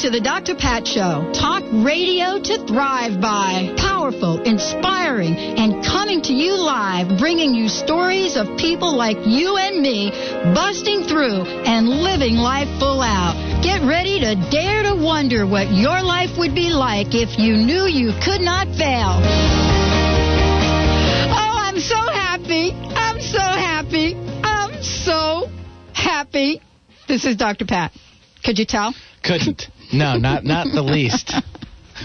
to 0.00 0.08
the 0.08 0.20
Dr. 0.20 0.54
Pat 0.54 0.88
Show. 0.88 1.30
Talk 1.34 1.62
radio 1.84 2.40
to 2.40 2.66
thrive 2.66 3.20
by. 3.20 3.74
Powerful, 3.76 4.40
inspiring, 4.40 5.36
and 5.36 5.84
coming 5.84 6.22
to 6.22 6.32
you 6.32 6.56
live, 6.56 7.18
bringing 7.18 7.52
you 7.54 7.68
stories 7.68 8.34
of 8.34 8.56
people 8.56 8.96
like 8.96 9.18
you 9.26 9.58
and 9.58 9.82
me 9.82 10.08
busting 10.56 11.04
through 11.04 11.44
and 11.68 11.86
living 11.86 12.36
life 12.36 12.68
full 12.78 13.02
out. 13.02 13.36
Get 13.62 13.82
ready 13.84 14.20
to 14.20 14.36
dare 14.48 14.84
to 14.84 14.96
wonder 14.96 15.46
what 15.46 15.68
your 15.70 16.00
life 16.00 16.38
would 16.38 16.54
be 16.54 16.70
like 16.70 17.08
if 17.12 17.38
you 17.38 17.58
knew 17.60 17.84
you 17.84 18.16
could 18.24 18.40
not 18.40 18.68
fail. 18.80 19.20
Oh, 21.28 21.54
I'm 21.60 21.78
so 21.78 22.00
happy. 22.08 22.72
I'm 22.72 23.20
so 23.20 23.38
happy. 23.38 24.14
I'm 24.42 24.82
so 24.82 25.50
happy. 25.92 26.62
This 27.06 27.26
is 27.26 27.36
Dr. 27.36 27.66
Pat. 27.66 27.92
Could 28.42 28.58
you 28.58 28.64
tell? 28.64 28.94
Couldn't. 29.22 29.68
No, 29.92 30.16
not 30.18 30.44
not 30.44 30.68
the 30.72 30.82
least. 30.82 31.32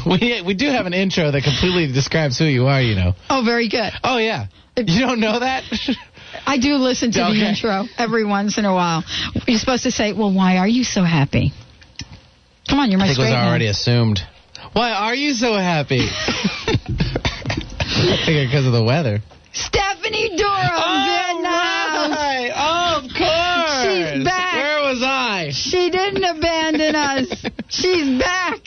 We 0.06 0.42
we 0.46 0.54
do 0.56 0.68
have 0.68 0.88
an 0.88 0.94
intro 0.94 1.32
that 1.32 1.42
completely 1.44 1.88
describes 1.92 2.38
who 2.38 2.44
you 2.44 2.68
are. 2.68 2.82
You 2.82 2.96
know. 2.96 3.14
Oh, 3.30 3.44
very 3.46 3.70
good. 3.70 3.94
Oh 4.04 4.18
yeah. 4.18 4.48
You 4.76 5.00
don't 5.00 5.22
know 5.22 5.40
that? 5.40 5.64
I 6.46 6.58
do 6.58 6.76
listen 6.76 7.12
to 7.14 7.24
Okay. 7.28 7.40
the 7.40 7.48
intro 7.48 7.86
every 7.98 8.26
once 8.26 8.58
in 8.58 8.66
a 8.66 8.74
while. 8.74 9.06
You're 9.48 9.58
supposed 9.58 9.84
to 9.84 9.92
say, 9.92 10.12
"Well, 10.12 10.34
why 10.34 10.58
are 10.58 10.68
you 10.68 10.84
so 10.84 11.02
happy?" 11.04 11.54
Come 12.68 12.80
on, 12.80 12.92
you're 12.92 13.00
my 13.00 13.06
I 13.06 13.08
think 13.08 13.20
it 13.20 13.22
was 13.22 13.32
already 13.32 13.68
assumed. 13.68 14.20
Why 14.74 14.92
are 14.92 15.16
you 15.16 15.32
so 15.34 15.54
happy? 15.54 16.02
I 16.10 16.76
figure 18.26 18.44
because 18.46 18.66
of 18.66 18.74
the 18.74 18.84
weather. 18.84 19.22
Stephanie 19.54 20.36
Durham's 20.36 21.08
in 21.32 21.42
the 21.42 21.48
house. 21.48 22.10
right. 22.12 22.52
Oh, 22.54 22.98
of 23.00 23.04
course. 23.16 23.86
She's 23.86 24.24
back. 24.26 24.54
Where 24.56 24.82
was 24.92 25.02
I? 25.02 25.52
She 25.54 25.90
didn't 25.90 26.24
us. 27.32 27.46
She's 27.70 28.20
back. 28.20 28.60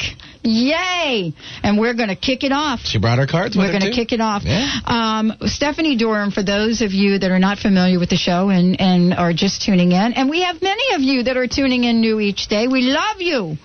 Yay! 0.43 1.35
And 1.63 1.79
we're 1.79 1.95
going 1.95 2.09
to 2.09 2.16
kick 2.16 2.45
it 2.45 2.52
off. 2.52 2.80
She 2.80 2.99
brought 2.99 3.19
her 3.19 3.27
cards. 3.27 3.57
We're 3.57 3.71
going 3.71 3.82
to 3.82 3.93
kick 3.93 4.13
it 4.13 4.21
off. 4.21 4.43
Yeah. 4.45 4.80
Um, 4.87 5.32
Stephanie 5.43 5.96
Durham, 5.96 6.30
for 6.30 6.43
those 6.43 6.80
of 6.80 6.93
you 6.93 7.19
that 7.19 7.30
are 7.30 7.38
not 7.38 7.59
familiar 7.59 7.99
with 7.99 8.10
the 8.10 8.16
show 8.16 8.49
and, 8.49 8.80
and 8.80 9.13
are 9.15 9.32
just 9.32 9.63
tuning 9.63 9.93
in, 9.93 10.13
and 10.15 10.30
we 10.30 10.43
have 10.43 10.63
many 10.63 10.95
of 10.95 11.01
you 11.01 11.24
that 11.24 11.37
are 11.37 11.47
tuning 11.49 11.85
in 11.85 12.01
new 12.01 12.21
each 12.21 12.49
day. 12.49 12.69
We 12.69 12.82
love 12.82 13.21
you. 13.21 13.57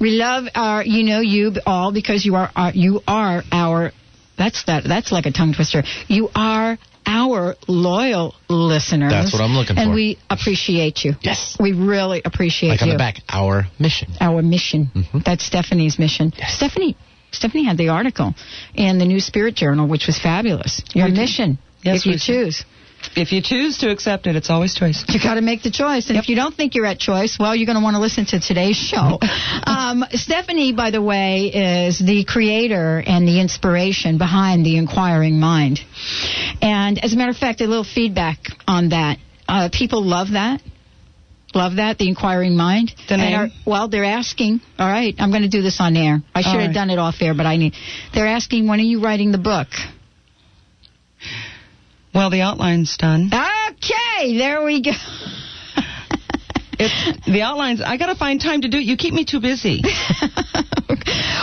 We 0.00 0.12
love 0.12 0.44
our, 0.54 0.82
you 0.84 1.02
know, 1.02 1.20
you 1.20 1.52
all 1.66 1.92
because 1.92 2.24
you 2.24 2.36
are, 2.36 2.50
our, 2.56 2.72
you 2.72 3.00
are 3.06 3.42
our. 3.52 3.92
That's 4.38 4.64
that. 4.64 4.84
That's 4.84 5.12
like 5.12 5.26
a 5.26 5.32
tongue 5.32 5.52
twister. 5.52 5.82
You 6.08 6.30
are 6.34 6.78
our 7.06 7.56
loyal 7.68 8.34
listeners. 8.48 9.12
That's 9.12 9.32
what 9.32 9.42
I'm 9.42 9.52
looking 9.52 9.76
for. 9.76 9.82
and 9.82 9.94
we 9.94 10.18
appreciate 10.28 11.04
you. 11.04 11.14
Yes. 11.22 11.56
We 11.58 11.72
really 11.72 12.22
appreciate 12.24 12.70
Like 12.70 12.82
on 12.82 12.88
you 12.88 12.94
the 12.94 12.98
back, 12.98 13.16
our 13.28 13.66
mission. 13.78 14.08
our 14.20 14.42
mission. 14.42 14.90
Mhm. 14.94 15.24
That's 15.24 15.44
Stephanie's 15.44 15.98
mission. 15.98 16.32
Stephanie, 16.48 16.96
Stephanie 17.32 17.64
had 17.64 17.76
the 17.78 17.88
article 17.90 18.34
in 18.74 18.98
the 18.98 19.04
New 19.06 19.20
Spirit 19.20 19.54
Journal, 19.54 19.86
which 19.86 20.06
was 20.06 20.18
fabulous. 20.18 20.80
Your 20.94 21.06
We 21.06 21.12
did. 21.12 21.20
mission, 21.20 21.58
Yes, 21.82 22.00
if 22.00 22.06
you 22.06 22.12
we 22.12 22.18
choose. 22.18 22.64
If 23.16 23.32
you 23.32 23.40
choose 23.40 23.78
to 23.78 23.90
accept 23.90 24.26
it, 24.26 24.36
it's 24.36 24.50
always 24.50 24.74
choice. 24.74 25.06
You 25.08 25.18
got 25.18 25.34
to 25.36 25.40
make 25.40 25.62
the 25.62 25.70
choice, 25.70 26.10
and 26.10 26.18
if 26.18 26.28
you 26.28 26.36
don't 26.36 26.54
think 26.54 26.74
you're 26.74 26.84
at 26.84 26.98
choice, 26.98 27.38
well, 27.38 27.56
you're 27.56 27.64
going 27.64 27.78
to 27.78 27.82
want 27.82 27.94
to 27.96 28.00
listen 28.00 28.26
to 28.26 28.40
today's 28.40 28.76
show. 28.76 29.18
um, 29.66 30.04
Stephanie, 30.12 30.72
by 30.74 30.90
the 30.90 31.00
way, 31.00 31.46
is 31.86 31.98
the 31.98 32.24
creator 32.24 33.02
and 33.06 33.26
the 33.26 33.40
inspiration 33.40 34.18
behind 34.18 34.66
the 34.66 34.76
Inquiring 34.76 35.40
Mind. 35.40 35.80
And 36.62 37.02
as 37.02 37.12
a 37.12 37.16
matter 37.16 37.30
of 37.30 37.36
fact, 37.36 37.60
a 37.60 37.66
little 37.66 37.84
feedback 37.84 38.38
on 38.66 38.90
that. 38.90 39.18
Uh, 39.48 39.68
people 39.72 40.04
love 40.04 40.28
that. 40.32 40.60
Love 41.54 41.76
that, 41.76 41.98
the 41.98 42.06
inquiring 42.08 42.56
mind. 42.56 42.92
The 43.08 43.16
name? 43.16 43.36
are- 43.36 43.48
well, 43.66 43.88
they're 43.88 44.04
asking. 44.04 44.60
All 44.78 44.86
right, 44.86 45.14
I'm 45.18 45.30
going 45.30 45.42
to 45.42 45.48
do 45.48 45.62
this 45.62 45.80
on 45.80 45.96
air. 45.96 46.20
I 46.32 46.42
should 46.42 46.48
All 46.50 46.58
have 46.60 46.68
right. 46.68 46.74
done 46.74 46.90
it 46.90 46.98
off 46.98 47.16
air, 47.20 47.34
but 47.34 47.44
I 47.46 47.56
need. 47.56 47.74
They're 48.14 48.28
asking, 48.28 48.68
when 48.68 48.78
are 48.78 48.84
you 48.84 49.02
writing 49.02 49.32
the 49.32 49.38
book? 49.38 49.66
Well, 52.14 52.30
the 52.30 52.42
outline's 52.42 52.96
done. 52.96 53.30
Okay, 53.32 54.38
there 54.38 54.64
we 54.64 54.82
go. 54.82 54.92
It's 56.82 57.20
the 57.26 57.42
outlines. 57.42 57.82
I 57.84 57.96
got 57.98 58.06
to 58.06 58.14
find 58.14 58.40
time 58.40 58.62
to 58.62 58.68
do 58.68 58.78
it. 58.78 58.84
You 58.84 58.96
keep 58.96 59.12
me 59.12 59.24
too 59.26 59.40
busy. 59.40 59.82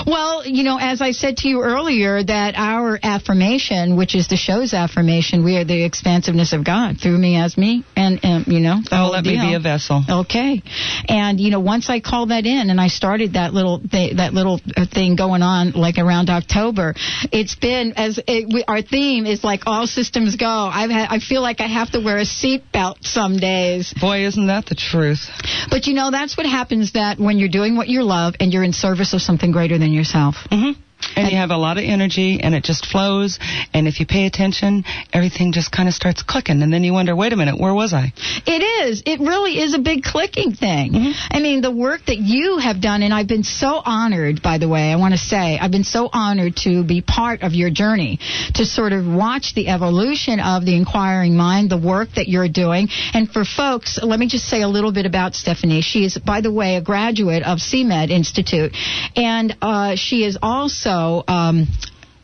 well, 0.06 0.46
you 0.46 0.64
know, 0.64 0.78
as 0.80 1.02
I 1.02 1.12
said 1.12 1.38
to 1.38 1.50
you 1.50 1.62
earlier, 1.62 2.24
that 2.24 2.56
our 2.56 3.00
affirmation, 3.02 3.98
which 3.98 4.16
is 4.16 4.28
the 4.28 4.38
show's 4.38 4.74
affirmation, 4.74 5.44
we 5.44 5.58
are 5.58 5.66
the 5.66 5.84
expansiveness 5.84 6.54
of 6.54 6.64
God 6.66 7.00
through 7.02 7.18
me 7.18 7.38
as 7.38 7.58
me, 7.58 7.84
and, 7.96 8.20
and 8.24 8.48
you 8.48 8.60
know, 8.60 8.78
Oh, 8.92 9.10
let 9.12 9.24
me 9.26 9.38
be 9.40 9.54
a 9.54 9.60
vessel. 9.60 10.04
Okay, 10.10 10.62
and 11.08 11.40
you 11.40 11.52
know, 11.52 11.60
once 11.60 11.90
I 11.90 12.00
called 12.00 12.30
that 12.30 12.46
in 12.46 12.70
and 12.70 12.80
I 12.80 12.88
started 12.88 13.34
that 13.34 13.54
little 13.54 13.80
th- 13.80 14.18
that 14.18 14.34
little 14.34 14.60
uh, 14.76 14.86
thing 14.86 15.16
going 15.16 15.42
on 15.42 15.72
like 15.72 15.98
around 15.98 16.30
October, 16.30 16.94
it's 17.32 17.56
been 17.56 17.94
as 17.98 18.20
it, 18.28 18.48
we, 18.52 18.64
our 18.68 18.82
theme 18.82 19.26
is 19.26 19.44
like 19.44 19.62
all 19.66 19.88
systems 19.88 20.36
go. 20.36 20.48
I've 20.48 20.90
had, 20.90 21.08
I 21.10 21.20
feel 21.20 21.42
like 21.42 21.62
I 21.62 21.68
have 21.68 21.92
to 21.92 22.00
wear 22.00 22.18
a 22.18 22.26
seatbelt 22.26 23.04
some 23.04 23.38
days. 23.38 23.94
Boy, 24.00 24.26
isn't 24.26 24.48
that 24.48 24.66
the 24.66 24.76
truth? 24.76 25.30
But 25.70 25.88
you 25.88 25.94
know, 25.94 26.12
that's 26.12 26.38
what 26.38 26.46
happens 26.46 26.94
that 26.94 27.20
when 27.20 27.38
you're 27.38 27.50
doing 27.50 27.76
what 27.76 27.88
you 27.88 28.04
love 28.04 28.36
and 28.40 28.52
you're 28.54 28.64
in 28.64 28.74
service 28.74 29.14
of 29.14 29.22
something 29.22 29.52
greater 29.68 29.80
than 29.80 29.92
yourself. 29.92 30.36
hmm 30.50 30.72
And 31.16 31.32
you 31.32 31.38
have 31.38 31.50
a 31.50 31.58
lot 31.58 31.78
of 31.78 31.84
energy, 31.84 32.40
and 32.42 32.54
it 32.54 32.64
just 32.64 32.86
flows. 32.86 33.40
And 33.74 33.88
if 33.88 34.00
you 34.00 34.06
pay 34.06 34.26
attention, 34.26 34.84
everything 35.14 35.52
just 35.52 35.72
kind 35.72 35.88
of 35.88 35.96
starts 35.96 36.24
clicking, 36.24 36.62
and 36.62 36.72
then 36.72 36.84
you 36.84 36.94
wonder, 36.94 37.16
wait 37.16 37.34
a 37.34 37.36
minute, 37.36 37.60
where 37.60 37.74
was 37.74 37.94
I? 37.94 38.14
It 38.46 38.86
is. 38.86 39.04
It 39.06 39.20
really 39.20 39.60
is 39.60 39.74
a 39.74 39.80
big 39.80 40.04
clicking 40.04 40.54
thing. 40.54 41.14
I 41.32 41.40
mean, 41.40 41.62
the 41.62 41.72
work 41.72 42.02
that 42.08 42.18
you 42.18 42.58
have 42.58 42.82
done, 42.82 43.02
and 43.04 43.14
I've 43.14 43.28
been 43.28 43.44
so 43.44 43.82
honored, 43.84 44.42
by 44.42 44.58
the 44.58 44.68
way, 44.68 44.92
I 44.92 44.96
want 44.96 45.14
to 45.14 45.18
say, 45.18 45.58
I've 45.60 45.72
been 45.72 45.84
so 45.84 46.10
honored 46.12 46.56
to 46.64 46.84
be 46.84 47.02
part 47.02 47.42
of 47.42 47.54
your 47.54 47.70
journey, 47.70 48.20
to 48.56 48.66
sort 48.66 48.94
of 48.94 49.06
watch 49.08 49.54
the 49.56 49.70
evolution 49.70 50.40
of 50.40 50.66
the 50.66 50.76
inquiring 50.76 51.36
mind, 51.36 51.70
the 51.70 51.78
work 51.78 52.10
that 52.16 52.28
you're 52.28 52.50
doing. 52.50 52.90
And 53.14 53.30
for 53.30 53.44
folks, 53.44 54.00
let 54.02 54.20
me 54.20 54.28
just 54.28 54.46
say 54.46 54.62
a 54.62 54.68
little 54.68 54.92
bit 54.92 55.06
about 55.06 55.36
Stephanie. 55.36 55.82
She 55.82 56.06
is, 56.06 56.18
by 56.18 56.42
the 56.42 56.52
way, 56.52 56.76
a 56.76 56.82
graduate 56.82 57.44
of 57.44 57.60
CMed 57.60 58.10
Institute, 58.10 58.76
and 59.16 59.56
uh, 59.62 59.96
she 59.96 60.24
is 60.24 60.38
also. 60.42 60.87
So 60.88 61.26
um, 61.28 61.68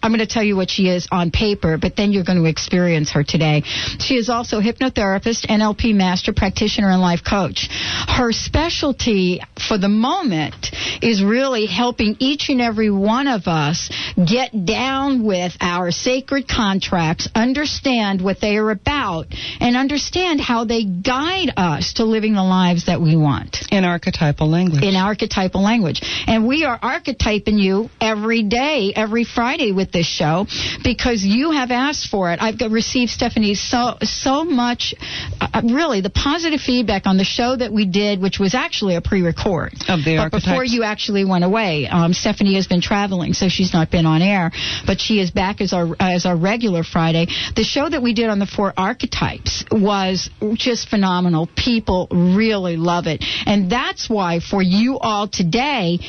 I'm 0.04 0.12
going 0.12 0.20
to 0.20 0.28
tell 0.28 0.44
you 0.44 0.58
what 0.58 0.70
she 0.70 0.90
is 0.90 1.08
on 1.12 1.32
paper, 1.32 1.78
but 1.78 1.96
then 1.96 2.12
you're 2.12 2.26
going 2.26 2.38
to 2.44 2.50
experience 2.50 3.12
her 3.14 3.24
today. 3.24 3.62
She 4.00 4.16
is 4.16 4.30
also 4.30 4.60
a 4.60 4.62
hypnotherapist, 4.62 5.48
NLP 5.48 5.96
master 5.96 6.34
practitioner, 6.34 6.90
and 6.92 7.02
life 7.02 7.22
coach. 7.28 7.70
Her 7.72 8.34
specialty 8.34 9.40
for 9.66 9.78
the 9.78 9.88
moment 9.88 10.72
is 11.02 11.24
really 11.24 11.68
helping 11.68 12.18
each 12.20 12.50
and 12.50 12.60
every 12.60 12.92
one 12.92 13.28
of 13.28 13.48
us 13.48 13.90
get 14.18 14.66
down 14.66 15.24
with 15.24 15.54
our 15.62 15.92
sacred 15.92 16.50
contracts, 16.50 17.30
understand 17.34 18.22
what 18.22 18.42
they 18.42 18.58
are 18.58 18.72
about, 18.72 19.28
and 19.62 19.78
understand 19.78 20.42
how 20.42 20.66
they 20.66 20.84
guide 20.84 21.54
us 21.56 21.94
to 21.94 22.04
living 22.04 22.34
the 22.34 22.44
lives 22.44 22.88
that 22.88 23.00
we 23.00 23.16
want 23.16 23.60
In 23.72 23.86
archetypal 23.86 24.50
language. 24.50 24.84
in 24.84 24.98
archetypal 24.98 25.64
language. 25.64 26.02
And 26.28 26.46
we 26.46 26.66
are 26.66 26.78
archetyping 26.78 27.58
you 27.58 27.90
every 28.02 28.44
day, 28.44 28.92
every 28.94 29.24
Friday 29.24 29.72
with 29.72 29.93
this 29.94 30.08
show 30.08 30.48
because 30.84 31.24
you 31.24 31.52
have 31.52 31.72
asked 31.72 32.10
for 32.10 32.32
it. 32.32 32.42
I've 32.42 32.60
received, 32.72 33.12
Stephanie, 33.12 33.56
so, 33.56 33.98
so 34.02 34.44
much, 34.44 34.94
uh, 35.40 35.62
really, 35.64 36.02
the 36.02 36.10
positive 36.10 36.60
feedback 36.60 37.06
on 37.06 37.18
the 37.18 37.24
show 37.24 37.56
that 37.56 37.72
we 37.72 37.86
did, 37.86 38.22
which 38.22 38.40
was 38.40 38.54
actually 38.54 38.96
a 38.96 39.02
pre-record. 39.02 39.74
Of 39.88 40.04
the 40.04 40.18
but 40.18 40.32
before 40.32 40.66
you 40.66 40.84
actually 40.84 41.26
went 41.26 41.44
away, 41.44 41.88
um, 41.88 42.14
Stephanie 42.14 42.56
has 42.56 42.68
been 42.68 42.82
traveling, 42.82 43.34
so 43.34 43.48
she's 43.48 43.74
not 43.74 43.92
been 43.92 44.06
on 44.06 44.22
air, 44.22 44.52
but 44.86 45.00
she 45.00 45.20
is 45.20 45.32
back 45.32 45.62
as 45.62 45.74
our, 45.74 45.96
as 46.00 46.26
our 46.26 46.36
regular 46.36 46.84
Friday. 46.84 47.28
The 47.56 47.64
show 47.64 47.88
that 47.90 48.02
we 48.02 48.14
did 48.14 48.30
on 48.30 48.40
the 48.40 48.46
four 48.48 48.74
archetypes 48.76 49.64
was 49.72 50.30
just 50.56 50.90
phenomenal. 50.90 51.48
People 51.56 52.08
really 52.12 52.78
love 52.78 53.08
it. 53.08 53.24
And 53.46 53.72
that's 53.72 54.10
why 54.10 54.40
for 54.40 54.62
you 54.62 54.98
all 55.00 55.28
today, 55.28 56.00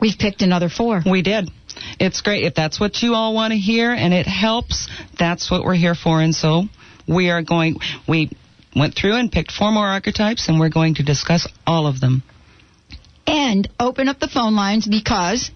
we've 0.00 0.18
picked 0.18 0.42
another 0.42 0.68
four. 0.68 1.02
We 1.08 1.22
did. 1.22 1.50
It's 1.98 2.20
great. 2.20 2.44
If 2.44 2.54
that's 2.54 2.80
what 2.80 3.02
you 3.02 3.14
all 3.14 3.34
want 3.34 3.52
to 3.52 3.58
hear 3.58 3.90
and 3.92 4.12
it 4.14 4.26
helps, 4.26 4.88
that's 5.18 5.50
what 5.50 5.64
we're 5.64 5.74
here 5.74 5.94
for. 5.94 6.20
And 6.20 6.34
so 6.34 6.64
we 7.06 7.30
are 7.30 7.42
going, 7.42 7.76
we 8.08 8.30
went 8.74 8.94
through 8.94 9.14
and 9.14 9.30
picked 9.30 9.52
four 9.52 9.72
more 9.72 9.86
archetypes 9.86 10.48
and 10.48 10.60
we're 10.60 10.68
going 10.68 10.94
to 10.96 11.02
discuss 11.02 11.48
all 11.66 11.86
of 11.86 12.00
them. 12.00 12.22
And 13.26 13.68
open 13.80 14.08
up 14.08 14.20
the 14.20 14.28
phone 14.28 14.54
lines 14.54 14.86
because 14.86 15.50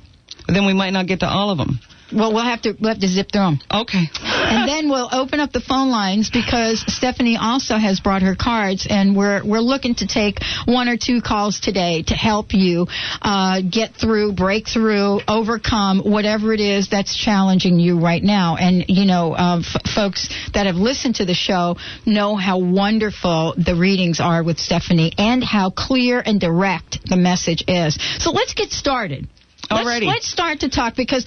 Then 0.47 0.67
we 0.67 0.75
might 0.75 0.91
not 0.91 1.07
get 1.07 1.21
to 1.21 1.29
all 1.29 1.51
of 1.51 1.59
them. 1.59 1.81
Well, 2.13 2.33
we'll 2.33 2.45
have 2.45 2.63
to 2.63 2.75
we'll 2.79 2.91
have 2.91 3.01
to 3.01 3.09
zip 3.09 3.31
through 3.33 3.43
them. 3.43 3.59
Okay. 3.71 4.05
and 4.23 4.69
then 4.69 4.89
we'll 4.89 5.09
open 5.13 5.41
up 5.41 5.53
the 5.53 5.61
phone 5.61 5.91
lines 5.91 6.31
because 6.31 6.85
Stephanie 6.89 7.37
also 7.41 7.77
has 7.77 8.01
brought 8.01 8.23
her 8.23 8.35
cards, 8.35 8.87
and 8.89 9.17
we're 9.17 9.45
we're 9.45 9.61
looking 9.61 9.95
to 9.97 10.07
take 10.07 10.39
one 10.67 10.89
or 10.89 10.97
two 10.97 11.21
calls 11.21 11.61
today 11.61 12.03
to 12.07 12.15
help 12.15 12.53
you 12.53 12.87
uh, 13.23 13.61
get 13.63 13.95
through, 13.95 14.33
break 14.33 14.69
through, 14.69 15.21
overcome 15.29 16.01
whatever 16.01 16.53
it 16.53 16.61
is 16.61 16.89
that's 16.89 17.17
challenging 17.17 17.79
you 17.79 18.01
right 18.01 18.23
now. 18.23 18.57
And 18.57 18.85
you 18.89 19.05
know, 19.07 19.35
uh, 19.35 19.61
f- 19.61 19.83
folks 19.95 20.29
that 20.55 20.67
have 20.67 20.77
listened 20.77 21.17
to 21.17 21.25
the 21.25 21.35
show 21.35 21.77
know 22.07 22.37
how 22.37 22.59
wonderful 22.59 23.55
the 23.57 23.77
readings 23.77 24.21
are 24.21 24.43
with 24.43 24.59
Stephanie, 24.59 25.13
and 25.19 25.45
how 25.45 25.71
clear 25.71 26.23
and 26.25 26.41
direct 26.41 26.99
the 27.09 27.17
message 27.17 27.65
is. 27.69 27.99
So 28.19 28.33
let's 28.33 28.55
get 28.55 28.71
started. 28.71 29.29
Let's, 29.71 29.87
let's 30.07 30.31
start 30.31 30.61
to 30.61 30.69
talk 30.69 30.97
because 30.97 31.25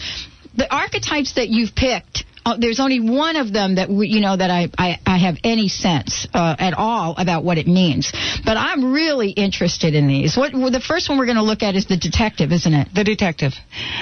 the 0.55 0.73
archetypes 0.73 1.33
that 1.35 1.49
you've 1.49 1.75
picked. 1.75 2.25
Uh, 2.45 2.57
there's 2.57 2.79
only 2.79 2.99
one 2.99 3.35
of 3.35 3.53
them 3.53 3.75
that 3.75 3.89
we, 3.89 4.07
you 4.07 4.19
know 4.19 4.35
that 4.35 4.49
I, 4.49 4.69
I, 4.77 4.99
I 5.05 5.17
have 5.17 5.37
any 5.43 5.67
sense 5.67 6.27
uh, 6.33 6.55
at 6.59 6.73
all 6.73 7.15
about 7.17 7.43
what 7.43 7.57
it 7.57 7.67
means. 7.67 8.11
But 8.43 8.57
I'm 8.57 8.91
really 8.91 9.29
interested 9.29 9.95
in 9.95 10.07
these. 10.07 10.35
What 10.35 10.53
well, 10.53 10.71
the 10.71 10.79
first 10.79 11.09
one 11.09 11.17
we're 11.17 11.25
going 11.25 11.37
to 11.37 11.43
look 11.43 11.63
at 11.63 11.75
is 11.75 11.87
the 11.87 11.97
detective, 11.97 12.51
isn't 12.51 12.73
it? 12.73 12.89
The 12.93 13.03
detective. 13.03 13.53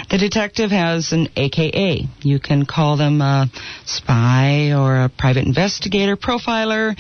The 0.10 0.18
detective 0.18 0.72
has 0.72 1.12
an 1.12 1.28
AKA. 1.36 2.08
You 2.22 2.40
can 2.40 2.66
call 2.66 2.98
them 2.98 3.22
a 3.22 3.48
spy 3.86 4.74
or 4.74 5.04
a 5.04 5.10
private 5.10 5.46
investigator, 5.46 6.18
profiler, 6.18 6.96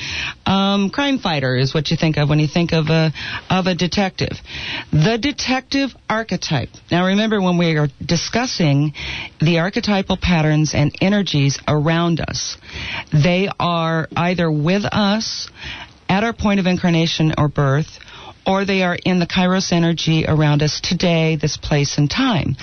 um, 0.45 0.89
crime 0.89 1.19
fighter 1.19 1.55
is 1.55 1.73
what 1.73 1.91
you 1.91 1.97
think 1.97 2.17
of 2.17 2.29
when 2.29 2.39
you 2.39 2.47
think 2.47 2.73
of 2.73 2.87
a 2.87 3.11
of 3.49 3.67
a 3.67 3.75
detective. 3.75 4.33
The 4.91 5.17
detective 5.19 5.91
archetype. 6.09 6.69
Now 6.89 7.07
remember 7.07 7.41
when 7.41 7.57
we 7.57 7.77
are 7.77 7.87
discussing 8.05 8.93
the 9.39 9.59
archetypal 9.59 10.17
patterns 10.17 10.73
and 10.73 10.95
energies 11.31 11.59
around 11.67 12.19
us, 12.19 12.57
they 13.13 13.49
are 13.59 14.07
either 14.15 14.51
with 14.51 14.83
us 14.85 15.49
at 16.09 16.23
our 16.23 16.33
point 16.33 16.59
of 16.59 16.65
incarnation 16.65 17.33
or 17.37 17.47
birth 17.47 17.99
or 18.45 18.65
they 18.65 18.81
are 18.81 18.97
in 19.05 19.19
the 19.19 19.27
kairos 19.27 19.71
energy 19.71 20.25
around 20.27 20.63
us 20.63 20.81
today, 20.81 21.37
this 21.39 21.57
place 21.57 21.99
and 21.99 22.09
time. 22.09 22.55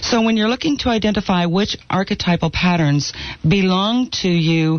So 0.00 0.22
when 0.22 0.36
you're 0.36 0.48
looking 0.48 0.78
to 0.78 0.90
identify 0.90 1.46
which 1.46 1.76
archetypal 1.90 2.52
patterns 2.52 3.12
belong 3.46 4.10
to 4.22 4.28
you 4.28 4.78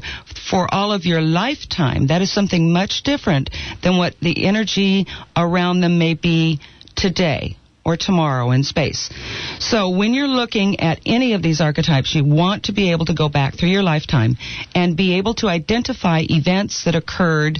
for 0.49 0.73
all 0.73 0.93
of 0.93 1.05
your 1.05 1.21
lifetime, 1.21 2.07
that 2.07 2.21
is 2.21 2.31
something 2.31 2.71
much 2.71 3.03
different 3.03 3.49
than 3.83 3.97
what 3.97 4.15
the 4.21 4.45
energy 4.45 5.07
around 5.35 5.81
them 5.81 5.99
may 5.99 6.13
be 6.13 6.61
today 6.95 7.57
or 7.85 7.95
tomorrow 7.95 8.49
in 8.49 8.63
space. 8.63 9.11
So 9.59 9.89
when 9.89 10.15
you're 10.15 10.27
looking 10.27 10.79
at 10.79 10.99
any 11.05 11.33
of 11.33 11.43
these 11.43 11.61
archetypes, 11.61 12.15
you 12.15 12.25
want 12.25 12.63
to 12.63 12.73
be 12.73 12.91
able 12.91 13.05
to 13.05 13.13
go 13.13 13.29
back 13.29 13.55
through 13.55 13.69
your 13.69 13.83
lifetime 13.83 14.37
and 14.73 14.97
be 14.97 15.17
able 15.17 15.35
to 15.35 15.47
identify 15.47 16.21
events 16.27 16.85
that 16.85 16.95
occurred 16.95 17.59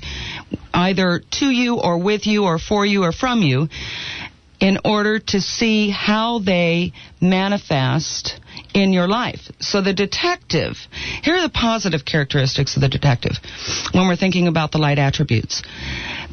either 0.74 1.22
to 1.40 1.46
you 1.46 1.80
or 1.80 2.00
with 2.00 2.26
you 2.26 2.44
or 2.46 2.58
for 2.58 2.86
you 2.86 3.04
or 3.04 3.12
from 3.12 3.44
you 3.44 3.70
in 4.60 4.80
order 4.84 5.20
to 5.20 5.40
see 5.40 5.92
how 5.92 6.40
they 6.40 6.92
manifest 7.22 8.40
in 8.74 8.94
your 8.94 9.08
life. 9.08 9.52
So 9.60 9.82
the 9.82 9.94
detective, 9.94 10.78
here 11.22 11.36
are 11.36 11.42
the 11.42 11.50
positive 11.50 12.04
characteristics 12.04 12.76
of 12.76 12.82
the 12.82 12.90
detective 12.90 13.34
when 13.92 14.08
we're 14.08 14.16
thinking 14.16 14.48
about 14.48 14.72
the 14.72 14.80
light 14.80 14.98
attributes. 14.98 15.62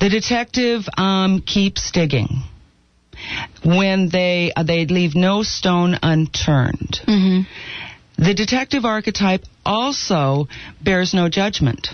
The 0.00 0.09
detective 0.09 0.83
um, 0.97 1.43
keeps 1.43 1.91
digging 1.91 2.44
when 3.64 4.08
they 4.08 4.52
uh, 4.54 4.62
they 4.62 4.86
leave 4.86 5.14
no 5.14 5.42
stone 5.42 5.98
unturned. 6.02 7.00
Mm-hmm. 7.06 7.42
The 8.19 8.34
detective 8.34 8.84
archetype 8.84 9.44
also 9.64 10.48
bears 10.82 11.14
no 11.14 11.28
judgment. 11.28 11.88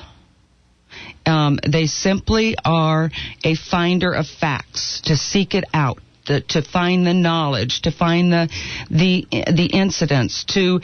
Um, 1.25 1.59
they 1.67 1.87
simply 1.87 2.57
are 2.65 3.11
a 3.45 3.55
finder 3.55 4.13
of 4.13 4.27
facts 4.27 5.03
to 5.05 5.17
seek 5.17 5.55
it 5.55 5.65
out. 5.73 5.99
To, 6.27 6.43
to 6.43 6.61
find 6.61 7.07
the 7.07 7.15
knowledge, 7.15 7.81
to 7.83 7.91
find 7.91 8.31
the 8.31 8.51
the 8.91 9.27
the 9.31 9.71
incidents, 9.73 10.45
to 10.53 10.83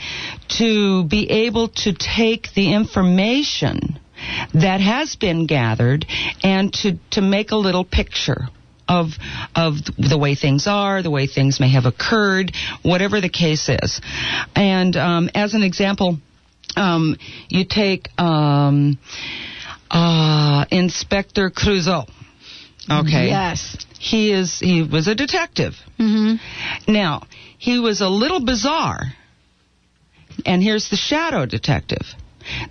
to 0.57 1.03
be 1.03 1.29
able 1.29 1.67
to 1.83 1.93
take 1.93 2.51
the 2.55 2.73
information 2.73 3.99
that 4.55 4.81
has 4.81 5.15
been 5.15 5.45
gathered 5.45 6.07
and 6.41 6.73
to 6.73 6.97
to 7.11 7.21
make 7.21 7.51
a 7.51 7.57
little 7.57 7.85
picture 7.85 8.47
of 8.87 9.11
of 9.55 9.75
the 9.97 10.17
way 10.17 10.35
things 10.35 10.67
are, 10.67 11.01
the 11.01 11.09
way 11.09 11.27
things 11.27 11.59
may 11.59 11.69
have 11.69 11.85
occurred, 11.85 12.51
whatever 12.81 13.21
the 13.21 13.29
case 13.29 13.69
is. 13.69 14.01
And 14.55 14.95
um, 14.95 15.29
as 15.33 15.53
an 15.53 15.63
example, 15.63 16.19
um, 16.75 17.17
you 17.49 17.65
take 17.65 18.09
um, 18.19 18.97
uh, 19.89 20.65
Inspector 20.71 21.49
Clouseau. 21.51 22.07
Okay. 22.89 23.27
Yes. 23.27 23.85
He 23.99 24.31
is. 24.31 24.59
He 24.59 24.83
was 24.83 25.07
a 25.07 25.15
detective. 25.15 25.73
Mm-hmm. 25.99 26.91
Now 26.91 27.23
he 27.57 27.79
was 27.79 28.01
a 28.01 28.09
little 28.09 28.45
bizarre. 28.45 29.01
And 30.45 30.61
here's 30.61 30.89
the 30.89 30.97
shadow 30.97 31.45
detective. 31.45 32.05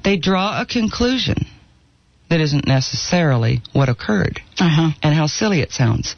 They 0.05 0.17
draw 0.17 0.61
a 0.61 0.67
conclusion 0.67 1.47
that 2.31 2.41
isn't 2.41 2.67
necessarily 2.67 3.61
what 3.73 3.89
occurred 3.89 4.41
Uh-huh. 4.59 4.91
and 5.03 5.15
how 5.15 5.27
silly 5.27 5.61
it 5.61 5.73
sounds. 5.73 6.17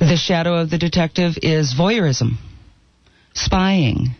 The 0.00 0.16
shadow 0.16 0.56
of 0.56 0.70
the 0.70 0.78
detective 0.78 1.38
is 1.42 1.74
voyeurism, 1.74 2.38
spying. 3.34 4.14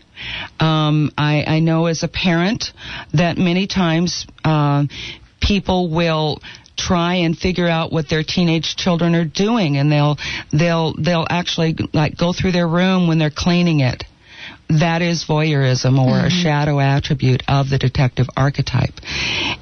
Um, 0.61 1.11
I, 1.17 1.45
I 1.47 1.61
know 1.61 1.87
as 1.87 2.03
a 2.03 2.09
parent 2.09 2.73
that 3.15 3.39
many 3.39 3.67
times 3.67 4.27
uh, 4.45 4.85
people 5.41 5.89
will 5.91 6.41
try 6.77 7.15
and 7.17 7.37
figure 7.37 7.69
out 7.69 7.93
what 7.93 8.09
their 8.09 8.23
teenage 8.23 8.77
children 8.77 9.15
are 9.15 9.25
doing, 9.25 9.77
and 9.77 9.91
they'll 9.91 10.17
they'll 10.53 10.95
they'll 10.95 11.27
actually 11.29 11.77
like 11.93 12.17
go 12.17 12.33
through 12.33 12.53
their 12.53 12.69
room 12.69 13.09
when 13.09 13.19
they're 13.19 13.31
cleaning 13.35 13.81
it. 13.81 14.05
That 14.69 15.01
is 15.01 15.25
voyeurism 15.25 15.99
or 15.99 16.19
a 16.19 16.23
mm-hmm. 16.25 16.43
shadow 16.43 16.79
attribute 16.79 17.43
of 17.49 17.71
the 17.71 17.79
detective 17.79 18.27
archetype. 18.37 18.95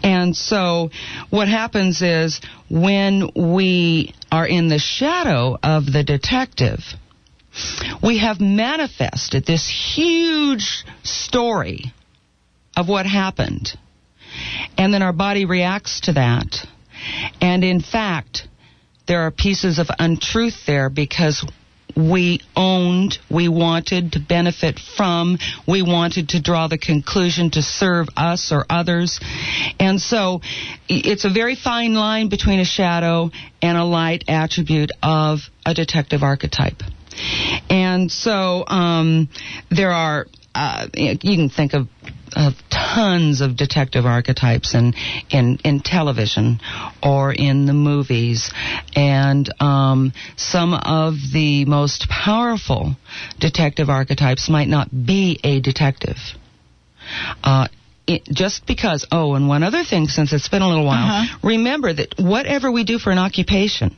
And 0.03 0.37
so 0.37 0.91
what 1.31 1.49
happens 1.49 2.03
is 2.03 2.41
when 2.69 3.31
we 3.35 4.15
are 4.33 4.47
in 4.47 4.69
the 4.69 4.79
shadow 4.79 5.57
of 5.63 5.87
the 5.87 6.03
detective, 6.03 6.81
we 8.03 8.19
have 8.19 8.41
manifested 8.41 9.47
this 9.47 9.69
huge 9.95 10.85
story 11.05 11.93
of 12.77 12.89
what 12.89 13.07
happened. 13.07 13.79
And 14.77 14.93
then 14.93 15.03
our 15.03 15.13
body 15.13 15.45
reacts 15.45 16.01
to 16.03 16.15
that. 16.15 16.67
And 17.41 17.65
in 17.65 17.81
fact, 17.81 18.49
there 19.07 19.21
are 19.21 19.31
pieces 19.31 19.79
of 19.79 19.89
untruth 19.99 20.67
there 20.67 20.91
because 20.91 21.47
we 21.97 22.41
owned, 22.55 23.19
we 23.31 23.49
wanted 23.49 24.13
to 24.13 24.21
benefit 24.21 24.79
from, 24.79 25.39
we 25.67 25.83
wanted 25.83 26.31
to 26.31 26.43
draw 26.43 26.69
the 26.69 26.79
conclusion 26.79 27.51
to 27.53 27.63
serve 27.63 28.09
us 28.17 28.53
or 28.53 28.67
others. 28.69 29.19
And 29.81 30.01
so 30.01 30.43
it's 30.89 31.25
a 31.25 31.31
very 31.31 31.57
fine 31.57 31.95
line 31.95 32.29
between 32.29 32.61
a 32.61 32.65
shadow 32.65 33.31
and 33.63 33.79
a 33.79 33.85
light 33.85 34.25
attribute 34.29 34.93
of 35.03 35.41
a 35.65 35.73
detective 35.73 36.23
archetype. 36.23 36.83
And 37.71 38.13
so 38.13 38.65
um, 38.67 39.31
there 39.71 39.91
are, 39.91 40.27
uh, 40.55 40.89
you 40.95 41.17
can 41.19 41.49
think 41.49 41.73
of 41.73 41.89
of 42.37 42.53
tons 42.71 43.41
of 43.41 43.57
detective 43.57 44.05
archetypes 44.05 44.75
in, 44.75 44.93
in, 45.31 45.59
in 45.65 45.81
television 45.81 46.61
or 47.03 47.33
in 47.33 47.67
the 47.67 47.73
movies. 47.73 48.53
And 48.95 49.49
um, 49.61 50.13
some 50.37 50.75
of 50.75 51.15
the 51.33 51.65
most 51.65 52.09
powerful 52.09 52.95
detective 53.41 53.89
archetypes 53.89 54.49
might 54.51 54.69
not 54.69 54.89
be 54.91 55.41
a 55.43 55.61
detective. 55.61 56.17
Uh, 57.43 57.69
it, 58.07 58.23
just 58.25 58.67
because, 58.67 59.07
oh, 59.11 59.35
and 59.35 59.49
one 59.49 59.63
other 59.63 59.83
thing, 59.83 60.07
since 60.07 60.33
it's 60.33 60.49
been 60.49 60.63
a 60.63 60.69
little 60.69 60.85
while, 60.87 61.23
Uh-huh. 61.23 61.39
remember 61.43 61.93
that 61.93 62.15
whatever 62.19 62.71
we 62.71 62.85
do 62.85 62.99
for 62.99 63.11
an 63.11 63.19
occupation, 63.19 63.97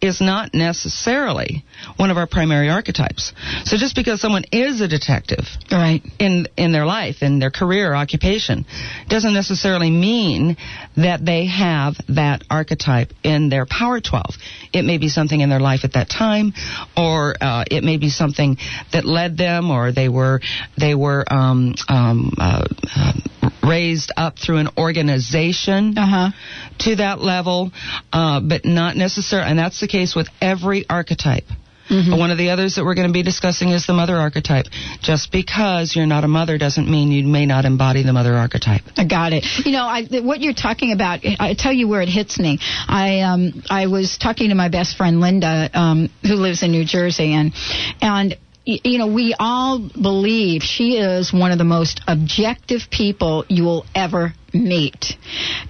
is 0.00 0.20
not 0.20 0.54
necessarily 0.54 1.64
one 1.96 2.10
of 2.10 2.16
our 2.16 2.26
primary 2.26 2.70
archetypes. 2.70 3.32
So 3.64 3.76
just 3.76 3.94
because 3.94 4.20
someone 4.20 4.44
is 4.52 4.80
a 4.80 4.88
detective 4.88 5.46
Right. 5.70 6.02
in 6.18 6.46
in 6.56 6.72
their 6.72 6.86
life, 6.86 7.22
in 7.22 7.38
their 7.38 7.50
career 7.50 7.94
occupation, 7.94 8.64
doesn't 9.08 9.34
necessarily 9.34 9.90
mean 9.90 10.56
that 10.96 11.24
they 11.24 11.46
have 11.46 11.96
that 12.08 12.42
archetype 12.50 13.12
in 13.22 13.48
their 13.48 13.66
power 13.66 14.00
12. 14.00 14.36
It 14.72 14.84
may 14.84 14.98
be 14.98 15.08
something 15.08 15.40
in 15.40 15.50
their 15.50 15.60
life 15.60 15.84
at 15.84 15.92
that 15.94 16.08
time, 16.08 16.52
or 16.96 17.34
uh, 17.40 17.64
it 17.70 17.84
may 17.84 17.96
be 17.98 18.10
something 18.10 18.56
that 18.92 19.04
led 19.04 19.36
them, 19.36 19.70
or 19.70 19.92
they 19.92 20.08
were 20.08 20.40
they 20.78 20.94
were 20.94 21.24
um, 21.32 21.74
um, 21.88 22.32
uh, 22.38 22.64
uh, 22.96 23.12
raised 23.62 24.12
up 24.16 24.38
through 24.38 24.58
an 24.58 24.68
organization 24.78 25.96
Uh 25.98 26.06
huh. 26.06 26.30
to 26.78 26.96
that 26.96 27.20
level, 27.20 27.72
uh, 28.12 28.40
but 28.40 28.64
not 28.64 28.96
necessarily. 28.96 29.50
And 29.50 29.58
that's 29.58 29.80
the 29.80 29.88
case 29.88 30.14
with 30.14 30.28
every 30.40 30.84
archetype. 30.88 31.44
Mm-hmm. 31.90 32.16
One 32.16 32.30
of 32.30 32.38
the 32.38 32.50
others 32.50 32.76
that 32.76 32.84
we're 32.84 32.94
going 32.94 33.08
to 33.08 33.12
be 33.12 33.24
discussing 33.24 33.70
is 33.70 33.84
the 33.84 33.92
mother 33.92 34.14
archetype. 34.14 34.66
Just 35.02 35.32
because 35.32 35.96
you're 35.96 36.06
not 36.06 36.22
a 36.22 36.28
mother 36.28 36.56
doesn't 36.56 36.88
mean 36.88 37.10
you 37.10 37.26
may 37.26 37.46
not 37.46 37.64
embody 37.64 38.04
the 38.04 38.12
mother 38.12 38.34
archetype. 38.34 38.82
I 38.96 39.04
got 39.06 39.32
it. 39.32 39.44
You 39.66 39.72
know, 39.72 39.82
I, 39.84 40.06
what 40.22 40.40
you're 40.40 40.54
talking 40.54 40.92
about, 40.92 41.18
I 41.24 41.54
tell 41.58 41.72
you 41.72 41.88
where 41.88 42.00
it 42.00 42.08
hits 42.08 42.38
me. 42.38 42.60
I 42.86 43.22
um, 43.22 43.64
I 43.68 43.88
was 43.88 44.18
talking 44.18 44.50
to 44.50 44.54
my 44.54 44.68
best 44.68 44.96
friend 44.96 45.20
Linda, 45.20 45.68
um, 45.74 46.10
who 46.22 46.34
lives 46.36 46.62
in 46.62 46.70
New 46.70 46.84
Jersey, 46.84 47.32
and 47.34 47.52
and 48.00 48.36
you 48.84 48.98
know, 48.98 49.08
we 49.08 49.34
all 49.38 49.78
believe 49.78 50.62
she 50.62 50.98
is 50.98 51.32
one 51.32 51.50
of 51.50 51.58
the 51.58 51.64
most 51.64 52.00
objective 52.06 52.82
people 52.90 53.44
you 53.48 53.64
will 53.64 53.86
ever 53.94 54.34
meet. 54.52 55.16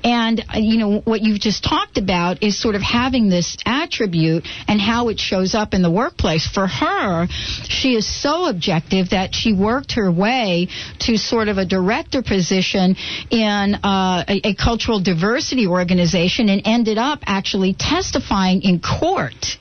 And, 0.03 0.43
you 0.55 0.79
know, 0.79 1.01
what 1.01 1.21
you've 1.21 1.41
just 1.41 1.65
talked 1.65 1.99
about 1.99 2.43
is 2.43 2.61
sort 2.61 2.75
of 2.75 2.83
having 2.83 3.29
this 3.29 3.57
attribute 3.67 4.47
and 4.69 4.81
how 4.81 5.09
it 5.09 5.19
shows 5.19 5.55
up 5.55 5.75
in 5.75 5.83
the 5.83 5.91
workplace. 5.91 6.47
For 6.47 6.67
her, 6.67 7.27
she 7.29 7.95
is 7.95 8.07
so 8.07 8.47
objective 8.47 9.11
that 9.11 9.35
she 9.35 9.53
worked 9.53 9.93
her 9.93 10.11
way 10.11 10.69
to 11.01 11.17
sort 11.17 11.49
of 11.49 11.59
a 11.59 11.67
director 11.67 12.23
position 12.23 12.97
in 13.31 13.75
uh, 13.75 14.25
a, 14.29 14.49
a 14.49 14.55
cultural 14.55 15.01
diversity 15.01 15.67
organization 15.67 16.49
and 16.49 16.63
ended 16.65 16.99
up 16.99 17.21
actually 17.27 17.75
testifying 17.79 18.63
in 18.63 18.81
court 18.81 19.59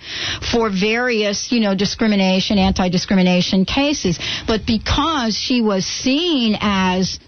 for 0.52 0.70
various, 0.70 1.52
you 1.52 1.60
know, 1.60 1.76
discrimination, 1.76 2.58
anti-discrimination 2.58 3.66
cases. 3.66 4.20
But 4.48 4.62
because 4.66 5.36
she 5.36 5.62
was 5.62 5.86
seen 5.86 6.58
as 6.60 7.20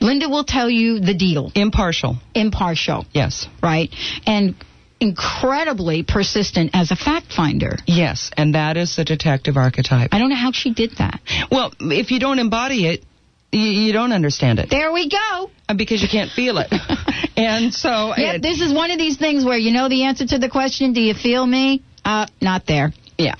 Linda 0.00 0.28
will 0.28 0.44
tell 0.44 0.68
you 0.68 1.00
the 1.00 1.14
deal. 1.14 1.50
Impartial. 1.54 2.16
Impartial. 2.34 3.06
Yes. 3.12 3.46
Right? 3.62 3.94
And 4.26 4.54
incredibly 5.00 6.02
persistent 6.02 6.70
as 6.74 6.90
a 6.90 6.96
fact 6.96 7.32
finder. 7.32 7.76
Yes, 7.86 8.30
and 8.36 8.54
that 8.54 8.76
is 8.76 8.96
the 8.96 9.04
detective 9.04 9.56
archetype. 9.56 10.10
I 10.12 10.18
don't 10.18 10.30
know 10.30 10.36
how 10.36 10.52
she 10.52 10.72
did 10.72 10.92
that. 10.98 11.20
Well, 11.50 11.72
if 11.80 12.10
you 12.10 12.18
don't 12.18 12.38
embody 12.38 12.86
it, 12.86 13.04
you, 13.52 13.60
you 13.60 13.92
don't 13.92 14.12
understand 14.12 14.58
it. 14.58 14.70
There 14.70 14.92
we 14.92 15.08
go. 15.08 15.50
Uh, 15.68 15.74
because 15.74 16.02
you 16.02 16.08
can't 16.08 16.30
feel 16.30 16.58
it. 16.58 16.72
and 17.36 17.72
so. 17.72 18.14
Yeah, 18.16 18.38
this 18.38 18.60
is 18.60 18.72
one 18.72 18.90
of 18.90 18.98
these 18.98 19.16
things 19.18 19.44
where 19.44 19.58
you 19.58 19.72
know 19.72 19.88
the 19.88 20.04
answer 20.04 20.26
to 20.26 20.38
the 20.38 20.48
question, 20.48 20.92
do 20.92 21.00
you 21.00 21.14
feel 21.14 21.46
me? 21.46 21.82
Uh, 22.04 22.26
not 22.40 22.66
there. 22.66 22.92
Yeah. 23.18 23.34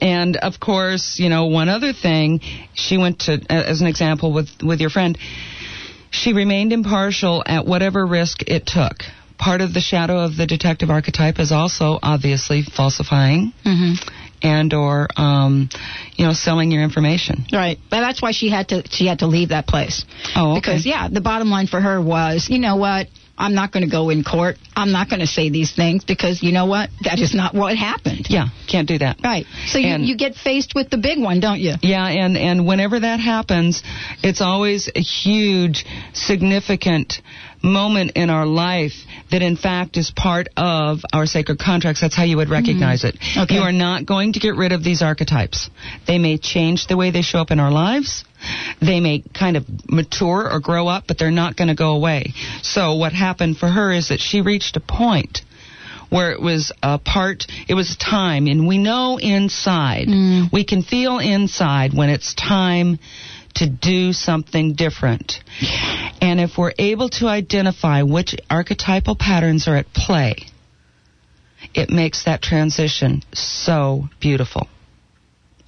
And 0.00 0.36
of 0.36 0.58
course, 0.58 1.18
you 1.20 1.28
know, 1.28 1.46
one 1.46 1.68
other 1.68 1.92
thing, 1.92 2.40
she 2.74 2.98
went 2.98 3.20
to, 3.20 3.40
as 3.48 3.80
an 3.80 3.86
example 3.86 4.32
with, 4.32 4.48
with 4.62 4.80
your 4.80 4.90
friend, 4.90 5.16
she 6.12 6.32
remained 6.32 6.72
impartial 6.72 7.42
at 7.44 7.66
whatever 7.66 8.06
risk 8.06 8.42
it 8.42 8.66
took. 8.66 9.02
Part 9.38 9.60
of 9.60 9.74
the 9.74 9.80
shadow 9.80 10.20
of 10.20 10.36
the 10.36 10.46
detective 10.46 10.88
archetype 10.90 11.40
is 11.40 11.50
also 11.50 11.98
obviously 12.00 12.62
falsifying. 12.62 13.52
Mm-hmm. 13.64 14.08
And 14.44 14.74
or 14.74 15.08
um, 15.16 15.68
you 16.16 16.26
know 16.26 16.32
selling 16.32 16.72
your 16.72 16.82
information. 16.82 17.46
Right, 17.52 17.78
but 17.90 18.00
that's 18.00 18.20
why 18.20 18.32
she 18.32 18.50
had 18.50 18.70
to 18.70 18.82
she 18.90 19.06
had 19.06 19.20
to 19.20 19.28
leave 19.28 19.50
that 19.50 19.68
place. 19.68 20.04
Oh, 20.34 20.52
okay. 20.52 20.60
Because 20.60 20.86
yeah, 20.86 21.08
the 21.08 21.20
bottom 21.20 21.48
line 21.48 21.68
for 21.68 21.80
her 21.80 22.02
was, 22.02 22.48
you 22.50 22.58
know 22.58 22.74
what, 22.74 23.06
I'm 23.36 23.54
not 23.54 23.72
going 23.72 23.84
to 23.84 23.90
go 23.90 24.10
in 24.10 24.24
court. 24.24 24.56
I'm 24.76 24.92
not 24.92 25.08
going 25.08 25.20
to 25.20 25.26
say 25.26 25.48
these 25.48 25.74
things 25.74 26.04
because 26.04 26.42
you 26.42 26.52
know 26.52 26.66
what? 26.66 26.90
That 27.04 27.18
is 27.18 27.34
not 27.34 27.54
what 27.54 27.76
happened. 27.76 28.26
Yeah, 28.28 28.48
can't 28.68 28.86
do 28.86 28.98
that. 28.98 29.18
Right. 29.24 29.46
So 29.66 29.78
you, 29.78 29.96
you 29.98 30.16
get 30.16 30.34
faced 30.34 30.74
with 30.74 30.90
the 30.90 30.98
big 30.98 31.18
one, 31.18 31.40
don't 31.40 31.60
you? 31.60 31.74
Yeah, 31.82 32.06
and 32.06 32.36
and 32.36 32.66
whenever 32.66 33.00
that 33.00 33.20
happens, 33.20 33.82
it's 34.22 34.40
always 34.40 34.90
a 34.94 35.00
huge, 35.00 35.84
significant 36.12 37.22
moment 37.62 38.12
in 38.16 38.30
our 38.30 38.46
life 38.46 38.92
that 39.30 39.42
in 39.42 39.56
fact 39.56 39.96
is 39.96 40.10
part 40.10 40.48
of 40.56 41.00
our 41.12 41.26
sacred 41.26 41.58
contracts. 41.58 42.00
That's 42.00 42.14
how 42.16 42.24
you 42.24 42.36
would 42.36 42.50
recognize 42.50 43.02
mm-hmm. 43.02 43.38
it. 43.38 43.42
Okay. 43.44 43.54
You 43.54 43.60
are 43.62 43.72
not 43.72 44.06
going 44.06 44.34
to 44.34 44.40
get 44.40 44.54
rid 44.56 44.72
of 44.72 44.82
these 44.82 45.02
archetypes. 45.02 45.70
They 46.06 46.18
may 46.18 46.38
change 46.38 46.86
the 46.86 46.96
way 46.96 47.10
they 47.10 47.22
show 47.22 47.38
up 47.40 47.50
in 47.50 47.60
our 47.60 47.70
lives. 47.70 48.24
They 48.80 49.00
may 49.00 49.22
kind 49.34 49.56
of 49.56 49.64
mature 49.88 50.50
or 50.50 50.60
grow 50.60 50.88
up, 50.88 51.04
but 51.06 51.18
they're 51.18 51.30
not 51.30 51.56
going 51.56 51.68
to 51.68 51.74
go 51.74 51.94
away. 51.94 52.34
So 52.62 52.94
what 52.96 53.12
happened 53.12 53.56
for 53.56 53.68
her 53.68 53.92
is 53.92 54.08
that 54.08 54.20
she 54.20 54.40
reached 54.40 54.76
a 54.76 54.80
point 54.80 55.42
where 56.12 56.32
it 56.32 56.42
was 56.42 56.72
a 56.82 56.98
part, 56.98 57.46
it 57.68 57.74
was 57.74 57.96
time, 57.96 58.46
and 58.46 58.68
we 58.68 58.76
know 58.76 59.18
inside, 59.18 60.08
Mm. 60.08 60.52
we 60.52 60.62
can 60.62 60.82
feel 60.82 61.18
inside 61.18 61.94
when 61.94 62.10
it's 62.10 62.34
time 62.34 62.98
to 63.54 63.68
do 63.68 64.12
something 64.12 64.74
different. 64.74 65.40
And 66.20 66.40
if 66.40 66.56
we're 66.58 66.72
able 66.78 67.08
to 67.10 67.26
identify 67.26 68.02
which 68.02 68.34
archetypal 68.50 69.16
patterns 69.16 69.68
are 69.68 69.76
at 69.76 69.92
play, 69.92 70.36
it 71.74 71.90
makes 71.90 72.24
that 72.24 72.42
transition 72.42 73.22
so 73.32 74.08
beautiful. 74.20 74.68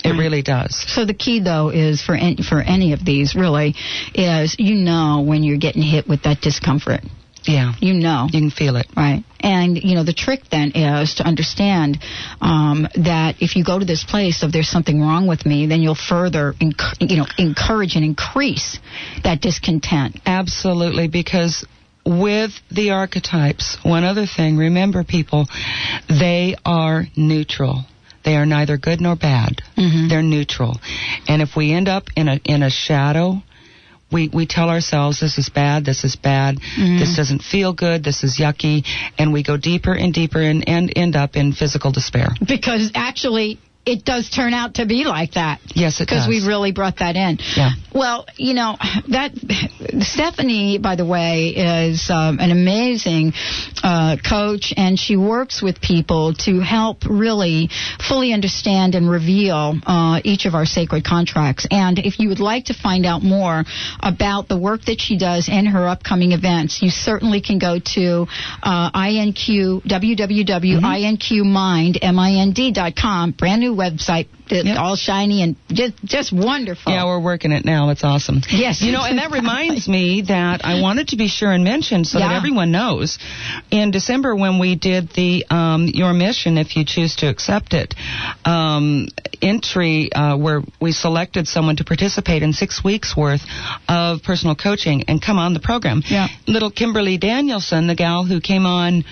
It 0.05 0.11
Right. 0.11 0.19
really 0.19 0.43
does. 0.43 0.77
So 0.77 1.07
the 1.07 1.15
key, 1.15 1.41
though, 1.41 1.71
is 1.71 2.03
for 2.03 2.15
any, 2.15 2.43
for 2.43 2.61
any 2.61 2.93
of 2.93 3.03
these 3.05 3.35
really 3.35 3.75
is 4.15 4.55
you 4.59 4.75
know 4.75 5.23
when 5.27 5.43
you're 5.43 5.57
getting 5.57 5.83
hit 5.83 6.07
with 6.07 6.23
that 6.25 6.43
discomfort. 6.43 7.01
Yeah. 7.45 7.73
You 7.81 7.95
know. 7.95 8.27
You 8.31 8.41
can 8.41 8.51
feel 8.51 8.77
it. 8.77 8.87
Right. 8.97 9.25
And, 9.41 9.77
you 9.77 9.95
know, 9.95 10.05
the 10.05 10.15
trick 10.15 10.41
then 10.51 10.73
is 10.75 11.17
to 11.17 11.25
understand 11.25 11.99
um, 12.41 12.89
that 12.97 13.37
if 13.41 13.57
you 13.57 13.65
go 13.65 13.79
to 13.79 13.85
this 13.85 14.03
place 14.03 14.43
of 14.43 14.53
there's 14.53 14.69
something 14.71 15.01
wrong 15.01 15.27
with 15.27 15.45
me, 15.45 15.67
then 15.67 15.83
you'll 15.83 15.95
further, 15.95 16.55
enc- 16.61 16.97
you 17.01 17.19
know, 17.19 17.27
encourage 17.37 17.95
and 17.97 18.05
increase 18.05 18.79
that 19.23 19.43
discontent. 19.43 20.19
Absolutely, 20.25 21.09
because 21.09 21.67
with 22.07 22.53
the 22.71 22.91
archetypes, 22.91 23.77
one 23.83 24.05
other 24.05 24.27
thing, 24.27 24.57
remember 24.57 25.05
people, 25.05 25.47
they 26.09 26.55
are 26.65 27.05
neutral. 27.17 27.85
They 28.25 28.37
are 28.37 28.47
neither 28.47 28.79
good 28.79 29.03
nor 29.03 29.17
bad. 29.17 29.61
Mhm. 29.77 30.09
They're 30.09 30.23
neutral. 30.23 30.81
And 31.29 31.43
if 31.43 31.57
we 31.57 31.73
end 31.73 31.89
up 31.89 32.05
in 32.17 32.29
a 32.29 32.41
in 32.45 32.63
a 32.63 32.71
shadow, 32.71 33.43
we, 34.13 34.29
we 34.29 34.47
tell 34.47 34.71
ourselves 34.71 35.21
this 35.21 35.39
is 35.39 35.49
bad, 35.49 35.85
this 35.85 36.05
is 36.05 36.17
bad, 36.17 36.61
Mhm. 36.61 36.99
this 36.99 37.17
doesn't 37.17 37.43
feel 37.43 37.73
good, 37.73 38.05
this 38.05 38.23
is 38.25 38.39
yucky, 38.39 38.85
and 39.19 39.33
we 39.33 39.43
go 39.43 39.57
deeper 39.57 39.93
and 39.93 40.13
deeper 40.15 40.41
and, 40.41 40.69
and 40.69 40.93
end 40.97 41.17
up 41.17 41.37
in 41.37 41.53
physical 41.53 41.91
despair. 41.91 42.29
Because 42.47 42.91
actually, 42.95 43.59
it 43.87 44.05
does 44.05 44.31
turn 44.31 44.55
out 44.55 44.75
to 44.75 44.87
be 44.87 45.05
like 45.05 45.33
that. 45.33 45.61
Yes, 45.75 46.01
it 46.01 46.09
does. 46.09 46.27
Because 46.27 46.29
we 46.29 46.47
really 46.47 46.73
brought 46.73 46.99
that 46.99 47.17
in. 47.17 47.39
Yeah. 47.57 47.73
Well, 47.95 48.27
you 48.37 48.55
know, 48.55 48.77
that 49.09 49.33
Stephanie, 50.01 50.79
by 50.79 50.97
the 50.97 51.05
way, 51.07 51.49
is 51.51 52.11
um, 52.11 52.39
an 52.41 52.51
amazing 52.51 53.33
uh, 53.83 54.17
coach, 54.27 54.73
and 54.77 54.99
she 54.99 55.17
works 55.17 55.63
with 55.63 55.81
people 55.81 56.35
to 56.41 56.61
help 56.61 57.05
really 57.09 57.69
fully 58.09 58.33
understand 58.33 58.95
and 58.95 59.09
reveal 59.09 59.79
uh, 59.87 60.21
each 60.25 60.47
of 60.47 60.55
our 60.55 60.67
sacred 60.67 61.05
contracts. 61.05 61.67
And 61.71 61.99
if 61.99 62.19
you 62.19 62.31
would 62.31 62.41
like 62.41 62.65
to 62.67 62.75
find 62.75 63.05
out 63.05 63.23
more 63.23 63.65
about 64.01 64.49
the 64.49 64.59
work 64.59 64.87
that 64.87 65.01
she 65.01 65.19
does 65.19 65.49
and 65.51 65.69
her 65.69 65.87
upcoming 65.87 66.33
events, 66.33 66.83
you 66.83 66.91
certainly 66.91 67.41
can 67.41 67.59
go 67.59 67.79
to 67.79 68.27
uh, 68.63 68.91
INQ 68.93 69.83
www.inqmind 69.85 70.85
M-I-N-D.com. 72.03 73.33
Brand 73.33 73.61
new 73.61 73.74
website. 73.75 74.29
Yep. 74.51 74.77
all 74.79 74.97
shiny 74.97 75.43
and 75.43 75.57
just 75.69 75.95
just 76.05 76.33
wonderful. 76.33 76.93
Yeah, 76.93 77.07
we're 77.07 77.21
working 77.23 77.51
it 77.53 77.65
now. 77.65 77.91
It's 77.91 78.05
awesome. 78.05 78.41
Yes. 78.51 78.83
You 78.83 78.93
know, 78.93 79.03
and 79.03 79.19
that 79.19 79.31
reminds 79.41 79.89
me 79.89 80.23
that 80.29 80.65
I 80.65 80.81
wanted 80.83 81.09
to 81.09 81.17
be 81.17 81.29
sure 81.29 81.51
and 81.53 81.65
mention 81.65 82.05
so 82.05 82.19
that 82.19 82.33
everyone 82.33 82.71
knows. 82.71 83.19
In 83.71 83.91
December, 83.91 84.35
when 84.37 84.59
we 84.59 84.75
did 84.77 85.11
the 85.15 85.47
um, 85.51 85.87
Your 85.87 86.13
Mission, 86.13 86.59
if 86.59 86.77
you 86.77 86.85
choose 86.85 87.17
to 87.17 87.29
accept 87.29 87.73
it, 87.75 87.95
um, 88.45 89.09
entry 89.41 90.13
uh, 90.13 90.37
where 90.37 90.63
we 90.81 90.93
selected 90.93 91.47
someone 91.49 91.77
to 91.77 91.85
participate 91.85 92.43
in 92.43 92.53
six 92.53 92.83
weeks 92.85 93.17
worth 93.17 93.43
of 93.89 94.23
personal 94.23 94.55
coaching 94.55 95.05
and 95.09 95.21
come 95.23 95.39
on 95.39 95.55
the 95.55 95.61
program. 95.61 96.03
Yeah. 96.07 96.29
Little 96.47 96.71
Kimberly 96.71 97.17
Danielson, 97.19 97.87
the 97.87 97.95
gal 97.95 98.25
who 98.25 98.41
came 98.41 98.67
on, 98.67 99.05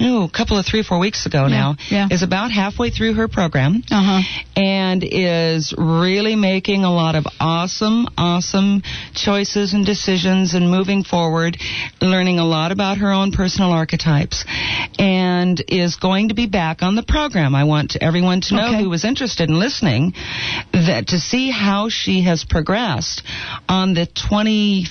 a 0.00 0.28
couple 0.32 0.58
of 0.58 0.64
three 0.66 0.80
or 0.80 0.84
four 0.84 0.98
weeks 0.98 1.26
ago 1.26 1.48
now, 1.48 1.76
yeah. 1.90 2.08
is 2.10 2.22
about 2.22 2.50
halfway 2.50 2.90
through 2.90 3.14
her 3.14 3.28
program 3.28 3.82
Uh-huh. 3.90 4.22
and 4.56 4.77
is 5.04 5.74
really 5.76 6.36
making 6.36 6.84
a 6.84 6.92
lot 6.92 7.14
of 7.14 7.24
awesome, 7.40 8.06
awesome 8.16 8.82
choices 9.14 9.74
and 9.74 9.84
decisions 9.84 10.54
and 10.54 10.70
moving 10.70 11.04
forward, 11.04 11.56
learning 12.00 12.38
a 12.38 12.44
lot 12.44 12.72
about 12.72 12.98
her 12.98 13.12
own 13.12 13.32
personal 13.32 13.70
archetypes, 13.70 14.44
and 14.98 15.62
is 15.68 15.96
going 15.96 16.28
to 16.28 16.34
be 16.34 16.46
back 16.46 16.82
on 16.82 16.96
the 16.96 17.02
program. 17.02 17.54
I 17.54 17.64
want 17.64 17.96
everyone 18.00 18.40
to 18.42 18.54
know 18.56 18.68
Okay. 18.68 18.82
who 18.82 18.90
was 18.90 19.04
interested 19.04 19.48
in 19.48 19.58
listening 19.58 20.12
that 20.72 21.08
to 21.08 21.18
see 21.18 21.50
how 21.50 21.88
she 21.88 22.22
has 22.24 22.44
progressed 22.44 23.22
on 23.68 23.94
the 23.94 24.06
21st 24.06 24.88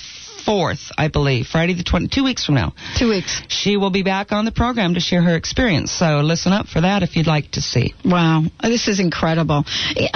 24th, 0.48 0.90
I 0.96 1.08
believe, 1.08 1.46
Friday 1.46 1.74
the 1.74 1.82
20, 1.82 2.08
two 2.08 2.24
weeks 2.24 2.44
from 2.44 2.54
now. 2.54 2.72
Two 2.98 3.10
weeks. 3.10 3.42
She 3.48 3.76
will 3.76 3.90
be 3.90 4.02
back 4.02 4.32
on 4.32 4.44
the 4.44 4.52
program 4.52 4.94
to 4.94 5.00
share 5.00 5.22
her 5.22 5.36
experience. 5.36 5.92
So 5.92 6.20
listen 6.20 6.52
up 6.52 6.66
for 6.68 6.80
that 6.80 7.02
if 7.02 7.16
you'd 7.16 7.26
like 7.26 7.50
to 7.52 7.60
see. 7.60 7.94
Wow, 8.04 8.44
this 8.62 8.88
is 8.88 9.00
incredible. 9.00 9.64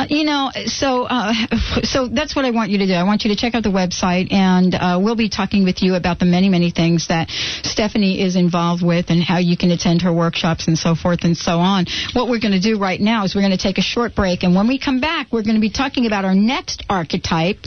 You 0.09 0.25
know, 0.25 0.51
so 0.67 1.05
uh, 1.05 1.33
so 1.83 2.09
that's 2.09 2.35
what 2.35 2.45
I 2.45 2.51
want 2.51 2.71
you 2.71 2.79
to 2.79 2.87
do. 2.87 2.95
I 2.95 3.05
want 3.05 3.25
you 3.25 3.31
to 3.31 3.37
check 3.37 3.55
out 3.55 3.63
the 3.63 3.71
website, 3.71 4.33
and 4.33 4.75
uh, 4.75 5.01
we'll 5.03 5.17
be 5.17 5.29
talking 5.29 5.65
with 5.65 5.83
you 5.83 5.95
about 5.95 6.19
the 6.19 6.25
many 6.25 6.49
many 6.49 6.71
things 6.71 7.09
that 7.09 7.31
Stephanie 7.31 8.23
is 8.23 8.37
involved 8.37 8.83
with, 8.85 9.11
and 9.11 9.23
how 9.23 9.39
you 9.39 9.57
can 9.57 9.71
attend 9.71 10.03
her 10.03 10.13
workshops 10.13 10.69
and 10.69 10.79
so 10.79 10.95
forth 10.95 11.25
and 11.25 11.37
so 11.37 11.59
on. 11.59 11.87
What 12.15 12.29
we're 12.29 12.41
going 12.41 12.53
to 12.53 12.61
do 12.61 12.79
right 12.79 13.01
now 13.01 13.25
is 13.25 13.35
we're 13.35 13.43
going 13.43 13.57
to 13.57 13.63
take 13.63 13.79
a 13.79 13.83
short 13.83 14.15
break, 14.15 14.43
and 14.43 14.55
when 14.55 14.69
we 14.69 14.79
come 14.79 15.01
back, 15.01 15.29
we're 15.31 15.43
going 15.43 15.57
to 15.57 15.61
be 15.61 15.71
talking 15.71 16.07
about 16.07 16.25
our 16.25 16.35
next 16.35 16.85
archetype, 16.89 17.59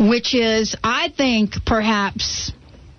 which 0.00 0.34
is, 0.34 0.74
I 0.82 1.12
think, 1.16 1.64
perhaps 1.64 1.99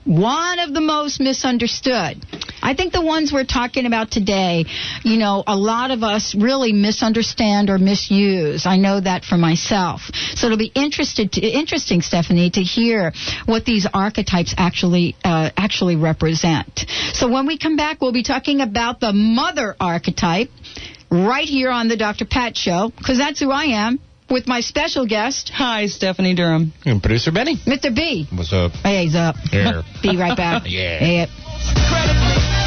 one 0.04 0.60
of 0.60 0.74
the 0.74 0.82
most 0.82 1.20
misunderstood. 1.20 2.26
I 2.62 2.74
think 2.76 2.94
the 2.94 3.02
ones 3.02 3.32
we're 3.32 3.44
talking 3.46 3.86
about 3.86 4.12
today, 4.12 4.66
you 5.04 5.18
know, 5.18 5.44
a 5.46 5.56
lot 5.56 5.92
of 5.92 6.04
us 6.04 6.36
really 6.36 6.74
misunderstand 6.74 7.70
or 7.70 7.78
misuse. 7.78 8.66
I 8.66 8.78
know 8.78 9.00
that 9.00 9.24
for 9.24 9.38
myself. 9.38 10.02
So 10.36 10.48
it'll 10.48 10.58
be 10.58 10.72
interested 10.74 11.34
to, 11.34 11.42
interesting, 11.42 12.02
Stephanie, 12.02 12.50
to 12.52 12.62
hear 12.62 13.14
what 13.46 13.66
these 13.66 13.88
archetypes 13.92 14.54
actually 14.58 15.16
uh, 15.24 15.50
actually 15.58 15.96
represent. 15.96 16.86
So 17.14 17.30
when 17.30 17.48
we 17.48 17.58
come 17.58 17.76
back, 17.78 18.02
we'll 18.02 18.12
be 18.12 18.24
talking 18.24 18.62
about 18.62 19.00
the 19.00 19.14
mother 19.14 19.76
archetype 19.80 20.50
right 21.10 21.48
here 21.48 21.70
on 21.70 21.88
the 21.88 21.98
Dr. 21.98 22.26
Pat 22.26 22.56
Show 22.56 22.92
because 22.96 23.18
that's 23.18 23.40
who 23.40 23.52
I 23.52 23.66
am 23.88 24.00
with 24.32 24.48
my 24.48 24.62
special 24.62 25.06
guest. 25.06 25.52
Hi, 25.54 25.86
Stephanie 25.88 26.34
Durham. 26.34 26.74
And 26.86 27.02
producer 27.02 27.32
Benny. 27.32 27.58
Mr. 27.58 27.94
B. 27.94 28.28
What's 28.34 28.54
up? 28.54 28.72
Hey, 28.72 29.04
he's 29.04 29.16
up. 29.16 29.36
Here. 29.52 29.84
Be 30.02 30.18
right 30.18 30.36
back. 30.36 30.64
Yeah. 30.72 31.28
Yep. 31.28 32.61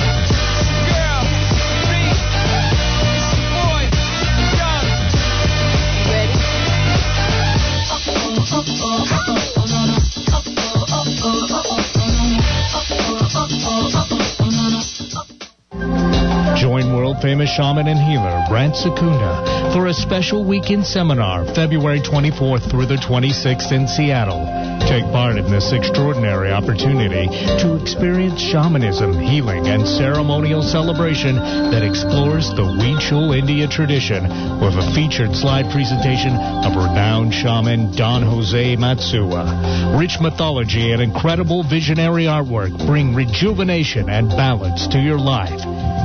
Join 16.64 16.96
world 16.96 17.20
famous 17.20 17.50
shaman 17.50 17.88
and 17.88 18.00
healer 18.00 18.42
Brant 18.48 18.74
Secunda 18.74 19.70
for 19.74 19.88
a 19.88 19.92
special 19.92 20.46
weekend 20.46 20.86
seminar 20.86 21.44
February 21.44 22.00
24th 22.00 22.70
through 22.70 22.86
the 22.86 22.96
26th 22.96 23.70
in 23.70 23.86
Seattle. 23.86 24.48
Take 24.88 25.04
part 25.12 25.36
in 25.36 25.44
this 25.50 25.72
extraordinary 25.72 26.50
opportunity 26.50 27.28
to 27.60 27.76
experience 27.76 28.40
shamanism, 28.40 29.12
healing, 29.12 29.68
and 29.68 29.86
ceremonial 29.86 30.62
celebration 30.62 31.36
that 31.36 31.84
explores 31.84 32.48
the 32.56 32.64
Huichol 32.64 33.36
India 33.36 33.68
tradition 33.68 34.24
with 34.58 34.72
a 34.72 34.90
featured 34.94 35.36
slide 35.36 35.70
presentation 35.70 36.32
of 36.32 36.76
renowned 36.76 37.34
shaman 37.34 37.94
Don 37.94 38.22
Jose 38.22 38.76
Matsuwa. 38.76 40.00
Rich 40.00 40.16
mythology 40.18 40.92
and 40.92 41.02
incredible 41.02 41.62
visionary 41.62 42.24
artwork 42.24 42.72
bring 42.86 43.14
rejuvenation 43.14 44.08
and 44.08 44.30
balance 44.30 44.88
to 44.88 44.98
your 44.98 45.18
life. 45.18 45.60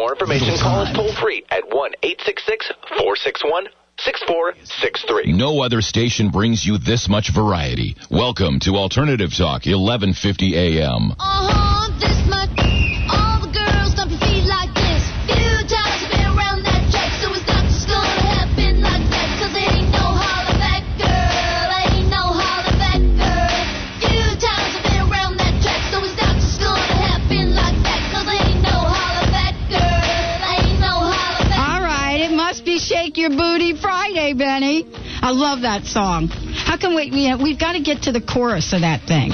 More 0.00 0.12
information, 0.12 0.56
call 0.56 0.80
us 0.80 0.96
toll 0.96 1.12
free 1.20 1.44
at 1.50 1.62
1 1.68 1.92
866 2.02 2.72
461 2.96 3.68
6463. 3.98 5.32
No 5.34 5.60
other 5.60 5.82
station 5.82 6.30
brings 6.30 6.64
you 6.64 6.78
this 6.78 7.06
much 7.06 7.34
variety. 7.34 7.96
Welcome 8.10 8.60
to 8.60 8.76
Alternative 8.76 9.28
Talk, 9.28 9.66
1150 9.66 10.56
AM. 10.56 11.12
Uh-huh, 11.20 12.89
I 34.92 35.30
love 35.30 35.62
that 35.62 35.84
song. 35.84 36.28
How 36.28 36.76
can 36.76 36.94
we, 36.94 37.04
you 37.04 37.30
know, 37.30 37.42
we've 37.42 37.58
got 37.58 37.72
to 37.72 37.80
get 37.80 38.02
to 38.02 38.12
the 38.12 38.20
chorus 38.20 38.72
of 38.72 38.80
that 38.82 39.02
thing. 39.06 39.30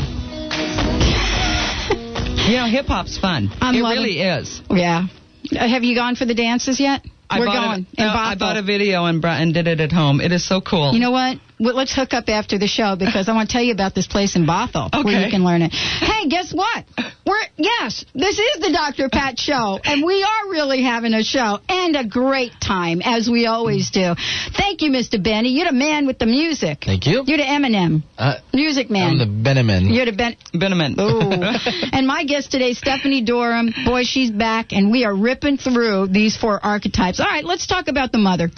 You 2.47 2.57
know, 2.59 2.67
hip 2.67 2.87
hop's 2.87 3.19
fun. 3.19 3.51
I'm 3.61 3.75
it 3.75 3.83
loving- 3.83 3.99
really 3.99 4.21
is. 4.21 4.63
Yeah. 4.71 5.07
Have 5.53 5.83
you 5.85 5.95
gone 5.95 6.17
for 6.17 6.25
the 6.25 6.35
dances 6.35 6.79
yet? 6.81 7.05
I 7.29 7.41
We're 7.41 7.47
going. 7.47 7.87
A, 7.99 8.03
I 8.05 8.35
bought 8.39 8.57
a 8.57 8.63
video 8.63 9.05
and, 9.07 9.21
brought, 9.21 9.41
and 9.41 9.53
did 9.53 9.67
it 9.67 9.81
at 9.81 9.91
home. 9.91 10.21
It 10.21 10.31
is 10.31 10.47
so 10.47 10.61
cool. 10.61 10.93
You 10.93 11.01
know 11.01 11.11
what? 11.11 11.39
Well, 11.59 11.75
let's 11.75 11.95
hook 11.95 12.12
up 12.12 12.29
after 12.29 12.59
the 12.59 12.66
show 12.66 12.97
because 12.97 13.29
I 13.31 13.33
want 13.35 13.49
to 13.49 13.53
tell 13.53 13.62
you 13.62 13.73
about 13.73 13.95
this 13.95 14.07
place 14.07 14.37
in 14.37 14.45
Bothell 14.47 14.90
where 15.05 15.25
you 15.25 15.31
can 15.31 15.42
learn 15.42 15.62
it. 15.62 15.73
Hey, 15.73 16.29
guess 16.29 16.53
what? 16.53 16.85
We're 17.27 17.40
yes, 17.57 18.05
this 18.14 18.38
is 18.38 18.61
the 18.61 18.71
Dr. 18.73 19.09
Pat 19.09 19.38
show, 19.38 19.81
and 19.83 20.05
we 20.05 20.23
are 20.23 20.51
really 20.51 20.83
having 20.83 21.14
a 21.14 21.25
show 21.25 21.59
and 21.69 21.97
a 21.97 22.05
great 22.05 22.53
time 22.61 23.01
as 23.03 23.29
we 23.31 23.47
always 23.47 23.90
do. 23.90 24.14
Thank 24.57 24.83
you, 24.83 24.90
Mr. 24.90 25.23
Benny. 25.23 25.49
You're 25.51 25.66
the 25.69 25.73
man 25.73 26.07
with 26.07 26.19
the 26.19 26.27
music. 26.27 26.83
Thank 26.85 27.07
you. 27.07 27.25
You're 27.27 27.38
the 27.38 27.45
Eminem, 27.45 28.03
Uh, 28.19 28.35
music 28.53 28.90
man. 28.90 29.12
I'm 29.12 29.19
the 29.19 29.51
Beneman. 29.51 29.92
You're 29.95 30.05
the 30.07 30.12
Ben. 30.12 30.37
Beneman. 30.53 30.99
Ooh. 31.01 31.88
and 31.92 32.07
my 32.07 32.25
guest 32.25 32.51
today, 32.53 32.75
Stephanie 32.75 33.23
Durham. 33.25 33.73
Boy, 33.87 34.05
she's 34.05 34.31
back, 34.31 34.73
and 34.73 34.90
we 34.90 35.05
are 35.05 35.14
ripping 35.16 35.57
through 35.57 36.09
these 36.09 36.37
four 36.37 36.61
archetypes. 36.64 37.19
All 37.19 37.27
right, 37.27 37.45
let's 37.45 37.66
talk 37.66 37.88
about 37.88 38.12
the 38.12 38.19
mother. 38.19 38.51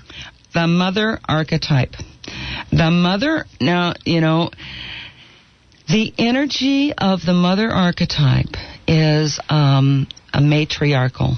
the 0.52 0.66
mother 0.66 1.20
archetype. 1.28 1.94
The 2.70 2.90
mother, 2.90 3.46
now, 3.60 3.94
you 4.04 4.20
know, 4.20 4.50
the 5.88 6.12
energy 6.18 6.92
of 6.96 7.24
the 7.24 7.32
mother 7.32 7.70
archetype 7.70 8.54
is 8.86 9.40
um, 9.48 10.06
a 10.32 10.40
matriarchal. 10.40 11.36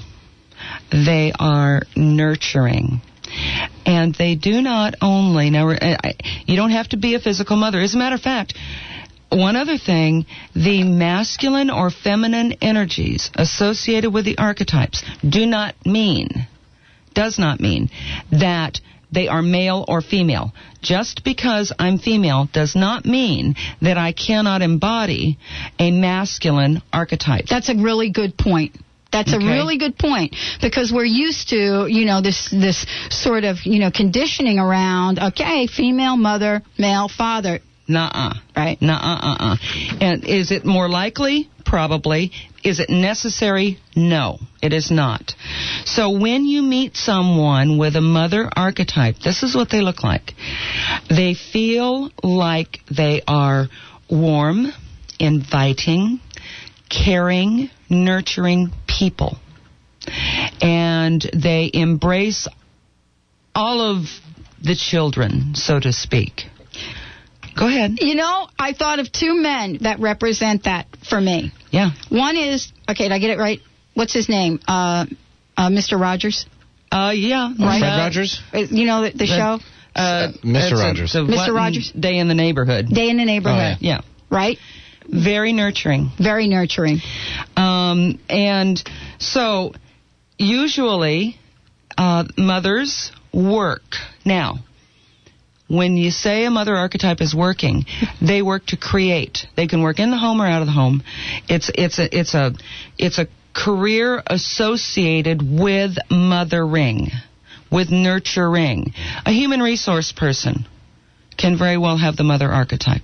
They 0.91 1.31
are 1.37 1.83
nurturing. 1.95 3.01
And 3.85 4.13
they 4.13 4.35
do 4.35 4.61
not 4.61 4.95
only, 5.01 5.49
now, 5.49 5.69
you 6.45 6.55
don't 6.55 6.71
have 6.71 6.89
to 6.89 6.97
be 6.97 7.15
a 7.15 7.19
physical 7.19 7.55
mother. 7.55 7.79
As 7.79 7.95
a 7.95 7.97
matter 7.97 8.15
of 8.15 8.21
fact, 8.21 8.53
one 9.29 9.55
other 9.55 9.77
thing, 9.77 10.25
the 10.53 10.83
masculine 10.83 11.69
or 11.69 11.89
feminine 11.89 12.55
energies 12.61 13.31
associated 13.35 14.11
with 14.13 14.25
the 14.25 14.37
archetypes 14.37 15.03
do 15.27 15.45
not 15.45 15.75
mean 15.85 16.47
does 17.13 17.39
not 17.39 17.59
mean 17.59 17.89
that 18.31 18.79
they 19.11 19.27
are 19.27 19.41
male 19.41 19.85
or 19.87 20.01
female. 20.01 20.53
Just 20.81 21.23
because 21.23 21.71
I'm 21.77 21.97
female 21.99 22.49
does 22.53 22.75
not 22.75 23.05
mean 23.05 23.55
that 23.81 23.97
I 23.97 24.13
cannot 24.13 24.61
embody 24.61 25.37
a 25.79 25.91
masculine 25.91 26.81
archetype. 26.91 27.45
That's 27.47 27.69
a 27.69 27.75
really 27.75 28.09
good 28.11 28.37
point. 28.37 28.75
That's 29.11 29.33
Okay. 29.33 29.45
a 29.45 29.49
really 29.49 29.77
good 29.77 29.97
point 29.97 30.35
because 30.61 30.91
we're 30.91 31.03
used 31.03 31.49
to, 31.49 31.85
you 31.89 32.05
know, 32.05 32.21
this 32.21 32.49
this 32.49 32.85
sort 33.09 33.43
of, 33.43 33.57
you 33.65 33.79
know, 33.79 33.91
conditioning 33.91 34.57
around. 34.57 35.19
Okay, 35.19 35.67
female 35.67 36.15
mother, 36.15 36.63
male 36.77 37.09
father. 37.09 37.59
Nuh-uh. 37.89 38.33
Right. 38.55 38.81
Nuh-uh, 38.81 39.19
uh-uh. 39.31 39.55
And 39.99 40.23
is 40.23 40.51
it 40.51 40.63
more 40.63 40.87
likely? 40.87 41.49
Probably. 41.71 42.33
Is 42.65 42.81
it 42.81 42.89
necessary? 42.89 43.79
No, 43.95 44.39
it 44.61 44.73
is 44.73 44.91
not. 44.91 45.33
So 45.85 46.19
when 46.19 46.43
you 46.43 46.61
meet 46.61 46.97
someone 46.97 47.77
with 47.77 47.95
a 47.95 48.01
mother 48.01 48.49
archetype, 48.53 49.19
this 49.19 49.41
is 49.41 49.55
what 49.55 49.69
they 49.69 49.79
look 49.79 50.03
like. 50.03 50.33
They 51.09 51.33
feel 51.33 52.11
like 52.21 52.79
they 52.93 53.21
are 53.25 53.67
warm, 54.09 54.67
inviting, 55.17 56.19
caring, 56.89 57.69
nurturing 57.89 58.71
people. 58.85 59.37
And 60.61 61.21
they 61.33 61.71
embrace 61.73 62.49
all 63.55 63.79
of 63.79 64.07
the 64.61 64.75
children, 64.75 65.55
so 65.55 65.79
to 65.79 65.93
speak. 65.93 66.47
Go 67.57 67.67
ahead. 67.67 67.97
You 67.99 68.15
know, 68.15 68.47
I 68.57 68.73
thought 68.73 68.99
of 68.99 69.11
two 69.11 69.35
men 69.41 69.79
that 69.81 69.99
represent 69.99 70.63
that 70.63 70.87
for 71.09 71.19
me. 71.19 71.51
Yeah. 71.71 71.91
One 72.09 72.35
is 72.35 72.71
okay. 72.89 73.05
Did 73.05 73.11
I 73.11 73.19
get 73.19 73.29
it 73.31 73.37
right? 73.39 73.59
What's 73.93 74.13
his 74.13 74.29
name? 74.29 74.59
Uh, 74.67 75.05
uh, 75.57 75.69
Mr. 75.69 75.99
Rogers. 75.99 76.45
Uh, 76.91 77.11
yeah. 77.15 77.53
Right. 77.59 77.79
Fred 77.79 77.93
Uh, 77.93 77.97
Rogers? 77.97 78.41
Uh, 78.53 78.59
You 78.59 78.85
know 78.85 79.01
the, 79.03 79.11
the 79.11 79.25
show 79.27 79.59
Uh, 79.95 80.31
Mr. 80.43 80.73
Rogers. 80.79 81.15
a 81.15 81.19
Mr. 81.19 81.53
Rogers? 81.53 81.91
Day 81.91 82.17
in 82.17 82.27
the 82.27 82.33
neighborhood. 82.35 82.87
Day 82.89 83.09
in 83.09 83.17
the 83.17 83.25
Neighborhood. 83.25 83.75
Oh, 83.75 83.77
Yeah. 83.79 84.01
Right. 84.29 84.57
Very 85.07 85.51
nurturing. 85.51 86.11
Very 86.17 86.47
nurturing. 86.47 87.01
Um, 87.57 88.19
and 88.29 88.81
so, 89.19 89.73
usually, 90.37 91.37
uh, 91.97 92.25
mothers 92.37 93.11
work. 93.33 93.95
Now, 94.25 94.59
when 95.71 95.95
you 95.95 96.11
say 96.11 96.45
a 96.45 96.51
mother 96.51 96.75
archetype 96.75 97.21
is 97.21 97.33
working, 97.33 97.85
they 98.21 98.41
work 98.41 98.65
to 98.67 98.77
create. 98.77 99.47
They 99.55 99.67
can 99.67 99.81
work 99.81 99.99
in 99.99 100.11
the 100.11 100.17
home 100.17 100.41
or 100.41 100.47
out 100.47 100.61
of 100.61 100.67
the 100.67 100.73
home. 100.73 101.03
It's 101.47 101.71
it's 101.73 101.97
a 101.97 102.17
it's 102.17 102.33
a 102.33 102.53
it's 102.97 103.19
a 103.19 103.27
career 103.53 104.21
associated 104.27 105.41
with 105.41 105.95
mothering, 106.09 107.07
with 107.71 107.89
nurturing. 107.89 108.93
A 109.25 109.31
human 109.31 109.61
resource 109.61 110.11
person 110.11 110.65
can 111.37 111.57
very 111.57 111.77
well 111.77 111.97
have 111.97 112.17
the 112.17 112.23
mother 112.23 112.49
archetype 112.49 113.01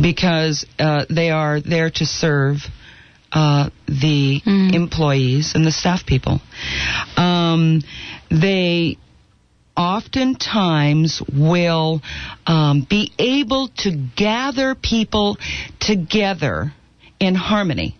because 0.00 0.66
uh, 0.78 1.04
they 1.10 1.30
are 1.30 1.60
there 1.60 1.90
to 1.90 2.06
serve 2.06 2.58
uh, 3.32 3.70
the 3.86 4.40
employees 4.44 5.52
and 5.54 5.66
the 5.66 5.72
staff 5.72 6.04
people. 6.06 6.40
Um, 7.16 7.82
they 8.30 8.96
oftentimes 9.80 11.22
will 11.32 12.02
um, 12.46 12.86
be 12.88 13.12
able 13.18 13.68
to 13.78 14.08
gather 14.14 14.74
people 14.74 15.38
together 15.80 16.74
in 17.18 17.34
harmony. 17.34 17.96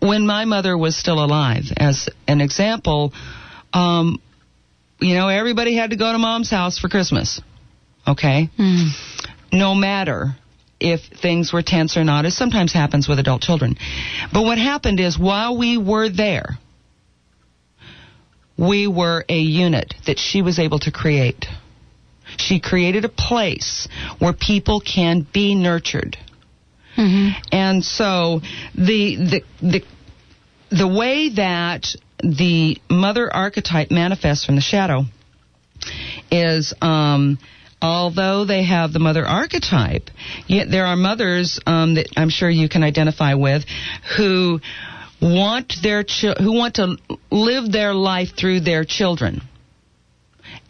When 0.00 0.26
my 0.26 0.44
mother 0.44 0.76
was 0.76 0.96
still 0.96 1.24
alive, 1.24 1.64
as 1.76 2.08
an 2.26 2.40
example, 2.40 3.12
um, 3.72 4.20
you 4.98 5.14
know, 5.14 5.28
everybody 5.28 5.76
had 5.76 5.90
to 5.90 5.96
go 5.96 6.10
to 6.10 6.18
mom's 6.18 6.50
house 6.50 6.78
for 6.80 6.88
Christmas. 6.88 7.40
Okay? 8.08 8.50
No 9.52 9.76
matter 9.76 10.34
if 10.80 11.00
things 11.22 11.52
were 11.52 11.62
tense 11.62 11.96
or 11.96 12.02
not, 12.02 12.24
as 12.26 12.36
sometimes 12.36 12.72
happens 12.72 13.08
with 13.08 13.20
adult 13.20 13.40
children. 13.40 13.76
But 14.32 14.42
what 14.42 14.58
happened 14.58 14.98
is 14.98 15.16
while 15.16 15.56
we 15.56 15.78
were 15.78 16.08
there, 16.08 16.58
we 18.58 18.86
were 18.86 19.24
a 19.28 19.38
unit 19.38 19.94
that 20.06 20.18
she 20.18 20.42
was 20.42 20.58
able 20.58 20.78
to 20.80 20.90
create. 20.90 21.46
She 22.38 22.60
created 22.60 23.04
a 23.04 23.08
place 23.08 23.88
where 24.18 24.32
people 24.32 24.80
can 24.80 25.26
be 25.32 25.54
nurtured. 25.54 26.16
And 27.52 27.84
so 27.84 28.40
the 28.74 29.16
the 29.16 29.42
the 29.60 29.82
the 30.70 30.88
way 30.88 31.30
that 31.30 31.86
the 32.20 32.78
mother 32.90 33.32
archetype 33.32 33.90
manifests 33.90 34.44
from 34.44 34.56
the 34.56 34.62
shadow 34.62 35.04
is 36.30 36.72
um, 36.80 37.38
although 37.82 38.44
they 38.44 38.64
have 38.64 38.92
the 38.92 38.98
mother 38.98 39.24
archetype, 39.26 40.10
yet 40.46 40.70
there 40.70 40.86
are 40.86 40.96
mothers 40.96 41.60
um, 41.66 41.94
that 41.96 42.08
I'm 42.16 42.30
sure 42.30 42.48
you 42.48 42.68
can 42.68 42.82
identify 42.82 43.34
with 43.34 43.64
who 44.16 44.60
want 45.34 45.74
their 45.82 46.04
chi- 46.04 46.36
who 46.38 46.52
want 46.52 46.76
to 46.76 46.96
live 47.30 47.70
their 47.70 47.94
life 47.94 48.30
through 48.36 48.60
their 48.60 48.84
children. 48.84 49.42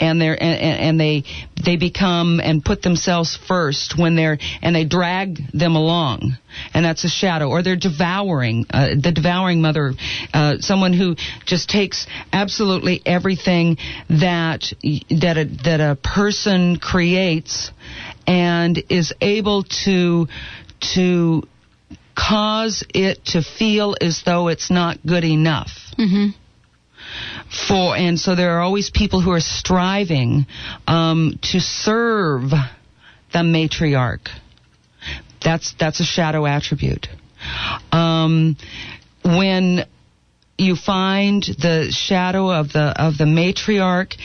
and 0.01 0.23
and, 0.23 0.41
and 0.41 0.81
and 0.81 1.01
they 1.01 1.25
they 1.65 1.77
become 1.77 2.41
and 2.41 2.65
put 2.65 2.83
themselves 2.83 3.39
first 3.49 3.99
when 3.99 4.15
they're 4.17 4.39
and 4.63 4.75
they 4.75 4.85
drag 4.85 5.39
them 5.53 5.75
along 5.75 6.37
and 6.75 6.85
that's 6.85 7.05
a 7.05 7.09
shadow 7.09 7.49
or 7.49 7.63
they're 7.63 7.77
devouring 7.77 8.67
uh, 8.71 8.89
the 9.01 9.13
devouring 9.13 9.61
mother 9.63 9.93
uh, 10.35 10.57
someone 10.59 10.93
who 10.93 11.17
just 11.47 11.69
takes 11.69 12.07
absolutely 12.33 13.01
everything 13.07 13.77
that 14.09 14.65
that 15.11 15.37
a, 15.39 15.45
that 15.65 15.81
a 15.81 15.97
person 15.97 16.77
creates 16.79 17.71
and 18.27 18.83
is 18.89 19.13
able 19.21 19.63
to 19.85 20.27
to 20.95 21.43
cause 22.17 22.85
it 22.95 23.25
to 23.27 23.43
feel 23.43 23.95
as 24.01 24.23
though 24.25 24.49
it's 24.49 24.71
not 24.71 24.99
good 25.05 25.25
enough. 25.25 25.71
Hmm 25.97 26.29
for 27.69 27.97
and 27.97 28.19
so 28.19 28.35
there 28.35 28.57
are 28.57 28.61
always 28.61 28.91
people 28.91 29.21
who 29.21 29.31
are 29.31 29.41
striving 29.41 30.47
um, 30.87 31.39
to 31.43 31.61
serve 31.61 32.51
the 32.51 33.39
matriarch. 33.39 34.29
That's 35.43 35.75
that's 35.79 36.01
a 36.01 36.05
shadow 36.05 36.47
attribute. 36.47 37.09
Um, 37.93 38.57
when 39.25 39.85
you 40.59 40.75
find 40.75 41.43
the 41.43 41.89
shadow 41.91 42.51
of 42.51 42.73
the 42.73 42.95
of 42.97 43.19
the 43.19 43.25
matriarch 43.25 44.17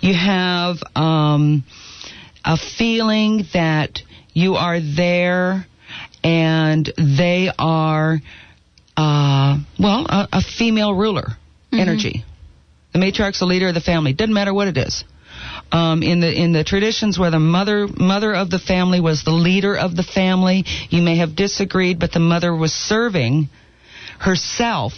you 0.00 0.14
have 0.14 0.76
um, 0.94 1.64
a 2.44 2.56
feeling 2.56 3.46
that 3.54 4.00
you 4.34 4.54
are 4.54 4.78
there 4.80 5.66
and 6.22 6.92
they 6.96 7.50
are 7.58 8.18
uh, 8.96 9.58
well 9.78 10.06
a, 10.08 10.28
a 10.32 10.42
female 10.42 10.94
ruler 10.94 11.36
energy 11.72 12.24
the 12.92 12.98
matriarch's 12.98 13.38
the 13.38 13.46
leader 13.46 13.68
of 13.68 13.74
the 13.74 13.80
family. 13.80 14.12
Doesn't 14.12 14.34
matter 14.34 14.54
what 14.54 14.68
it 14.68 14.76
is. 14.76 15.04
Um, 15.70 16.02
in 16.02 16.20
the 16.20 16.32
in 16.32 16.52
the 16.52 16.64
traditions 16.64 17.18
where 17.18 17.30
the 17.30 17.38
mother 17.38 17.86
mother 17.86 18.34
of 18.34 18.50
the 18.50 18.58
family 18.58 19.00
was 19.00 19.22
the 19.22 19.30
leader 19.30 19.76
of 19.76 19.94
the 19.94 20.02
family, 20.02 20.64
you 20.88 21.02
may 21.02 21.18
have 21.18 21.36
disagreed, 21.36 22.00
but 22.00 22.12
the 22.12 22.20
mother 22.20 22.54
was 22.54 22.72
serving 22.72 23.48
herself 24.18 24.92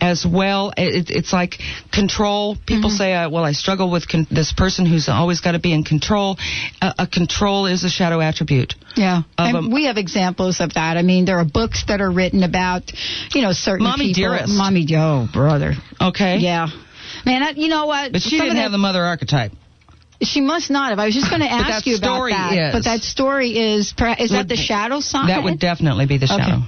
as 0.00 0.24
well. 0.26 0.72
It, 0.76 1.10
it's 1.10 1.32
like 1.32 1.58
control. 1.92 2.56
People 2.66 2.90
say, 2.90 3.12
uh, 3.14 3.30
"Well, 3.30 3.44
I 3.44 3.52
struggle 3.52 3.90
with 3.90 4.08
con- 4.08 4.26
this 4.30 4.52
person 4.52 4.86
who's 4.86 5.08
always 5.08 5.40
got 5.40 5.52
to 5.52 5.58
be 5.58 5.72
in 5.72 5.84
control." 5.84 6.36
Uh, 6.80 6.92
a 6.98 7.06
control 7.06 7.66
is 7.66 7.84
a 7.84 7.90
shadow 7.90 8.20
attribute. 8.20 8.74
Yeah, 8.96 9.22
and 9.38 9.56
a- 9.56 9.74
we 9.74 9.84
have 9.86 9.96
examples 9.96 10.60
of 10.60 10.74
that. 10.74 10.96
I 10.96 11.02
mean, 11.02 11.24
there 11.24 11.38
are 11.38 11.44
books 11.44 11.84
that 11.88 12.00
are 12.00 12.10
written 12.10 12.42
about, 12.42 12.82
you 13.34 13.42
know, 13.42 13.52
certain 13.52 13.84
Mommy 13.84 14.08
people. 14.14 14.34
Dearest. 14.34 14.52
Mommy 14.54 14.84
Joe, 14.84 15.26
brother. 15.32 15.72
Okay. 16.00 16.38
Yeah, 16.38 16.68
man. 17.24 17.42
I, 17.42 17.50
you 17.50 17.68
know 17.68 17.86
what? 17.86 18.12
But 18.12 18.22
she 18.22 18.36
Some 18.38 18.46
didn't 18.46 18.56
that- 18.56 18.62
have 18.62 18.72
the 18.72 18.78
mother 18.78 19.02
archetype. 19.02 19.52
She 20.20 20.40
must 20.40 20.70
not 20.70 20.90
have. 20.90 21.00
I 21.00 21.06
was 21.06 21.14
just 21.14 21.30
going 21.30 21.40
to 21.48 21.50
ask 21.50 21.84
you 21.84 21.96
about 21.96 22.28
that. 22.30 22.52
is- 22.52 22.72
But 22.74 22.84
that 22.84 23.00
story 23.02 23.50
is 23.58 23.92
is 24.18 24.30
that 24.30 24.46
the 24.48 24.56
shadow 24.56 25.00
side? 25.00 25.28
That 25.30 25.42
would 25.42 25.58
definitely 25.58 26.06
be 26.06 26.18
the 26.18 26.26
shadow. 26.28 26.58
Okay. 26.58 26.66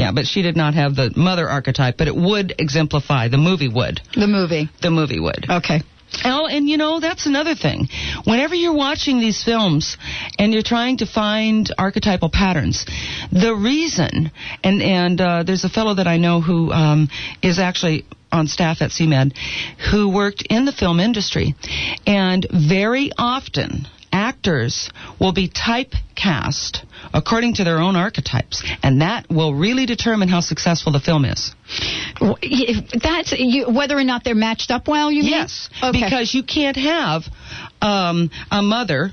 Yeah, 0.00 0.12
but 0.12 0.26
she 0.26 0.42
did 0.42 0.56
not 0.56 0.74
have 0.74 0.94
the 0.94 1.12
mother 1.14 1.48
archetype, 1.48 1.96
but 1.96 2.08
it 2.08 2.16
would 2.16 2.54
exemplify. 2.58 3.28
The 3.28 3.38
movie 3.38 3.68
would. 3.68 4.00
The 4.14 4.26
movie. 4.26 4.68
The 4.82 4.90
movie 4.90 5.20
would. 5.20 5.46
Okay. 5.48 5.82
Oh, 6.24 6.46
and 6.46 6.68
you 6.68 6.76
know, 6.78 7.00
that's 7.00 7.26
another 7.26 7.54
thing. 7.54 7.88
Whenever 8.24 8.54
you're 8.54 8.74
watching 8.74 9.20
these 9.20 9.44
films 9.44 9.98
and 10.38 10.52
you're 10.52 10.62
trying 10.62 10.98
to 10.98 11.06
find 11.06 11.72
archetypal 11.76 12.30
patterns, 12.30 12.86
the 13.30 13.54
reason, 13.54 14.32
and, 14.64 14.82
and 14.82 15.20
uh, 15.20 15.42
there's 15.42 15.64
a 15.64 15.68
fellow 15.68 15.94
that 15.94 16.06
I 16.06 16.16
know 16.16 16.40
who 16.40 16.72
um, 16.72 17.08
is 17.42 17.58
actually 17.58 18.06
on 18.32 18.46
staff 18.46 18.82
at 18.82 18.90
CMed 18.90 19.36
who 19.90 20.08
worked 20.08 20.42
in 20.48 20.64
the 20.64 20.72
film 20.72 21.00
industry. 21.00 21.54
And 22.06 22.46
very 22.50 23.10
often, 23.16 23.86
actors 24.12 24.90
will 25.20 25.32
be 25.32 25.48
typecast 25.48 26.84
according 27.12 27.54
to 27.54 27.64
their 27.64 27.78
own 27.78 27.96
archetypes, 27.96 28.62
and 28.82 29.00
that 29.00 29.26
will 29.30 29.54
really 29.54 29.86
determine 29.86 30.28
how 30.28 30.40
successful 30.40 30.92
the 30.92 31.00
film 31.00 31.24
is. 31.24 31.54
That's 32.20 33.32
you, 33.36 33.70
whether 33.70 33.96
or 33.96 34.04
not 34.04 34.24
they're 34.24 34.34
matched 34.34 34.70
up 34.70 34.88
well. 34.88 35.10
You? 35.10 35.22
Yes, 35.22 35.68
Okay. 35.82 36.02
because 36.04 36.34
you 36.34 36.42
can't 36.42 36.76
have 36.76 37.22
um, 37.80 38.30
a 38.50 38.62
mother 38.62 39.10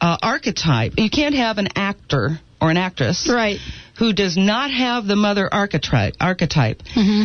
uh, 0.00 0.16
archetype. 0.22 0.92
You 0.96 1.10
can't 1.10 1.34
have 1.34 1.58
an 1.58 1.68
actor 1.76 2.38
or 2.60 2.70
an 2.70 2.76
actress 2.76 3.28
right. 3.30 3.58
who 3.98 4.12
does 4.12 4.36
not 4.36 4.70
have 4.70 5.06
the 5.06 5.16
mother 5.16 5.48
archetype 5.52 6.14
archetype 6.20 6.80
hmm 6.94 7.24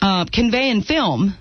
uh, 0.00 0.24
convey 0.32 0.68
in 0.68 0.82
film 0.82 1.34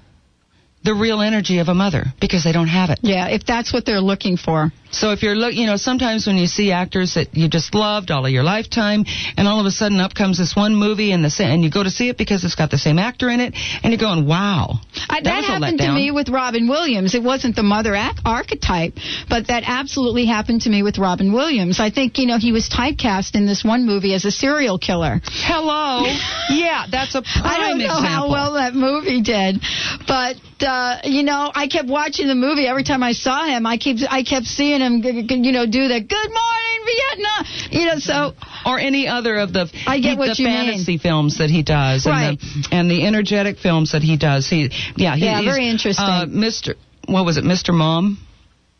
the 0.83 0.93
real 0.93 1.19
energy 1.21 1.57
of 1.59 1.67
a 1.67 1.73
mother 1.73 2.05
because 2.19 2.43
they 2.43 2.51
don't 2.51 2.67
have 2.67 2.89
it. 2.91 2.99
Yeah, 3.01 3.27
if 3.29 3.43
that's 3.45 3.73
what 3.73 3.85
they're 3.85 3.99
looking 4.01 4.37
for. 4.37 4.71
So 4.91 5.11
if 5.11 5.23
you're 5.23 5.35
look, 5.35 5.53
you 5.53 5.65
know, 5.65 5.77
sometimes 5.77 6.27
when 6.27 6.37
you 6.37 6.47
see 6.47 6.71
actors 6.71 7.13
that 7.15 7.35
you 7.35 7.47
just 7.47 7.73
loved 7.73 8.11
all 8.11 8.25
of 8.25 8.31
your 8.31 8.43
lifetime, 8.43 9.05
and 9.37 9.47
all 9.47 9.59
of 9.59 9.65
a 9.65 9.71
sudden 9.71 9.99
up 9.99 10.13
comes 10.13 10.37
this 10.37 10.55
one 10.55 10.75
movie 10.75 11.11
and 11.11 11.23
the 11.23 11.29
sa- 11.29 11.43
and 11.45 11.63
you 11.63 11.71
go 11.71 11.83
to 11.83 11.89
see 11.89 12.09
it 12.09 12.17
because 12.17 12.43
it's 12.43 12.55
got 12.55 12.69
the 12.71 12.77
same 12.77 12.99
actor 12.99 13.29
in 13.29 13.39
it, 13.39 13.53
and 13.83 13.91
you're 13.93 13.99
going, 13.99 14.25
wow, 14.27 14.79
I, 15.09 15.21
that, 15.21 15.23
that 15.23 15.43
happened 15.45 15.79
to 15.79 15.91
me 15.93 16.11
with 16.11 16.29
Robin 16.29 16.67
Williams. 16.67 17.15
It 17.15 17.23
wasn't 17.23 17.55
the 17.55 17.63
mother 17.63 17.95
ac- 17.95 18.19
archetype, 18.25 18.93
but 19.29 19.47
that 19.47 19.63
absolutely 19.65 20.25
happened 20.25 20.61
to 20.61 20.69
me 20.69 20.83
with 20.83 20.97
Robin 20.97 21.31
Williams. 21.33 21.79
I 21.79 21.89
think, 21.89 22.17
you 22.17 22.27
know, 22.27 22.37
he 22.37 22.51
was 22.51 22.69
typecast 22.69 23.35
in 23.35 23.45
this 23.45 23.63
one 23.63 23.85
movie 23.85 24.13
as 24.13 24.25
a 24.25 24.31
serial 24.31 24.77
killer. 24.77 25.21
Hello, 25.23 26.03
yeah, 26.49 26.85
that's 26.91 27.15
a 27.15 27.21
prime 27.21 27.45
I 27.45 27.57
don't 27.57 27.77
know 27.77 27.85
example. 27.85 28.03
how 28.09 28.29
well 28.29 28.53
that 28.53 28.73
movie 28.73 29.21
did, 29.21 29.61
but 30.07 30.35
uh, 30.61 30.99
you 31.03 31.23
know, 31.23 31.51
I 31.53 31.67
kept 31.67 31.87
watching 31.87 32.27
the 32.27 32.35
movie. 32.35 32.67
Every 32.67 32.83
time 32.83 33.03
I 33.03 33.13
saw 33.13 33.45
him, 33.45 33.65
I 33.65 33.77
keep 33.77 33.97
I 34.09 34.23
kept 34.23 34.45
seeing 34.45 34.80
him, 34.81 35.01
g- 35.01 35.23
g- 35.23 35.35
you 35.43 35.51
know, 35.51 35.65
do 35.65 35.87
the 35.87 35.99
"Good 36.01 36.29
morning 36.29 36.79
Vietnam," 36.85 37.45
you 37.71 37.85
know. 37.85 37.99
So 37.99 38.33
or 38.65 38.79
any 38.79 39.07
other 39.07 39.37
of 39.37 39.53
the 39.53 39.69
I 39.87 39.99
get 39.99 40.11
he- 40.11 40.17
what 40.17 40.35
the 40.37 40.43
you 40.43 40.47
mean. 40.49 40.67
fantasy 40.67 40.97
films 40.97 41.37
that 41.37 41.49
he 41.49 41.63
does, 41.63 42.05
Right. 42.05 42.29
and 42.29 42.37
the 42.39 42.75
and 42.75 42.91
the 42.91 43.05
energetic 43.05 43.59
films 43.59 43.91
that 43.93 44.01
he 44.03 44.17
does. 44.17 44.49
He, 44.49 44.69
yeah, 44.95 45.15
he, 45.15 45.25
Yeah, 45.25 45.37
he's, 45.41 45.45
very 45.45 45.67
interesting. 45.69 46.05
Uh, 46.05 46.25
Mr. 46.27 46.75
What 47.07 47.25
was 47.25 47.37
it, 47.37 47.43
Mr. 47.43 47.73
Mom? 47.73 48.19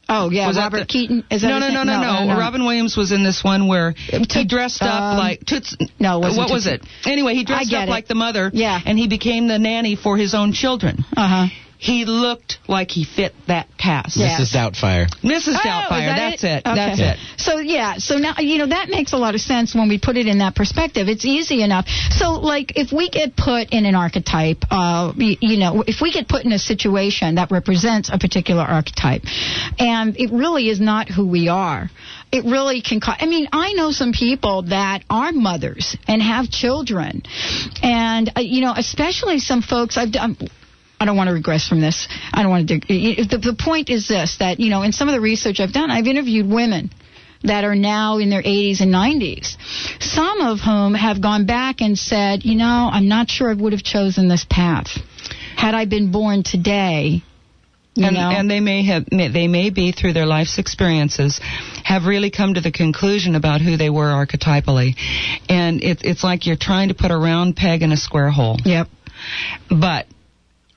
oh 0.10 0.30
yeah, 0.30 0.48
Was 0.48 0.58
that 0.58 0.64
Robert 0.64 0.80
the- 0.80 0.86
Keaton. 0.86 1.24
Is 1.32 1.42
that 1.42 1.48
no, 1.48 1.56
his 1.66 1.74
no, 1.74 1.84
name? 1.84 2.02
no, 2.02 2.26
no, 2.26 2.34
no, 2.34 2.38
Robin 2.40 2.64
Williams 2.66 2.98
was 2.98 3.12
in 3.14 3.24
this 3.24 3.44
one 3.44 3.68
where 3.68 3.94
he 4.30 4.46
dressed 4.46 4.82
up 4.82 5.02
um, 5.02 5.18
like 5.18 5.46
Toots. 5.46 5.76
no, 6.00 6.18
it 6.18 6.22
wasn't 6.22 6.38
what 6.38 6.52
was 6.52 6.68
it? 6.68 6.84
Anyway, 7.06 7.34
he 7.36 7.44
dressed 7.46 7.74
up 7.74 7.88
it. 7.88 7.90
like 7.90 8.08
the 8.08 8.16
mother. 8.16 8.52
Yeah. 8.54 8.80
and 8.86 8.98
he 9.00 9.08
became 9.08 9.48
the 9.48 9.58
nanny 9.60 9.96
for 9.96 10.18
his 10.18 10.34
own 10.34 10.52
children. 10.54 11.06
Uh 11.16 11.28
huh. 11.28 11.48
He 11.82 12.06
looked 12.06 12.60
like 12.67 12.91
he 12.91 13.06
fit 13.06 13.34
that 13.48 13.67
cast. 13.76 14.15
Yeah. 14.15 14.38
Mrs. 14.38 14.54
Doubtfire. 14.54 15.08
Mrs. 15.24 15.56
Oh, 15.56 15.62
Doubtfire. 15.65 15.89
that 15.89 16.15
that's 16.30 16.44
it. 16.44 16.62
Okay. 16.63 16.76
That's 16.76 17.00
it. 17.00 17.17
So 17.41 17.58
yeah, 17.58 17.98
so 17.98 18.17
now 18.20 18.36
you 18.38 18.60
know 18.60 18.67
that 18.67 18.89
makes 18.89 19.13
a 19.13 19.17
lot 19.17 19.34
of 19.34 19.41
sense 19.41 19.74
when 19.74 19.89
we 19.89 19.98
put 19.98 20.15
it 20.15 20.28
in 20.28 20.38
that 20.38 20.54
perspective. 20.54 21.08
It's 21.08 21.26
easy 21.26 21.63
enough. 21.63 21.88
So 22.12 22.34
like 22.34 22.78
if 22.78 22.91
we 22.91 23.10
get 23.10 23.36
put 23.36 23.74
in 23.74 23.88
an 23.88 23.96
archetype, 23.96 24.60
uh, 24.70 25.12
y- 25.17 25.38
you 25.41 25.58
know, 25.58 25.84
if 25.88 26.02
we 26.02 26.12
get 26.12 26.28
put 26.30 26.46
in 26.46 26.52
a 26.52 26.60
situation 26.60 27.36
that 27.36 27.50
represents 27.50 28.10
a 28.13 28.20
particular 28.20 28.62
archetype, 28.62 29.24
and 29.80 30.15
it 30.20 30.30
really 30.32 30.70
is 30.70 30.80
not 30.80 31.10
who 31.10 31.26
we 31.26 31.48
are. 31.48 31.89
It 32.32 32.46
really 32.46 32.82
can. 32.84 33.00
cause. 33.00 33.15
I 33.20 33.26
mean, 33.26 33.48
I 33.52 33.74
know 33.74 33.91
some 33.91 34.13
people 34.13 34.62
that 34.70 35.04
are 35.10 35.32
mothers 35.32 35.98
and 36.08 36.22
have 36.22 36.52
children, 36.52 37.24
and 37.82 38.32
uh, 38.38 38.41
you 38.41 38.62
know, 38.62 38.74
especially 38.78 39.39
some 39.39 39.63
folks. 39.63 39.98
I've 39.98 40.12
done. 40.12 40.38
I 41.02 41.06
don't 41.06 41.18
want 41.18 41.30
to 41.30 41.34
regress 41.34 41.68
from 41.68 41.82
this. 41.82 42.08
I 42.32 42.44
don't 42.44 42.52
want 42.52 42.68
to. 42.68 42.78
dig- 42.78 43.28
The, 43.28 43.38
the 43.40 43.56
point 43.58 43.90
is 43.90 44.08
this: 44.08 44.38
that 44.38 44.60
you 44.60 44.70
know, 44.70 44.84
in 44.84 44.92
some 44.92 45.08
of 45.08 45.14
the 45.14 45.20
research 45.20 45.60
I've 45.60 45.74
done, 45.74 45.90
I've 45.90 46.06
interviewed 46.06 46.48
women 46.48 46.92
that 47.44 47.64
are 47.64 47.74
now 47.74 48.20
in 48.20 48.30
their 48.30 48.44
80s 48.44 48.82
and 48.82 48.94
90s. 48.94 49.58
Some 50.00 50.42
of 50.42 50.60
whom 50.60 50.94
have 50.94 51.20
gone 51.20 51.48
back 51.48 51.82
and 51.82 51.98
said, 51.98 52.46
you 52.46 52.56
know, 52.56 52.88
I'm 52.92 53.08
not 53.08 53.32
sure 53.32 53.50
I 53.50 53.56
would 53.56 53.74
have 53.74 53.82
chosen 53.82 54.28
this 54.28 54.46
path 54.48 54.90
had 55.56 55.74
I 55.74 55.86
been 55.86 56.12
born 56.12 56.44
today. 56.44 57.24
You 57.96 58.06
and, 58.06 58.16
know, 58.16 58.30
and 58.30 58.50
they 58.50 58.60
may 58.60 58.86
have 58.86 59.06
they 59.10 59.48
may 59.48 59.72
be 59.72 59.92
through 59.92 60.14
their 60.14 60.28
life's 60.28 60.60
experiences 60.60 61.42
have 61.84 62.06
really 62.06 62.30
come 62.30 62.54
to 62.54 62.62
the 62.62 62.72
conclusion 62.72 63.36
about 63.36 63.60
who 63.60 63.76
they 63.76 63.90
were 63.90 64.06
archetypally 64.06 64.96
and 65.50 65.84
it, 65.84 66.02
it's 66.06 66.24
like 66.24 66.46
you're 66.46 66.56
trying 66.56 66.88
to 66.88 66.94
put 66.94 67.12
a 67.12 67.18
round 67.18 67.58
peg 67.58 67.82
in 67.82 67.92
a 67.92 67.98
square 67.98 68.30
hole 68.30 68.56
yep. 68.64 68.88
but 69.70 70.06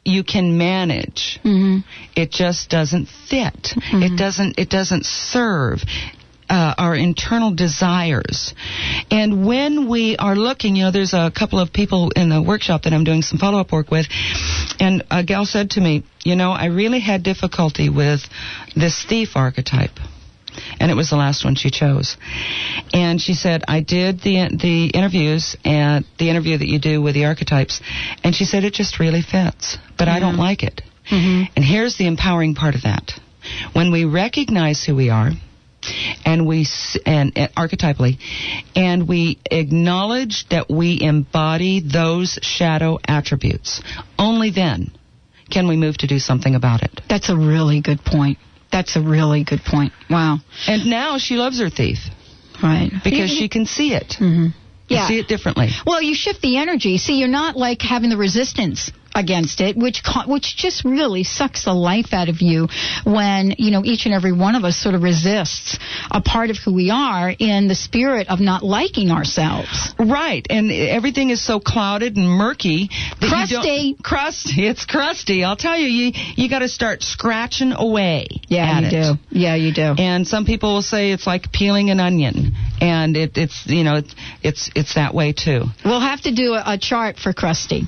you 0.04 0.24
can 0.24 0.58
manage 0.58 1.38
hmm 1.42 1.78
it 2.14 2.30
just 2.30 2.70
doesn't 2.70 3.08
fit 3.30 3.54
Mm-hmm. 3.54 4.02
it 4.02 4.16
doesn't 4.16 4.58
it 4.58 4.68
doesn't 4.70 5.04
serve 5.06 5.82
uh, 6.48 6.74
our 6.76 6.94
internal 6.94 7.54
desires. 7.54 8.54
And 9.10 9.46
when 9.46 9.88
we 9.88 10.16
are 10.16 10.36
looking, 10.36 10.76
you 10.76 10.84
know, 10.84 10.90
there's 10.90 11.14
a 11.14 11.30
couple 11.30 11.58
of 11.58 11.72
people 11.72 12.10
in 12.10 12.28
the 12.28 12.42
workshop 12.42 12.82
that 12.82 12.92
I'm 12.92 13.04
doing 13.04 13.22
some 13.22 13.38
follow 13.38 13.58
up 13.58 13.72
work 13.72 13.90
with, 13.90 14.06
and 14.78 15.02
a 15.10 15.24
gal 15.24 15.46
said 15.46 15.70
to 15.70 15.80
me, 15.80 16.04
you 16.22 16.36
know, 16.36 16.52
I 16.52 16.66
really 16.66 17.00
had 17.00 17.22
difficulty 17.22 17.88
with 17.88 18.20
this 18.76 19.02
thief 19.04 19.36
archetype. 19.36 19.98
And 20.80 20.90
it 20.90 20.94
was 20.94 21.10
the 21.10 21.16
last 21.16 21.44
one 21.44 21.54
she 21.54 21.70
chose. 21.70 22.16
And 22.92 23.20
she 23.20 23.34
said, 23.34 23.64
I 23.68 23.80
did 23.80 24.20
the 24.20 24.56
the 24.60 24.86
interviews 24.88 25.56
and 25.64 26.04
the 26.18 26.30
interview 26.30 26.58
that 26.58 26.68
you 26.68 26.78
do 26.78 27.02
with 27.02 27.14
the 27.14 27.26
archetypes, 27.26 27.80
and 28.22 28.34
she 28.34 28.44
said 28.44 28.64
it 28.64 28.74
just 28.74 29.00
really 29.00 29.22
fits, 29.22 29.78
but 29.98 30.08
I 30.08 30.20
don't 30.20 30.36
like 30.36 30.62
it. 30.62 30.82
Mm-hmm. 31.10 31.52
And 31.56 31.64
here's 31.64 31.96
the 31.96 32.06
empowering 32.06 32.54
part 32.54 32.74
of 32.74 32.82
that. 32.82 33.12
When 33.72 33.92
we 33.92 34.04
recognize 34.04 34.82
who 34.82 34.96
we 34.96 35.10
are, 35.10 35.30
and 36.24 36.46
we 36.46 36.66
and, 37.04 37.32
and 37.36 37.54
archetypally, 37.54 38.18
and 38.74 39.06
we 39.06 39.38
acknowledge 39.50 40.46
that 40.48 40.70
we 40.70 40.98
embody 41.00 41.80
those 41.80 42.38
shadow 42.42 42.98
attributes. 43.06 43.82
Only 44.18 44.50
then 44.50 44.92
can 45.50 45.68
we 45.68 45.76
move 45.76 45.98
to 45.98 46.06
do 46.06 46.18
something 46.18 46.54
about 46.54 46.82
it. 46.82 47.00
That's 47.08 47.28
a 47.28 47.36
really 47.36 47.80
good 47.80 48.00
point. 48.04 48.38
That's 48.74 48.96
a 48.96 49.00
really 49.00 49.44
good 49.44 49.60
point. 49.64 49.92
Wow. 50.10 50.38
And 50.66 50.86
now 50.86 51.18
she 51.18 51.36
loves 51.36 51.60
her 51.60 51.70
thief 51.70 51.98
Right. 52.60 52.90
because 53.04 53.30
she 53.30 53.48
can 53.48 53.66
see 53.66 53.94
it. 53.94 54.14
hmm 54.18 54.48
Yeah. 54.88 55.06
See 55.06 55.18
it 55.20 55.28
differently. 55.28 55.68
Well, 55.86 56.02
you 56.02 56.14
shift 56.16 56.40
the 56.42 56.56
energy. 56.56 56.98
See, 56.98 57.18
you're 57.20 57.28
not 57.28 57.56
like 57.56 57.80
having 57.82 58.10
the 58.10 58.16
resistance 58.16 58.90
against 59.14 59.60
it, 59.60 59.76
which 59.76 60.02
which 60.26 60.56
just 60.56 60.84
really 60.84 61.24
sucks 61.24 61.64
the 61.64 61.74
life 61.74 62.12
out 62.12 62.28
of 62.28 62.40
you 62.40 62.68
when 63.04 63.54
you 63.58 63.70
know 63.70 63.82
each 63.84 64.06
and 64.06 64.14
every 64.14 64.32
one 64.32 64.54
of 64.54 64.64
us 64.64 64.76
sort 64.76 64.94
of 64.94 65.02
resists 65.02 65.78
a 66.10 66.20
part 66.20 66.50
of 66.50 66.56
who 66.58 66.74
we 66.74 66.90
are 66.90 67.32
in 67.38 67.68
the 67.68 67.74
spirit 67.74 68.28
of 68.28 68.40
not 68.40 68.62
liking 68.62 69.10
ourselves. 69.10 69.94
Right, 69.98 70.46
and 70.50 70.70
everything 70.70 71.30
is 71.30 71.44
so 71.44 71.60
clouded 71.60 72.16
and 72.16 72.28
murky. 72.28 72.88
That 73.20 73.48
Crusty. 73.48 73.96
Crusty. 74.02 74.66
It's 74.66 74.84
crusty. 74.84 75.44
I'll 75.44 75.56
tell 75.56 75.76
you, 75.76 75.86
you 75.86 76.12
you 76.36 76.48
got 76.48 76.60
to 76.60 76.68
start 76.68 77.02
scratching 77.02 77.72
away. 77.72 78.26
Yeah, 78.48 78.80
you 78.80 78.86
it. 78.86 78.90
do. 78.90 79.18
Yeah, 79.30 79.54
you 79.54 79.72
do. 79.72 79.94
And 79.98 80.26
some 80.26 80.44
people 80.44 80.74
will 80.74 80.82
say 80.82 81.12
it's 81.12 81.26
like 81.26 81.52
peeling 81.52 81.90
an 81.90 82.00
onion, 82.00 82.52
and 82.80 83.16
it, 83.16 83.36
it's 83.36 83.66
you 83.66 83.84
know 83.84 83.96
it's 83.96 84.14
it's 84.42 84.70
it's 84.74 84.94
that 84.94 85.14
way 85.14 85.32
too. 85.32 85.64
We'll 85.84 86.00
have 86.00 86.22
to 86.22 86.34
do 86.34 86.54
a, 86.54 86.62
a 86.66 86.78
chart 86.78 87.18
for 87.18 87.32
Krusty. 87.32 87.86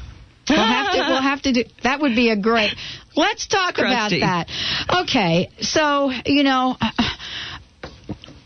We'll 0.48 0.58
have 0.58 0.92
to. 0.92 0.98
We'll 1.08 1.22
have 1.22 1.42
to 1.42 1.52
do. 1.52 1.64
That 1.82 2.00
would 2.00 2.14
be 2.14 2.30
a 2.30 2.36
great. 2.36 2.72
Let's 3.16 3.46
talk 3.46 3.78
about 3.78 4.10
that. 4.10 4.48
Okay, 5.02 5.50
so 5.60 6.10
you 6.24 6.42
know. 6.42 6.76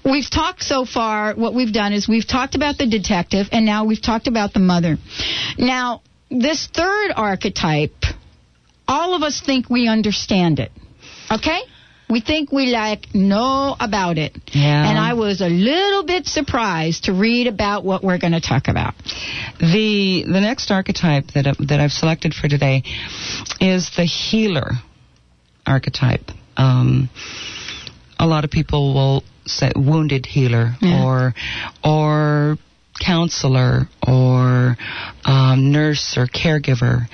We've 0.03 0.29
talked 0.29 0.63
so 0.63 0.87
far, 0.87 1.35
what 1.35 1.55
we've 1.55 1.73
done 1.73 1.93
is 1.93 2.09
we've 2.09 2.27
talked 2.27 2.55
about 2.55 2.79
the 2.79 2.87
detective, 2.87 3.49
and 3.53 3.67
now 3.67 3.85
we've 3.85 4.01
talked 4.01 4.29
about 4.29 4.55
the 4.55 4.59
mother. 4.59 4.97
Now, 5.59 6.01
this 6.31 6.67
third 6.69 7.13
archetype, 7.15 7.95
all 8.89 9.15
of 9.15 9.23
us 9.23 9.43
think 9.45 9.69
we 9.69 9.89
understand 9.89 10.59
it. 10.59 10.73
Okay? 11.31 11.61
We 12.11 12.21
think 12.21 12.51
we 12.51 12.67
like 12.67 13.15
know 13.15 13.77
about 13.79 14.19
it. 14.19 14.37
Yeah. 14.53 14.89
And 14.91 14.99
I 14.99 15.15
was 15.15 15.41
a 15.41 15.49
little 15.49 16.03
bit 16.05 16.27
surprised 16.27 17.05
to 17.05 17.13
read 17.13 17.47
about 17.47 17.85
what 17.85 18.03
we're 18.03 18.19
going 18.19 18.33
to 18.33 18.41
talk 18.41 18.69
about. 18.69 18.95
The 19.61 20.25
the 20.27 20.41
next 20.41 20.71
archetype 20.71 21.29
that 21.35 21.47
I- 21.47 21.65
that 21.67 21.79
I've 21.81 21.93
selected 21.93 22.35
for 22.35 22.49
today 22.49 22.83
is 23.61 23.91
the 23.97 24.05
healer 24.05 24.73
archetype. 25.67 26.31
Um, 26.57 27.09
a 28.19 28.27
lot 28.27 28.45
of 28.45 28.51
people 28.51 28.93
will 28.95 29.25
say 29.47 29.71
wounded 29.77 30.27
healer 30.27 30.75
Yeah. 30.81 31.05
or 31.05 31.35
or 31.85 32.59
counselor 33.01 33.89
or 34.07 34.77
um, 35.25 35.73
nurse 35.73 36.17
or 36.19 36.27
caregiver. 36.27 37.07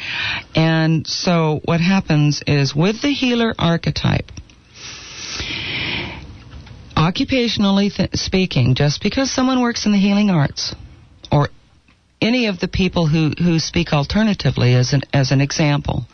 And 0.57 1.07
so 1.07 1.61
what 1.65 1.81
happens 1.81 2.43
is 2.47 2.75
with 2.75 3.03
the 3.03 3.13
healer 3.13 3.55
archetype, 3.59 4.33
occupationally 7.07 7.95
th- 7.95 8.15
speaking, 8.15 8.75
just 8.75 9.03
because 9.03 9.31
someone 9.31 9.61
works 9.61 9.87
in 9.87 9.93
the 9.93 9.99
healing 9.99 10.31
arts 10.31 10.75
or 11.31 11.49
any 12.21 12.47
of 12.47 12.59
the 12.59 12.69
people 12.69 13.07
who, 13.07 13.31
who 13.39 13.59
speak 13.59 13.93
alternatively 13.93 14.75
as 14.75 14.93
an, 14.93 15.03
as 15.13 15.31
an 15.31 15.41
example, 15.41 16.05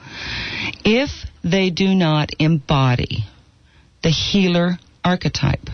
if 0.85 1.11
they 1.43 1.71
do 1.71 1.95
not 1.95 2.31
embody 2.39 3.25
the 4.03 4.11
healer 4.11 4.79
archetype, 5.05 5.69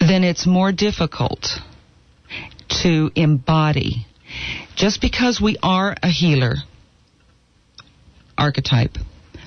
then 0.00 0.24
it's 0.24 0.46
more 0.46 0.72
difficult 0.72 1.48
to 2.68 3.10
embody. 3.14 4.06
Just 4.76 5.00
because 5.00 5.40
we 5.40 5.56
are 5.62 5.94
a 6.02 6.08
healer 6.08 6.54
archetype 8.38 8.96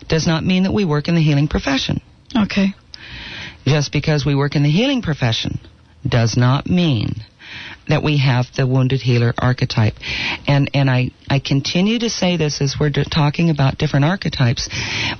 does 0.08 0.28
not 0.28 0.44
mean 0.44 0.64
that 0.64 0.74
we 0.74 0.86
work 0.86 1.08
in 1.08 1.16
the 1.16 1.22
healing 1.22 1.48
profession. 1.48 2.02
Okay. 2.36 2.74
Just 3.68 3.92
because 3.92 4.26
we 4.26 4.34
work 4.34 4.56
in 4.56 4.64
the 4.64 4.72
healing 4.72 5.02
profession 5.02 5.60
does 6.08 6.38
not 6.38 6.68
mean 6.68 7.16
that 7.90 8.02
we 8.04 8.18
have 8.18 8.46
the 8.56 8.66
wounded 8.66 9.02
healer 9.02 9.34
archetype. 9.38 9.96
And 10.48 10.72
and 10.74 10.90
I, 10.90 11.12
I 11.30 11.40
continue 11.40 12.00
to 12.00 12.10
say 12.10 12.38
this 12.38 12.62
as 12.62 12.76
we're 12.80 12.92
talking 12.92 13.50
about 13.50 13.78
different 13.78 14.06
archetypes 14.06 14.70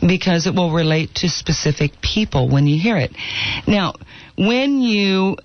because 0.02 0.48
it 0.48 0.56
will 0.56 0.72
relate 0.72 1.16
to 1.16 1.30
specific 1.30 2.02
people 2.02 2.50
when 2.50 2.68
you 2.68 2.80
hear 2.80 2.98
it. 2.98 3.12
Now, 3.68 3.94
when 4.38 4.80
you 4.80 5.38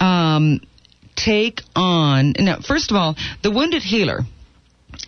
um, 0.00 0.60
take 1.14 1.60
on 1.76 2.34
now, 2.38 2.58
first 2.60 2.90
of 2.90 2.96
all, 2.96 3.16
the 3.42 3.52
wounded 3.52 3.82
healer, 3.82 4.20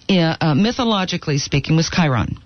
uh, 0.09 0.37
uh, 0.41 0.55
mythologically 0.55 1.39
speaking, 1.39 1.75
was 1.75 1.91
Chiron. 1.91 2.39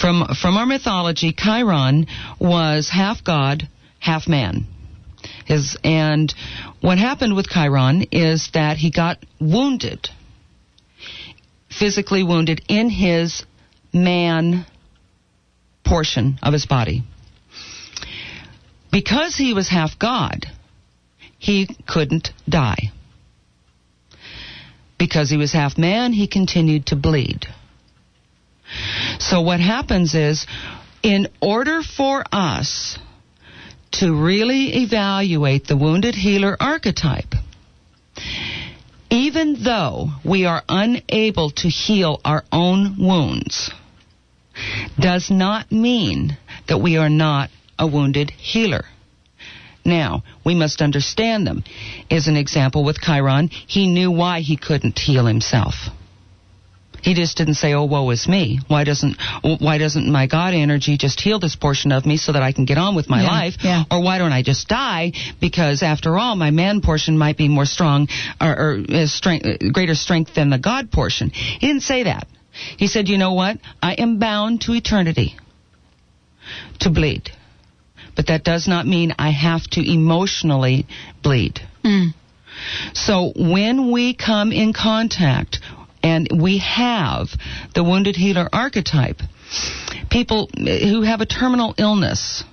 From 0.00 0.28
from 0.40 0.56
our 0.56 0.66
mythology, 0.66 1.32
Chiron 1.32 2.06
was 2.38 2.88
half 2.88 3.24
god, 3.24 3.68
half 3.98 4.28
man. 4.28 4.66
His 5.44 5.76
and 5.82 6.32
what 6.80 6.98
happened 6.98 7.34
with 7.34 7.48
Chiron 7.48 8.06
is 8.12 8.50
that 8.54 8.76
he 8.76 8.90
got 8.90 9.24
wounded, 9.40 10.08
physically 11.70 12.22
wounded 12.22 12.62
in 12.68 12.90
his 12.90 13.44
man 13.92 14.66
portion 15.84 16.38
of 16.42 16.52
his 16.52 16.66
body. 16.66 17.02
Because 18.92 19.36
he 19.36 19.54
was 19.54 19.68
half 19.68 19.98
god, 19.98 20.46
he 21.38 21.68
couldn't 21.86 22.30
die. 22.48 22.92
Because 24.98 25.30
he 25.30 25.36
was 25.36 25.52
half 25.52 25.78
man, 25.78 26.12
he 26.12 26.26
continued 26.26 26.86
to 26.86 26.96
bleed. 26.96 27.46
So 29.18 29.40
what 29.40 29.60
happens 29.60 30.14
is, 30.14 30.46
in 31.02 31.28
order 31.40 31.82
for 31.82 32.24
us 32.32 32.98
to 33.92 34.14
really 34.14 34.82
evaluate 34.82 35.66
the 35.66 35.76
wounded 35.76 36.14
healer 36.14 36.56
archetype, 36.60 37.34
even 39.10 39.62
though 39.62 40.10
we 40.24 40.44
are 40.44 40.62
unable 40.68 41.50
to 41.50 41.68
heal 41.68 42.20
our 42.24 42.44
own 42.52 42.96
wounds, 42.98 43.70
does 44.98 45.30
not 45.30 45.70
mean 45.70 46.36
that 46.68 46.78
we 46.78 46.96
are 46.96 47.08
not 47.08 47.50
a 47.78 47.86
wounded 47.86 48.30
healer. 48.30 48.84
Now, 49.84 50.22
we 50.44 50.54
must 50.54 50.82
understand 50.82 51.46
them. 51.46 51.64
As 52.10 52.28
an 52.28 52.36
example 52.36 52.84
with 52.84 53.00
Chiron, 53.00 53.48
he 53.48 53.86
knew 53.86 54.10
why 54.10 54.40
he 54.40 54.56
couldn't 54.56 54.98
heal 54.98 55.24
himself. 55.24 55.74
He 57.08 57.14
just 57.14 57.38
didn't 57.38 57.54
say, 57.54 57.72
"Oh, 57.72 57.84
woe 57.84 58.10
is 58.10 58.28
me. 58.28 58.60
Why 58.68 58.84
doesn't 58.84 59.16
why 59.42 59.78
doesn't 59.78 60.12
my 60.12 60.26
God 60.26 60.52
energy 60.52 60.98
just 60.98 61.18
heal 61.22 61.38
this 61.38 61.56
portion 61.56 61.90
of 61.90 62.04
me 62.04 62.18
so 62.18 62.32
that 62.32 62.42
I 62.42 62.52
can 62.52 62.66
get 62.66 62.76
on 62.76 62.94
with 62.94 63.08
my 63.08 63.22
Yeah, 63.22 63.30
life? 63.30 63.54
yeah. 63.62 63.84
Or 63.90 64.02
why 64.02 64.18
don't 64.18 64.34
I 64.34 64.42
just 64.42 64.68
die? 64.68 65.12
Because 65.40 65.82
after 65.82 66.18
all, 66.18 66.36
my 66.36 66.50
man 66.50 66.82
portion 66.82 67.16
might 67.16 67.38
be 67.38 67.48
more 67.48 67.64
strong 67.64 68.08
or, 68.38 68.50
or 68.62 68.70
has 68.90 69.10
strength, 69.14 69.46
greater 69.72 69.94
strength 69.94 70.34
than 70.34 70.50
the 70.50 70.58
God 70.58 70.90
portion." 70.90 71.30
He 71.30 71.66
didn't 71.68 71.84
say 71.92 72.02
that. 72.02 72.26
He 72.76 72.88
said, 72.88 73.08
"You 73.08 73.16
know 73.16 73.32
what? 73.32 73.56
I 73.82 73.94
am 73.94 74.18
bound 74.18 74.60
to 74.62 74.74
eternity 74.74 75.34
to 76.80 76.90
bleed, 76.90 77.30
but 78.16 78.26
that 78.26 78.44
does 78.44 78.68
not 78.68 78.86
mean 78.86 79.14
I 79.18 79.30
have 79.30 79.66
to 79.76 79.80
emotionally 79.80 80.86
bleed." 81.22 81.58
Mm. 81.82 82.12
So 82.92 83.32
when 83.34 83.92
we 83.92 84.12
come 84.12 84.52
in 84.52 84.74
contact 84.74 85.60
and 86.02 86.28
we 86.40 86.58
have 86.58 87.28
the 87.74 87.82
wounded 87.84 88.16
healer 88.16 88.48
archetype, 88.52 89.20
people 90.10 90.48
who 90.56 91.02
have 91.02 91.20
a 91.20 91.26
terminal 91.26 91.74
illness, 91.78 92.44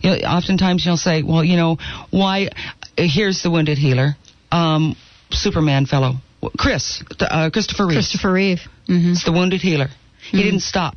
you 0.00 0.10
know, 0.10 0.16
oftentimes 0.16 0.84
you'll 0.84 0.96
say, 0.96 1.22
well, 1.22 1.44
you 1.44 1.56
know, 1.56 1.78
why, 2.10 2.48
here's 2.96 3.42
the 3.42 3.50
wounded 3.50 3.78
healer, 3.78 4.16
um, 4.50 4.96
Superman 5.30 5.86
fellow, 5.86 6.14
Chris, 6.58 7.02
uh, 7.20 7.50
Christopher 7.52 7.86
Reeve. 7.86 7.96
Christopher 7.96 8.32
Reeve. 8.32 8.60
hmm 8.86 9.12
It's 9.12 9.24
the 9.24 9.32
wounded 9.32 9.60
healer. 9.60 9.88
He 10.30 10.42
didn't 10.42 10.60
stop. 10.60 10.96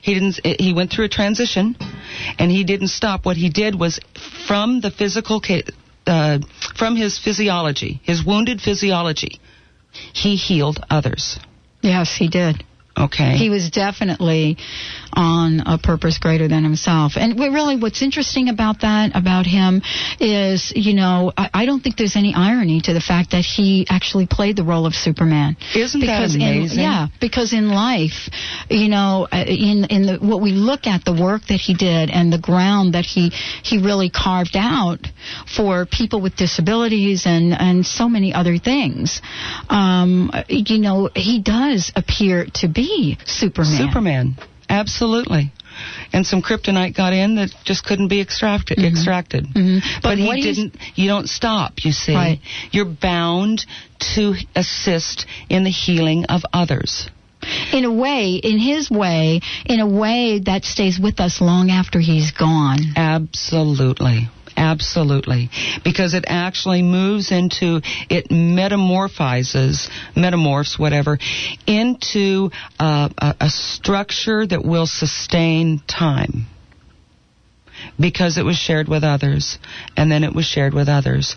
He 0.00 0.14
didn't. 0.14 0.40
He 0.60 0.72
went 0.72 0.92
through 0.92 1.06
a 1.06 1.08
transition, 1.08 1.76
and 2.38 2.50
he 2.50 2.64
didn't 2.64 2.88
stop. 2.88 3.26
What 3.26 3.36
he 3.36 3.50
did 3.50 3.78
was, 3.78 4.00
from 4.46 4.80
the 4.80 4.90
physical, 4.90 5.42
uh, 6.06 6.38
from 6.76 6.96
his 6.96 7.18
physiology, 7.18 8.00
his 8.04 8.24
wounded 8.24 8.60
physiology, 8.60 9.40
he 10.12 10.36
healed 10.36 10.84
others. 10.90 11.38
Yes, 11.82 12.14
he 12.16 12.28
did. 12.28 12.64
Okay. 12.96 13.36
He 13.36 13.48
was 13.48 13.70
definitely 13.70 14.56
on 15.12 15.60
a 15.60 15.78
purpose 15.78 16.18
greater 16.18 16.48
than 16.48 16.64
himself. 16.64 17.12
And 17.16 17.38
really, 17.38 17.76
what's 17.76 18.02
interesting 18.02 18.48
about 18.48 18.80
that, 18.82 19.12
about 19.14 19.46
him, 19.46 19.82
is, 20.20 20.72
you 20.74 20.94
know, 20.94 21.32
I, 21.36 21.50
I 21.54 21.66
don't 21.66 21.80
think 21.80 21.96
there's 21.96 22.16
any 22.16 22.34
irony 22.34 22.80
to 22.82 22.92
the 22.92 23.00
fact 23.00 23.32
that 23.32 23.44
he 23.44 23.86
actually 23.88 24.26
played 24.26 24.56
the 24.56 24.64
role 24.64 24.86
of 24.86 24.94
Superman. 24.94 25.56
Isn't 25.74 26.00
because 26.00 26.32
that 26.32 26.36
amazing? 26.36 26.78
In, 26.78 26.84
yeah, 26.84 27.06
because 27.20 27.52
in 27.52 27.68
life, 27.68 28.28
you 28.68 28.88
know, 28.88 29.26
uh, 29.30 29.44
in 29.46 29.84
in 29.90 30.02
the 30.06 30.18
what 30.20 30.40
we 30.40 30.52
look 30.52 30.86
at 30.86 31.04
the 31.04 31.12
work 31.12 31.42
that 31.48 31.60
he 31.60 31.74
did 31.74 32.10
and 32.10 32.32
the 32.32 32.38
ground 32.38 32.94
that 32.94 33.04
he 33.04 33.30
he 33.62 33.78
really 33.78 34.10
carved 34.10 34.56
out 34.56 35.00
for 35.56 35.86
people 35.86 36.20
with 36.20 36.36
disabilities 36.36 37.26
and 37.26 37.52
and 37.52 37.84
so 37.86 38.08
many 38.08 38.32
other 38.32 38.58
things. 38.58 39.20
Um, 39.68 40.30
you 40.48 40.78
know, 40.78 41.10
he 41.14 41.40
does 41.40 41.92
appear 41.96 42.46
to 42.56 42.68
be 42.68 43.18
Superman. 43.24 43.88
Superman. 43.88 44.36
Absolutely. 44.68 45.52
And 46.12 46.26
some 46.26 46.42
kryptonite 46.42 46.96
got 46.96 47.12
in 47.12 47.36
that 47.36 47.50
just 47.64 47.84
couldn't 47.84 48.08
be 48.08 48.20
extracted. 48.20 48.78
Extracted. 48.82 49.46
Mhm. 49.54 49.80
But, 50.02 50.02
But 50.02 50.18
he 50.18 50.42
didn't. 50.42 50.74
You 50.96 51.08
don't 51.08 51.28
stop. 51.28 51.84
You 51.84 51.92
see, 51.92 52.14
Right. 52.14 52.40
you're 52.72 52.84
bound 52.84 53.64
to 54.14 54.34
assist 54.56 55.26
in 55.48 55.64
the 55.64 55.70
healing 55.70 56.24
of 56.26 56.44
others. 56.52 57.08
in 57.72 57.84
a 57.84 57.92
way, 57.92 58.34
in 58.34 58.58
his 58.58 58.90
way, 58.90 59.40
in 59.64 59.78
a 59.78 59.86
way 59.86 60.40
that 60.40 60.64
stays 60.64 60.98
with 60.98 61.20
us 61.20 61.40
long 61.40 61.70
after 61.70 62.00
he's 62.00 62.32
gone. 62.32 62.80
Absolutely. 62.96 64.28
Absolutely. 64.58 65.50
Because 65.84 66.14
it 66.14 66.24
actually 66.26 66.82
moves 66.82 67.30
into, 67.30 67.80
it 68.10 68.28
metamorphizes, 68.28 69.88
metamorphs, 70.16 70.76
whatever, 70.76 71.16
into 71.66 72.50
uh, 72.80 73.08
a, 73.16 73.34
a 73.42 73.50
structure 73.50 74.44
that 74.44 74.64
will 74.64 74.86
sustain 74.88 75.80
time. 75.86 76.46
Because 78.00 78.36
it 78.36 78.44
was 78.44 78.56
shared 78.56 78.88
with 78.88 79.04
others, 79.04 79.58
and 79.96 80.10
then 80.10 80.24
it 80.24 80.34
was 80.34 80.44
shared 80.44 80.74
with 80.74 80.88
others. 80.88 81.36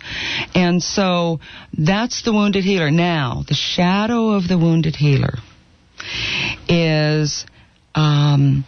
And 0.56 0.82
so 0.82 1.38
that's 1.72 2.22
the 2.22 2.32
wounded 2.32 2.64
healer. 2.64 2.90
Now, 2.90 3.44
the 3.46 3.54
shadow 3.54 4.30
of 4.30 4.48
the 4.48 4.58
wounded 4.58 4.96
healer 4.96 5.34
is 6.68 7.46
um, 7.94 8.64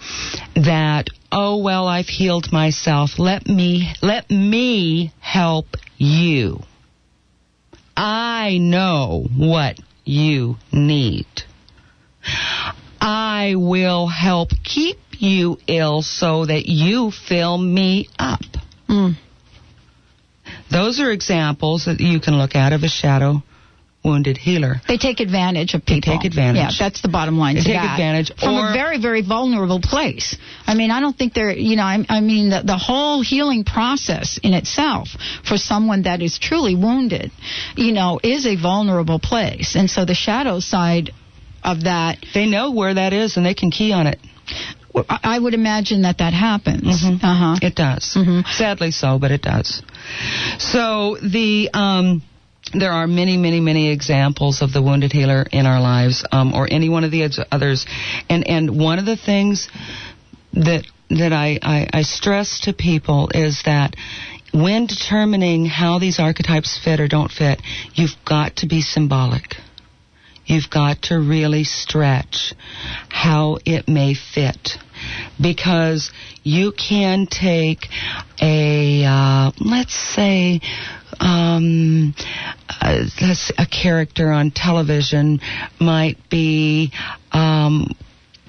that 0.55 1.09
oh 1.33 1.59
well 1.59 1.87
I've 1.87 2.07
healed 2.07 2.53
myself. 2.53 3.19
Let 3.19 3.47
me 3.47 3.93
let 4.03 4.31
me 4.31 5.13
help 5.21 5.67
you. 5.97 6.61
I 7.97 8.59
know 8.59 9.27
what 9.37 9.79
you 10.05 10.57
need. 10.73 11.27
I 13.01 13.55
will 13.57 14.07
help 14.09 14.51
keep 14.63 14.99
you 15.19 15.59
ill 15.67 16.03
so 16.03 16.47
that 16.47 16.67
you 16.67 17.11
fill 17.11 17.59
me 17.59 18.09
up. 18.19 18.41
Mm. 18.89 19.17
those 20.71 21.01
are 21.01 21.11
examples 21.11 21.87
that 21.87 21.99
you 22.01 22.21
can 22.21 22.37
look 22.37 22.55
at 22.55 22.75
of 22.75 22.83
a 22.83 22.89
shadow 22.89 23.43
wounded 24.05 24.37
healer 24.37 24.81
They 24.87 24.99
take 24.99 25.21
advantage 25.21 25.75
of 25.75 25.85
people. 25.85 26.13
take 26.17 26.25
advantage. 26.25 26.61
Yeah, 26.63 26.71
that's 26.79 27.01
the 27.01 27.09
bottom 27.09 27.39
line. 27.39 27.55
They 27.57 27.63
take 27.63 27.75
that. 27.75 27.93
advantage, 27.95 28.33
from 28.39 28.55
a 28.57 28.73
very, 28.73 29.01
very 29.01 29.23
vulnerable 29.23 29.81
place. 29.81 30.37
I 30.67 30.75
mean, 30.75 30.91
I 30.91 31.01
don't 31.01 31.17
think 31.17 31.33
they're, 31.35 31.53
you 31.57 31.77
know, 31.77 31.83
I, 31.83 32.05
I 32.09 32.21
mean, 32.21 32.51
the, 32.51 32.63
the 32.65 32.77
whole 32.77 33.23
healing 33.23 33.65
process 33.65 34.39
in 34.43 34.53
itself 34.53 35.09
for 35.49 35.57
someone 35.57 36.03
that 36.03 36.21
is 36.23 36.39
truly 36.39 36.75
wounded, 36.75 37.33
you 37.77 37.93
know, 37.93 38.21
is 38.23 38.47
a 38.47 38.57
vulnerable 38.57 39.19
place, 39.19 39.75
and 39.75 39.89
so 39.91 40.05
the 40.05 40.15
shadow 40.15 40.61
side 40.61 41.11
of 41.63 41.85
that, 41.85 42.19
they 42.35 42.47
know 42.47 42.73
where 42.73 42.93
that 42.95 43.13
is 43.15 43.37
and 43.39 43.47
they 43.47 43.55
can 43.55 43.71
key 43.71 43.93
on 43.93 44.07
it 44.07 44.19
I 45.09 45.19
I 45.25 45.39
would 45.39 45.55
imagine 45.55 46.03
that 46.03 46.19
that 46.19 46.33
happens. 46.33 47.03
Mhm. 47.03 47.17
Uh 47.23 47.35
huh. 47.35 47.57
It 47.63 47.75
does. 47.75 48.15
Mhm. 48.15 48.47
Sadly 48.47 48.91
so, 48.91 49.19
but 49.19 49.31
it 49.31 49.43
does. 49.43 49.83
So 50.59 51.17
the 51.21 51.71
um, 51.75 52.23
there 52.73 52.93
are 52.93 53.07
many, 53.07 53.37
many, 53.37 53.61
many 53.61 53.91
examples 53.91 54.63
of 54.63 54.73
the 54.73 54.83
wounded 54.83 55.13
healer 55.13 55.45
in 55.53 55.67
our 55.67 55.81
lives, 55.81 56.25
um, 56.33 56.55
or 56.55 56.67
any 56.71 56.89
one 56.89 57.05
of 57.05 57.11
the 57.11 57.29
others. 57.53 57.87
And 58.29 58.47
and 58.49 58.79
one 58.81 58.99
of 58.99 59.07
the 59.07 59.17
things 59.17 59.69
that 60.55 60.85
that 61.11 61.33
I, 61.33 61.59
I, 61.63 61.89
I 61.93 62.03
stress 62.03 62.61
to 62.61 62.73
people 62.73 63.31
is 63.35 63.63
that 63.65 63.95
when 64.53 64.87
determining 64.87 65.67
how 65.67 65.99
these 65.99 66.19
archetypes 66.19 66.79
fit 66.83 67.01
or 67.01 67.09
don't 67.09 67.31
fit, 67.31 67.61
you've 67.95 68.17
got 68.25 68.57
to 68.57 68.67
be 68.67 68.81
symbolic. 68.81 69.57
You've 70.47 70.71
got 70.71 71.03
to 71.05 71.19
really 71.19 71.65
stretch 71.65 72.55
how 73.09 73.59
it 73.65 73.89
may 73.89 74.15
fit. 74.15 74.79
Because 75.41 76.13
you 76.43 76.73
can 76.73 77.27
take 77.27 77.87
a, 78.41 79.05
uh, 79.05 79.53
let's 79.61 79.95
say, 79.95 80.61
um, 81.21 82.15
a, 82.81 83.07
a 83.59 83.67
character 83.67 84.31
on 84.31 84.51
television 84.51 85.41
might 85.81 86.19
be, 86.31 86.93
um, 87.33 87.87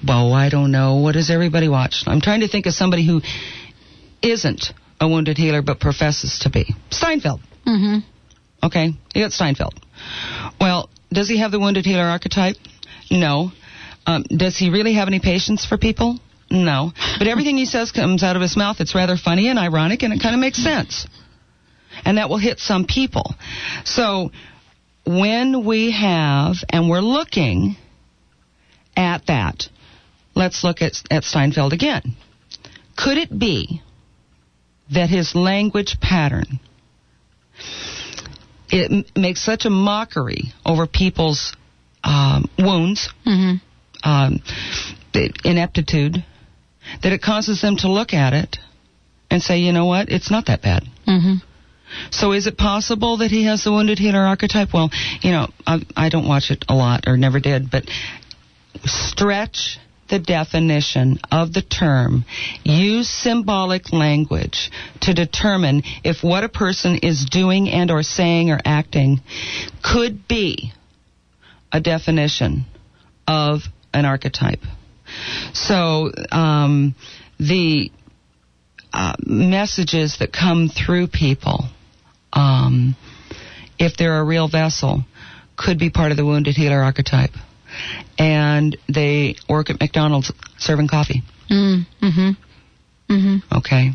well, 0.06 0.32
I 0.32 0.48
don't 0.48 0.70
know. 0.70 0.96
What 0.96 1.12
does 1.12 1.30
everybody 1.30 1.68
watch? 1.68 2.04
I'm 2.06 2.20
trying 2.20 2.40
to 2.40 2.48
think 2.48 2.66
of 2.66 2.74
somebody 2.74 3.06
who 3.06 3.22
isn't 4.22 4.72
a 5.00 5.08
wounded 5.08 5.36
healer 5.38 5.62
but 5.62 5.80
professes 5.80 6.40
to 6.40 6.50
be. 6.50 6.74
Steinfeld. 6.90 7.40
Mm-hmm. 7.66 7.98
Okay, 8.66 8.92
you 9.14 9.22
got 9.22 9.32
Steinfeld. 9.32 9.74
Well, 10.60 10.88
does 11.12 11.28
he 11.28 11.38
have 11.38 11.50
the 11.50 11.60
wounded 11.60 11.84
healer 11.84 12.04
archetype? 12.04 12.56
No. 13.10 13.52
Um, 14.06 14.24
does 14.24 14.56
he 14.56 14.70
really 14.70 14.94
have 14.94 15.08
any 15.08 15.20
patience 15.20 15.64
for 15.64 15.76
people? 15.78 16.18
No. 16.50 16.92
But 17.18 17.26
everything 17.28 17.56
he 17.56 17.66
says 17.66 17.92
comes 17.92 18.22
out 18.22 18.36
of 18.36 18.42
his 18.42 18.56
mouth. 18.56 18.80
It's 18.80 18.94
rather 18.94 19.16
funny 19.16 19.48
and 19.48 19.58
ironic, 19.58 20.02
and 20.02 20.12
it 20.12 20.20
kind 20.20 20.34
of 20.34 20.40
makes 20.40 20.62
sense. 20.62 21.06
And 22.04 22.18
that 22.18 22.28
will 22.28 22.38
hit 22.38 22.58
some 22.58 22.86
people. 22.86 23.34
So 23.84 24.30
when 25.04 25.64
we 25.64 25.90
have, 25.92 26.56
and 26.70 26.88
we're 26.88 27.00
looking 27.00 27.76
at 28.96 29.26
that, 29.26 29.68
let's 30.34 30.62
look 30.62 30.82
at, 30.82 30.92
at 31.10 31.24
Steinfeld 31.24 31.72
again. 31.72 32.16
Could 32.96 33.18
it 33.18 33.36
be 33.36 33.82
that 34.92 35.08
his 35.08 35.34
language 35.34 35.98
pattern 36.00 36.60
it 38.68 39.10
makes 39.16 39.44
such 39.44 39.64
a 39.64 39.70
mockery 39.70 40.52
over 40.64 40.86
people's 40.86 41.54
um, 42.04 42.48
wounds, 42.58 43.12
Mm-hmm. 43.26 44.08
um, 44.08 44.42
the 45.12 45.32
ineptitude, 45.44 46.24
that 47.02 47.12
it 47.12 47.22
causes 47.22 47.60
them 47.60 47.76
to 47.78 47.90
look 47.90 48.12
at 48.12 48.32
it 48.32 48.56
and 49.30 49.42
say, 49.42 49.58
you 49.58 49.72
know 49.72 49.86
what, 49.86 50.08
it's 50.08 50.30
not 50.30 50.46
that 50.46 50.62
bad. 50.62 50.84
Mm-hmm. 51.06 51.34
So 52.10 52.32
is 52.32 52.46
it 52.46 52.56
possible 52.56 53.18
that 53.18 53.30
he 53.30 53.44
has 53.44 53.64
the 53.64 53.72
wounded 53.72 53.98
healer 53.98 54.20
archetype? 54.20 54.72
Well, 54.72 54.90
you 55.20 55.30
know, 55.30 55.48
I, 55.66 55.80
I 55.96 56.08
don't 56.08 56.28
watch 56.28 56.50
it 56.50 56.64
a 56.68 56.74
lot 56.74 57.04
or 57.06 57.16
never 57.16 57.40
did, 57.40 57.70
but 57.70 57.84
stretch 58.84 59.78
the 60.08 60.18
definition 60.18 61.18
of 61.32 61.52
the 61.52 61.62
term. 61.62 62.24
Use 62.64 63.08
symbolic 63.08 63.92
language 63.92 64.70
to 65.00 65.14
determine 65.14 65.82
if 66.04 66.22
what 66.22 66.44
a 66.44 66.48
person 66.48 66.98
is 67.02 67.26
doing 67.30 67.68
and 67.68 67.90
or 67.90 68.02
saying 68.02 68.50
or 68.50 68.60
acting 68.64 69.20
could 69.82 70.28
be 70.28 70.72
a 71.72 71.80
definition 71.80 72.64
of 73.26 73.62
an 73.92 74.04
archetype. 74.04 74.60
So 75.56 76.10
um, 76.30 76.94
the 77.38 77.90
uh, 78.92 79.14
messages 79.24 80.18
that 80.20 80.32
come 80.32 80.68
through 80.68 81.08
people, 81.08 81.64
um, 82.32 82.96
if 83.78 83.96
they're 83.96 84.20
a 84.20 84.24
real 84.24 84.48
vessel, 84.48 85.04
could 85.56 85.78
be 85.78 85.90
part 85.90 86.10
of 86.10 86.16
the 86.16 86.24
wounded 86.24 86.56
healer 86.56 86.82
archetype. 86.82 87.32
And 88.18 88.76
they 88.88 89.36
work 89.48 89.70
at 89.70 89.80
McDonald's 89.80 90.32
serving 90.58 90.88
coffee. 90.88 91.22
Mm-hmm. 91.50 92.30
Mm-hmm. 93.12 93.56
Okay. 93.58 93.90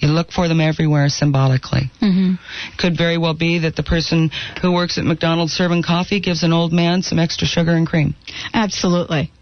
You 0.00 0.08
look 0.08 0.30
for 0.30 0.48
them 0.48 0.60
everywhere 0.60 1.08
symbolically. 1.08 1.90
Mm-hmm. 2.02 2.34
Could 2.78 2.96
very 2.98 3.16
well 3.16 3.34
be 3.34 3.60
that 3.60 3.76
the 3.76 3.82
person 3.82 4.30
who 4.60 4.72
works 4.72 4.98
at 4.98 5.04
McDonald's 5.04 5.52
serving 5.52 5.82
coffee 5.82 6.20
gives 6.20 6.42
an 6.42 6.52
old 6.52 6.72
man 6.72 7.02
some 7.02 7.18
extra 7.18 7.46
sugar 7.46 7.72
and 7.72 7.86
cream. 7.86 8.14
Absolutely. 8.52 9.32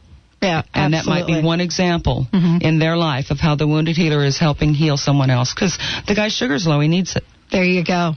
Yeah, 0.45 0.63
And 0.75 0.95
that 0.95 1.07
might 1.07 1.27
be 1.27 1.41
one 1.41 1.61
example 1.61 2.29
Mhm. 2.33 2.63
in 2.63 2.79
their 2.79 2.97
life 2.97 3.31
of 3.31 3.41
how 3.41 3.55
the 3.55 3.67
wounded 3.67 3.97
healer 3.97 4.25
is 4.25 4.39
helping 4.39 4.75
heal 4.75 4.97
someone 4.97 5.31
else. 5.31 5.53
Because 5.55 5.79
the 6.07 6.15
guy's 6.15 6.33
sugar's 6.35 6.67
low, 6.67 6.81
he 6.81 6.89
needs 6.89 7.17
it. 7.17 7.25
There 7.51 7.65
you 7.65 7.83
go. 7.83 8.17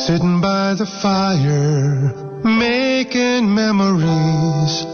Sitting 0.06 0.40
by 0.40 0.76
the 0.76 0.86
fire, 1.02 2.14
making 2.44 3.52
memories. 3.54 4.86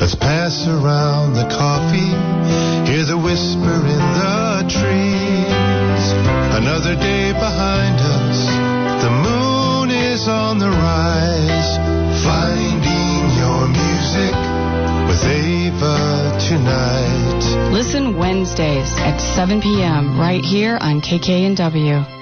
Let's 0.00 0.14
pass 0.14 0.66
around 0.66 1.34
the 1.34 1.44
coffee, 1.50 2.14
hear 2.90 3.04
the 3.04 3.18
whisper 3.18 3.84
in 3.86 4.12
the 4.18 4.64
trees. 4.66 6.12
Another 6.58 6.94
day 6.94 7.32
behind 7.32 7.98
us, 7.98 8.21
the 9.02 9.10
moon 9.10 9.90
is 9.90 10.28
on 10.28 10.58
the 10.58 10.70
rise. 10.70 11.70
Finding 12.22 13.22
your 13.42 13.66
music 13.66 14.34
with 15.08 15.24
Ava 15.26 16.38
tonight. 16.38 17.72
Listen 17.72 18.16
Wednesdays 18.16 18.96
at 18.98 19.18
7 19.18 19.60
p.m. 19.60 20.16
right 20.20 20.44
here 20.44 20.78
on 20.80 21.00
KKNW. 21.00 22.21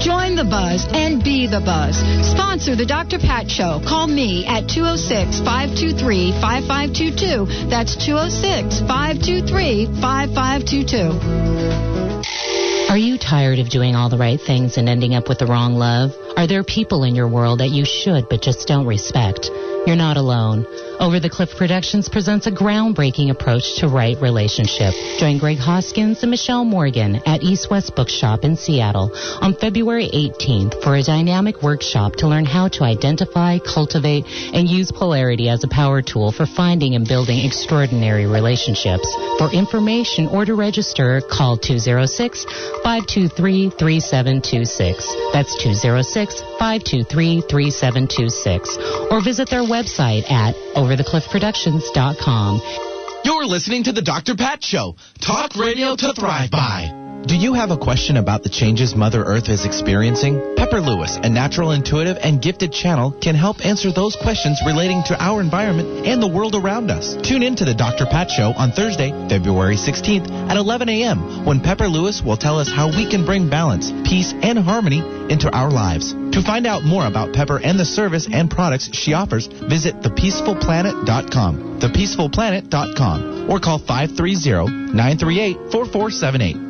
Join 0.00 0.36
the 0.36 0.44
buzz 0.44 0.86
and 0.92 1.24
be 1.24 1.46
the 1.46 1.60
buzz. 1.60 1.96
Sponsor 2.22 2.76
the 2.76 2.86
Dr. 2.86 3.18
Pat 3.18 3.50
Show. 3.50 3.80
Call 3.86 4.06
me 4.06 4.46
at 4.46 4.68
206 4.68 5.40
523 5.40 6.30
5522. 6.40 7.68
That's 7.68 7.96
206 7.96 8.78
523 8.86 9.86
5522. 10.00 12.18
Are 12.88 12.96
you 12.96 13.18
tired 13.18 13.58
of 13.58 13.68
doing 13.68 13.96
all 13.96 14.08
the 14.08 14.16
right 14.16 14.40
things 14.40 14.78
and 14.78 14.88
ending 14.88 15.14
up 15.14 15.28
with 15.28 15.38
the 15.38 15.46
wrong 15.46 15.74
love? 15.74 16.14
Are 16.38 16.46
there 16.46 16.62
people 16.62 17.02
in 17.02 17.16
your 17.16 17.26
world 17.26 17.58
that 17.58 17.70
you 17.70 17.84
should 17.84 18.28
but 18.28 18.40
just 18.40 18.68
don't 18.68 18.86
respect? 18.86 19.50
You're 19.86 19.96
not 19.96 20.16
alone. 20.16 20.66
Over 21.00 21.18
the 21.18 21.30
Cliff 21.30 21.50
Productions 21.56 22.08
presents 22.08 22.46
a 22.46 22.52
groundbreaking 22.52 23.30
approach 23.30 23.78
to 23.78 23.88
right 23.88 24.16
relationship. 24.20 24.94
Join 25.18 25.38
Greg 25.38 25.58
Hoskins 25.58 26.22
and 26.22 26.30
Michelle 26.30 26.64
Morgan 26.64 27.22
at 27.26 27.42
East 27.42 27.70
West 27.70 27.96
Bookshop 27.96 28.44
in 28.44 28.54
Seattle 28.54 29.10
on 29.40 29.54
February 29.54 30.10
18th 30.12 30.82
for 30.82 30.94
a 30.94 31.02
dynamic 31.02 31.62
workshop 31.62 32.14
to 32.16 32.28
learn 32.28 32.44
how 32.44 32.68
to 32.68 32.84
identify, 32.84 33.58
cultivate, 33.58 34.24
and 34.52 34.68
use 34.68 34.92
polarity 34.92 35.48
as 35.48 35.64
a 35.64 35.68
power 35.68 36.02
tool 36.02 36.30
for 36.30 36.46
finding 36.46 36.94
and 36.94 37.08
building 37.08 37.44
extraordinary 37.44 38.26
relationships. 38.26 39.08
For 39.38 39.50
information 39.52 40.28
or 40.28 40.44
to 40.44 40.54
register, 40.54 41.20
call 41.20 41.56
206 41.56 42.44
523 42.84 43.70
3726. 43.70 45.32
That's 45.32 45.54
206 45.62 46.27
523 46.58 47.42
3726. 47.42 48.76
Or 49.10 49.22
visit 49.22 49.48
their 49.50 49.62
website 49.62 50.30
at 50.30 50.54
overthecliffproductions.com. 50.74 52.60
You're 53.24 53.46
listening 53.46 53.84
to 53.84 53.92
the 53.92 54.02
Dr. 54.02 54.34
Pat 54.36 54.62
Show. 54.62 54.96
Talk 55.20 55.56
radio 55.56 55.96
to 55.96 56.12
thrive 56.14 56.50
by. 56.50 57.07
Do 57.26 57.36
you 57.36 57.54
have 57.54 57.70
a 57.70 57.76
question 57.76 58.16
about 58.16 58.42
the 58.42 58.48
changes 58.48 58.94
Mother 58.94 59.22
Earth 59.24 59.48
is 59.48 59.64
experiencing? 59.66 60.54
Pepper 60.56 60.80
Lewis, 60.80 61.16
a 61.16 61.28
natural, 61.28 61.72
intuitive, 61.72 62.16
and 62.22 62.40
gifted 62.40 62.72
channel, 62.72 63.10
can 63.10 63.34
help 63.34 63.66
answer 63.66 63.90
those 63.92 64.14
questions 64.14 64.60
relating 64.64 65.02
to 65.06 65.20
our 65.22 65.40
environment 65.40 66.06
and 66.06 66.22
the 66.22 66.28
world 66.28 66.54
around 66.54 66.92
us. 66.92 67.16
Tune 67.26 67.42
in 67.42 67.56
to 67.56 67.64
the 67.64 67.74
Dr. 67.74 68.06
Pat 68.06 68.30
Show 68.30 68.52
on 68.56 68.70
Thursday, 68.70 69.10
February 69.28 69.74
16th 69.76 70.30
at 70.48 70.56
11 70.56 70.88
a.m. 70.88 71.44
when 71.44 71.58
Pepper 71.60 71.88
Lewis 71.88 72.22
will 72.22 72.36
tell 72.36 72.56
us 72.58 72.68
how 72.68 72.86
we 72.88 73.10
can 73.10 73.26
bring 73.26 73.50
balance, 73.50 73.90
peace, 74.08 74.32
and 74.40 74.56
harmony 74.58 75.00
into 75.28 75.50
our 75.50 75.70
lives. 75.70 76.12
To 76.12 76.40
find 76.40 76.66
out 76.66 76.84
more 76.84 77.06
about 77.06 77.34
Pepper 77.34 77.58
and 77.58 77.80
the 77.80 77.84
service 77.84 78.28
and 78.32 78.50
products 78.50 78.90
she 78.92 79.12
offers, 79.12 79.48
visit 79.48 80.02
thepeacefulplanet.com, 80.02 81.80
thepeacefulplanet.com, 81.80 83.50
or 83.50 83.58
call 83.58 83.80
530-938-4478. 83.80 86.67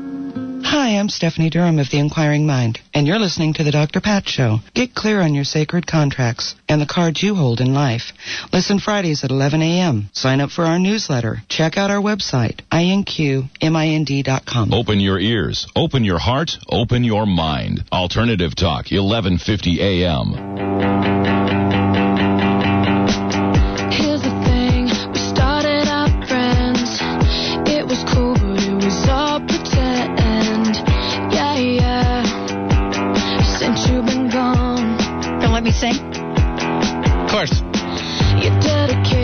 Hi, 0.65 0.99
I'm 0.99 1.09
Stephanie 1.09 1.51
Durham 1.51 1.79
of 1.79 1.91
The 1.91 1.99
Inquiring 1.99 2.47
Mind, 2.47 2.81
and 2.93 3.07
you're 3.07 3.19
listening 3.19 3.55
to 3.55 3.65
The 3.65 3.71
Dr. 3.71 4.01
Pat 4.01 4.29
Show. 4.29 4.59
Get 4.75 4.95
clear 4.95 5.21
on 5.21 5.35
your 5.35 5.45
sacred 5.45 5.87
contracts 5.87 6.55
and 6.69 6.81
the 6.81 6.87
cards 6.87 7.23
you 7.23 7.35
hold 7.35 7.61
in 7.61 7.75
life. 7.75 8.13
Listen 8.53 8.79
Fridays 8.79 9.25
at 9.25 9.31
11 9.31 9.63
a.m. 9.63 10.09
Sign 10.13 10.41
up 10.41 10.51
for 10.51 10.65
our 10.65 10.79
newsletter. 10.79 11.43
Check 11.49 11.77
out 11.77 11.91
our 11.91 12.01
website, 12.01 12.61
inqmind.com. 12.73 14.73
Open 14.73 15.01
your 15.01 15.19
ears, 15.19 15.67
open 15.77 16.05
your 16.05 16.19
heart, 16.19 16.53
open 16.69 17.05
your 17.05 17.27
mind. 17.27 17.85
Alternative 17.93 18.55
Talk, 18.55 18.87
1150 18.91 20.05
AM. 20.05 21.28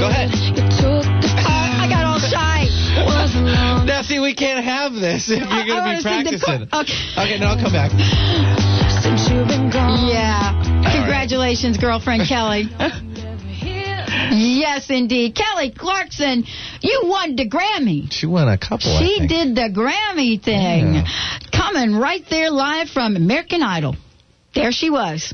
Go 0.04 0.10
ahead. 0.12 0.28
You 0.36 0.52
took 0.68 1.08
the 1.24 1.32
time. 1.40 1.80
I 1.80 1.88
got 1.88 2.04
all 2.04 2.20
shy. 2.20 2.68
Now, 3.86 4.02
see, 4.02 4.20
we 4.20 4.34
can't 4.34 4.62
have 4.62 4.92
this 4.92 5.30
if 5.30 5.38
you're 5.40 5.48
I- 5.48 5.62
I 5.62 5.66
going 5.66 5.84
to 5.84 5.96
be 5.96 6.02
sing 6.02 6.22
practicing. 6.24 6.68
chor- 6.68 6.80
okay. 6.82 7.22
Okay, 7.24 7.38
no, 7.38 7.46
I'll 7.46 7.56
come 7.60 7.72
back. 7.72 7.90
Since 9.02 9.30
you've 9.30 9.48
been 9.48 9.70
gone. 9.70 10.06
Yeah. 10.06 10.52
Congratulations, 10.92 11.78
girlfriend 11.78 12.28
Kelly. 12.28 12.64
yes, 14.30 14.90
indeed. 14.90 15.34
Kelly 15.34 15.70
Clarkson, 15.70 16.44
you 16.82 17.00
won 17.04 17.36
the 17.36 17.48
Grammy. 17.48 18.12
She 18.12 18.26
won 18.26 18.48
a 18.48 18.58
couple, 18.58 18.94
I 18.96 19.00
She 19.00 19.18
think. 19.20 19.30
did 19.30 19.54
the 19.54 19.68
Grammy 19.72 20.42
thing. 20.42 20.94
Yeah. 20.94 21.06
Coming 21.52 21.96
right 21.96 22.24
there 22.30 22.50
live 22.50 22.88
from 22.90 23.16
American 23.16 23.62
Idol. 23.62 23.96
There 24.54 24.70
she 24.72 24.90
was. 24.90 25.32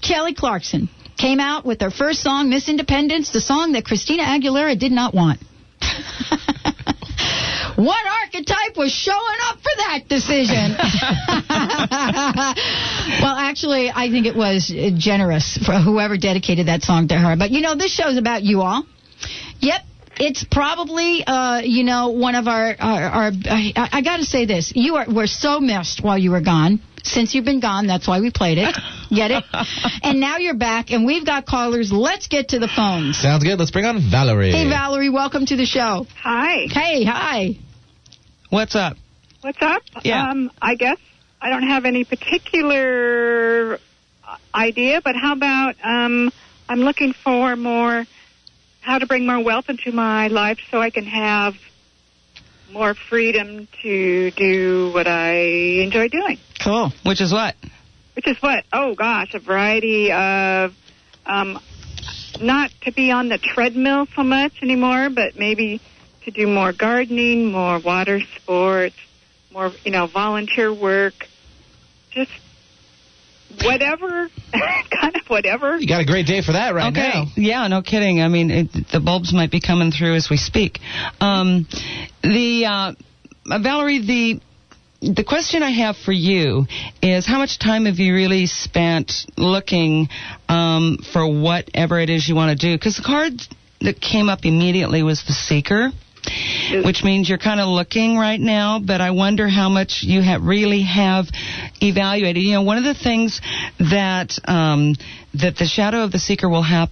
Kelly 0.00 0.32
Clarkson 0.34 0.88
came 1.18 1.40
out 1.40 1.66
with 1.66 1.78
their 1.78 1.90
first 1.90 2.22
song, 2.22 2.48
Miss 2.48 2.68
Independence, 2.68 3.30
the 3.30 3.40
song 3.40 3.72
that 3.72 3.84
Christina 3.84 4.22
Aguilera 4.22 4.78
did 4.78 4.92
not 4.92 5.14
want. 5.14 5.40
What 7.78 8.04
archetype 8.24 8.76
was 8.76 8.90
showing 8.90 9.38
up 9.44 9.58
for 9.58 9.70
that 9.76 10.08
decision? 10.08 10.74
well, 13.22 13.36
actually, 13.36 13.88
I 13.88 14.10
think 14.10 14.26
it 14.26 14.34
was 14.34 14.66
generous 14.98 15.56
for 15.64 15.78
whoever 15.78 16.16
dedicated 16.16 16.66
that 16.66 16.82
song 16.82 17.06
to 17.08 17.16
her. 17.16 17.36
But 17.36 17.52
you 17.52 17.60
know, 17.60 17.76
this 17.76 17.92
show's 17.92 18.16
about 18.16 18.42
you 18.42 18.62
all. 18.62 18.84
Yep. 19.60 19.80
It's 20.16 20.42
probably, 20.42 21.22
uh, 21.24 21.60
you 21.60 21.84
know, 21.84 22.08
one 22.08 22.34
of 22.34 22.48
our, 22.48 22.74
our, 22.80 23.02
our 23.02 23.30
I, 23.48 23.90
I 23.92 24.02
got 24.02 24.16
to 24.16 24.24
say 24.24 24.44
this. 24.44 24.72
You 24.74 24.96
are, 24.96 25.06
were 25.08 25.28
so 25.28 25.60
missed 25.60 26.02
while 26.02 26.18
you 26.18 26.32
were 26.32 26.40
gone. 26.40 26.80
Since 27.04 27.34
you've 27.34 27.44
been 27.44 27.60
gone, 27.60 27.86
that's 27.86 28.06
why 28.06 28.20
we 28.20 28.30
played 28.30 28.58
it. 28.58 28.76
Get 29.10 29.30
it? 29.30 29.44
and 30.02 30.20
now 30.20 30.36
you're 30.38 30.56
back, 30.56 30.90
and 30.90 31.06
we've 31.06 31.24
got 31.24 31.46
callers. 31.46 31.92
Let's 31.92 32.28
get 32.28 32.48
to 32.48 32.58
the 32.58 32.68
phones. 32.68 33.18
Sounds 33.18 33.42
good. 33.42 33.58
Let's 33.58 33.70
bring 33.70 33.84
on 33.84 34.00
Valerie. 34.10 34.52
Hey, 34.52 34.68
Valerie, 34.68 35.10
welcome 35.10 35.46
to 35.46 35.56
the 35.56 35.64
show. 35.64 36.06
Hi. 36.22 36.66
Hey, 36.70 37.04
hi. 37.04 37.56
What's 38.50 38.74
up? 38.74 38.96
What's 39.40 39.62
up? 39.62 39.82
Yeah. 40.02 40.30
Um, 40.30 40.50
I 40.60 40.74
guess 40.74 40.98
I 41.40 41.50
don't 41.50 41.68
have 41.68 41.84
any 41.84 42.04
particular 42.04 43.78
uh, 44.26 44.36
idea, 44.54 45.00
but 45.02 45.14
how 45.16 45.34
about 45.34 45.76
um, 45.82 46.30
I'm 46.68 46.80
looking 46.80 47.12
for 47.12 47.56
more 47.56 48.04
how 48.80 48.98
to 48.98 49.06
bring 49.06 49.26
more 49.26 49.42
wealth 49.42 49.68
into 49.68 49.92
my 49.92 50.28
life 50.28 50.58
so 50.70 50.80
I 50.80 50.90
can 50.90 51.04
have 51.04 51.54
more 52.70 52.94
freedom 52.94 53.68
to 53.82 54.30
do 54.32 54.90
what 54.92 55.06
I 55.06 55.34
enjoy 55.82 56.08
doing. 56.08 56.38
Cool. 56.62 56.92
Which 57.04 57.20
is 57.20 57.32
what? 57.32 57.54
Which 58.14 58.26
is 58.26 58.36
what? 58.40 58.64
Oh 58.72 58.94
gosh, 58.94 59.34
a 59.34 59.38
variety 59.38 60.10
of 60.12 60.74
um, 61.24 61.60
not 62.40 62.70
to 62.82 62.92
be 62.92 63.10
on 63.10 63.28
the 63.28 63.38
treadmill 63.38 64.06
so 64.14 64.22
much 64.22 64.52
anymore, 64.62 65.08
but 65.10 65.38
maybe 65.38 65.80
to 66.24 66.30
do 66.30 66.46
more 66.46 66.72
gardening, 66.72 67.50
more 67.52 67.78
water 67.78 68.20
sports, 68.36 68.96
more 69.52 69.72
you 69.84 69.92
know 69.92 70.06
volunteer 70.06 70.72
work, 70.72 71.14
just 72.10 72.32
whatever, 73.64 74.28
kind 74.52 75.16
of 75.16 75.22
whatever. 75.28 75.78
You 75.78 75.86
got 75.86 76.00
a 76.00 76.06
great 76.06 76.26
day 76.26 76.42
for 76.42 76.52
that 76.52 76.74
right 76.74 76.92
okay. 76.92 77.10
now. 77.14 77.24
Yeah, 77.36 77.68
no 77.68 77.82
kidding. 77.82 78.20
I 78.20 78.28
mean, 78.28 78.50
it, 78.50 78.72
the 78.92 79.00
bulbs 79.00 79.32
might 79.32 79.50
be 79.50 79.60
coming 79.60 79.90
through 79.90 80.14
as 80.14 80.28
we 80.30 80.36
speak. 80.36 80.78
Um, 81.20 81.66
the 82.22 82.66
uh, 82.66 82.92
uh, 83.50 83.58
Valerie, 83.58 84.00
the 84.00 84.40
the 85.00 85.22
question 85.22 85.62
I 85.62 85.70
have 85.70 85.96
for 85.96 86.12
you 86.12 86.66
is 87.00 87.24
how 87.24 87.38
much 87.38 87.60
time 87.60 87.84
have 87.86 87.98
you 87.98 88.14
really 88.14 88.46
spent 88.46 89.12
looking 89.36 90.08
um, 90.48 90.98
for 91.12 91.26
whatever 91.26 92.00
it 92.00 92.10
is 92.10 92.28
you 92.28 92.34
want 92.34 92.58
to 92.58 92.66
do? 92.66 92.76
Because 92.76 92.96
the 92.96 93.04
card 93.04 93.34
that 93.80 94.00
came 94.00 94.28
up 94.28 94.44
immediately 94.44 95.04
was 95.04 95.22
the 95.24 95.32
seeker. 95.32 95.90
Which 96.84 97.02
means 97.02 97.28
you're 97.28 97.38
kind 97.38 97.60
of 97.60 97.68
looking 97.68 98.16
right 98.16 98.40
now, 98.40 98.78
but 98.78 99.00
I 99.00 99.10
wonder 99.10 99.48
how 99.48 99.68
much 99.68 100.02
you 100.02 100.22
really 100.40 100.82
have 100.82 101.26
evaluated. 101.80 102.42
You 102.42 102.54
know, 102.54 102.62
one 102.62 102.78
of 102.78 102.84
the 102.84 102.94
things 102.94 103.40
that 103.78 104.38
um, 104.46 104.94
that 105.34 105.56
the 105.56 105.66
shadow 105.66 106.04
of 106.04 106.12
the 106.12 106.18
seeker 106.18 106.48
will 106.48 106.62
hap- 106.62 106.90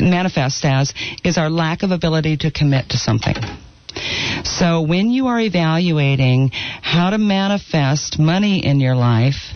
manifest 0.00 0.64
as 0.64 0.92
is 1.24 1.38
our 1.38 1.50
lack 1.50 1.82
of 1.82 1.90
ability 1.90 2.38
to 2.38 2.50
commit 2.50 2.90
to 2.90 2.96
something. 2.96 3.34
So 4.44 4.82
when 4.82 5.10
you 5.10 5.26
are 5.26 5.40
evaluating 5.40 6.50
how 6.52 7.10
to 7.10 7.18
manifest 7.18 8.18
money 8.18 8.64
in 8.64 8.80
your 8.80 8.94
life 8.94 9.54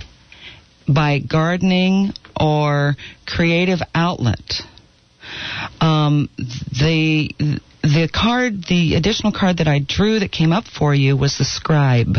by 0.88 1.20
gardening 1.20 2.12
or 2.38 2.96
creative 3.26 3.78
outlet, 3.94 4.62
um, 5.80 6.28
the 6.38 7.30
the 7.82 8.08
card, 8.12 8.64
the 8.68 8.94
additional 8.94 9.32
card 9.32 9.58
that 9.58 9.68
I 9.68 9.80
drew 9.80 10.20
that 10.20 10.32
came 10.32 10.52
up 10.52 10.64
for 10.64 10.94
you 10.94 11.16
was 11.16 11.38
the 11.38 11.44
scribe. 11.44 12.16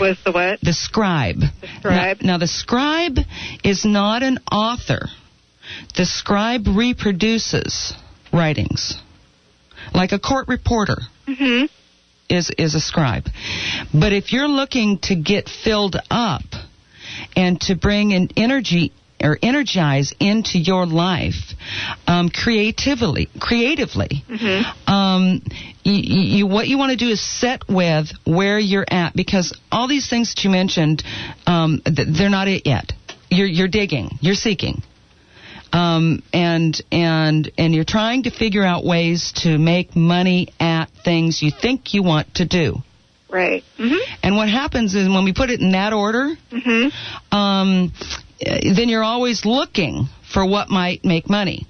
Was 0.00 0.16
the 0.24 0.32
what? 0.32 0.60
The 0.62 0.72
scribe. 0.72 1.40
The 1.60 1.68
scribe. 1.78 2.18
Now, 2.22 2.32
now 2.32 2.38
the 2.38 2.46
scribe 2.46 3.18
is 3.64 3.84
not 3.84 4.22
an 4.22 4.38
author. 4.50 5.08
The 5.96 6.06
scribe 6.06 6.66
reproduces 6.66 7.92
writings, 8.32 8.94
like 9.94 10.12
a 10.12 10.18
court 10.18 10.48
reporter 10.48 10.96
Mm-hmm. 11.26 11.66
is 12.30 12.50
is 12.56 12.74
a 12.74 12.80
scribe. 12.80 13.24
But 13.92 14.14
if 14.14 14.32
you're 14.32 14.48
looking 14.48 14.98
to 15.02 15.14
get 15.14 15.50
filled 15.50 15.96
up 16.10 16.42
and 17.36 17.60
to 17.62 17.74
bring 17.74 18.14
an 18.14 18.30
energy 18.34 18.92
or 19.22 19.38
energize 19.42 20.14
into 20.20 20.58
your 20.58 20.86
life 20.86 21.54
um, 22.06 22.28
creatively, 22.30 23.28
creatively, 23.40 24.24
Mm-hmm. 24.28 24.90
um, 24.92 25.42
you, 25.82 25.94
you, 25.94 26.46
what 26.46 26.68
you 26.68 26.78
want 26.78 26.90
to 26.90 26.96
do 26.96 27.08
is 27.10 27.20
set 27.20 27.62
with 27.68 28.08
where 28.24 28.58
you're 28.58 28.86
at 28.88 29.14
because 29.14 29.56
all 29.72 29.88
these 29.88 30.08
things 30.08 30.34
that 30.34 30.44
you 30.44 30.50
mentioned, 30.50 31.02
um, 31.46 31.80
th- 31.84 32.08
they're 32.16 32.28
not 32.30 32.46
it 32.48 32.66
yet. 32.66 32.92
You're, 33.30 33.46
you're 33.46 33.68
digging, 33.68 34.10
you're 34.20 34.34
seeking. 34.34 34.82
Um, 35.70 36.22
and 36.32 36.80
and 36.90 37.50
and 37.58 37.74
you're 37.74 37.84
trying 37.84 38.22
to 38.22 38.30
figure 38.30 38.64
out 38.64 38.84
ways 38.86 39.32
to 39.42 39.58
make 39.58 39.94
money 39.94 40.48
at 40.58 40.86
things 41.04 41.42
you 41.42 41.50
think 41.50 41.92
you 41.92 42.02
want 42.02 42.36
to 42.36 42.46
do. 42.46 42.76
Right. 43.30 43.62
Mm-hmm. 43.78 43.96
And 44.22 44.36
what 44.36 44.48
happens 44.48 44.94
is 44.94 45.06
when 45.10 45.24
we 45.24 45.34
put 45.34 45.50
it 45.50 45.60
in 45.60 45.72
that 45.72 45.92
order, 45.92 46.34
Mm-hmm. 46.50 47.36
um, 47.36 47.92
then 48.40 48.88
you're 48.88 49.04
always 49.04 49.44
looking 49.44 50.06
for 50.32 50.46
what 50.46 50.68
might 50.70 51.04
make 51.04 51.28
money. 51.28 51.66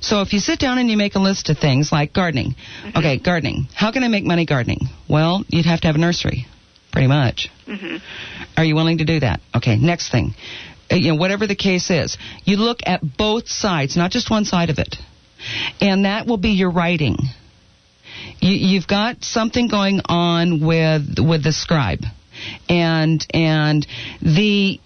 So 0.00 0.20
if 0.20 0.32
you 0.32 0.38
sit 0.38 0.58
down 0.58 0.78
and 0.78 0.90
you 0.90 0.96
make 0.96 1.14
a 1.14 1.18
list 1.18 1.48
of 1.48 1.58
things 1.58 1.90
like 1.90 2.12
gardening, 2.12 2.54
okay, 2.94 3.18
gardening. 3.18 3.68
How 3.74 3.90
can 3.90 4.04
I 4.04 4.08
make 4.08 4.24
money 4.24 4.44
gardening? 4.46 4.80
Well, 5.08 5.44
you'd 5.48 5.66
have 5.66 5.80
to 5.80 5.86
have 5.86 5.96
a 5.96 5.98
nursery, 5.98 6.46
pretty 6.92 7.08
much. 7.08 7.48
Mm-hmm. 7.66 7.96
Are 8.56 8.64
you 8.64 8.74
willing 8.74 8.98
to 8.98 9.04
do 9.04 9.20
that? 9.20 9.40
Okay, 9.56 9.76
next 9.76 10.10
thing. 10.10 10.34
Uh, 10.90 10.96
You 10.96 11.12
know, 11.12 11.18
whatever 11.18 11.46
the 11.46 11.56
case 11.56 11.90
is, 11.90 12.18
you 12.44 12.56
look 12.58 12.80
at 12.84 13.00
both 13.16 13.48
sides, 13.48 13.96
not 13.96 14.10
just 14.10 14.30
one 14.30 14.44
side 14.44 14.70
of 14.70 14.78
it. 14.78 14.96
And 15.80 16.04
that 16.04 16.26
will 16.26 16.36
be 16.36 16.50
your 16.50 16.70
writing. 16.70 17.16
You, 18.40 18.52
you've 18.52 18.86
got 18.86 19.24
something 19.24 19.68
going 19.68 20.00
on 20.04 20.64
with 20.64 21.18
with 21.18 21.42
the 21.42 21.52
scribe, 21.52 22.04
and 22.68 23.26
and 23.32 23.86
the 24.20 24.78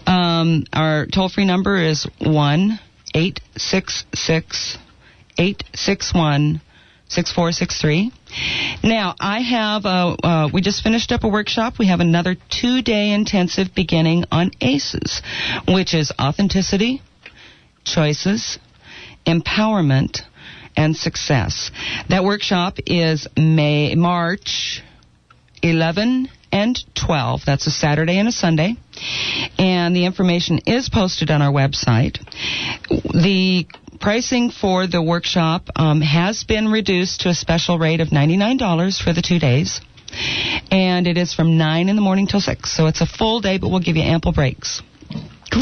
Um, 0.07 0.65
our 0.73 1.07
toll 1.07 1.29
free 1.31 1.47
number 1.47 1.79
is 1.79 2.07
1 2.21 2.79
866 3.15 4.79
861 5.39 6.61
6463. 7.09 8.13
Now, 8.83 9.15
I 9.21 9.41
have, 9.41 9.87
uh, 9.87 10.17
uh, 10.23 10.49
we 10.53 10.61
just 10.61 10.83
finished 10.83 11.13
up 11.13 11.25
a 11.25 11.29
workshop. 11.29 11.79
We 11.79 11.87
have 11.89 12.01
another 12.01 12.37
two 12.51 12.83
day 12.83 13.13
intensive 13.13 13.75
beginning 13.75 14.25
on 14.33 14.51
ACEs, 14.61 15.23
which 15.69 15.95
is 15.95 16.13
authenticity, 16.21 17.03
choices, 17.85 18.59
empowerment, 19.27 20.23
and 20.77 20.97
success. 20.97 21.71
That 22.09 22.25
workshop 22.25 22.79
is 22.87 23.27
May, 23.37 23.95
March 23.95 24.83
11 25.63 26.29
and 26.53 26.79
12. 26.95 27.41
That's 27.45 27.67
a 27.67 27.71
Saturday 27.71 28.19
and 28.19 28.29
a 28.29 28.33
Sunday. 28.33 28.77
And 29.59 29.95
the 29.95 30.05
information 30.05 30.61
is 30.67 30.89
posted 30.89 31.31
on 31.31 31.43
our 31.43 31.53
website. 31.53 32.19
The 32.89 33.67
pricing 34.01 34.51
for 34.51 34.87
the 34.87 35.03
workshop 35.03 35.71
um, 35.77 36.01
has 36.01 36.45
been 36.45 36.69
reduced 36.69 37.23
to 37.23 37.31
a 37.31 37.35
special 37.35 37.79
rate 37.79 38.01
of 38.01 38.09
$99 38.09 39.03
for 39.03 39.13
the 39.13 39.23
two 39.23 39.39
days. 39.39 39.81
And 40.71 41.07
it 41.07 41.17
is 41.17 41.35
from 41.35 41.59
9 41.59 41.89
in 41.89 41.97
the 41.97 42.03
morning 42.03 42.27
till 42.29 42.41
6. 42.41 42.71
So 42.71 42.87
it's 42.87 43.01
a 43.01 43.07
full 43.07 43.41
day, 43.41 43.59
but 43.59 43.71
we'll 43.71 43.81
give 43.81 43.97
you 43.97 44.03
ample 44.03 44.33
breaks. 44.33 44.81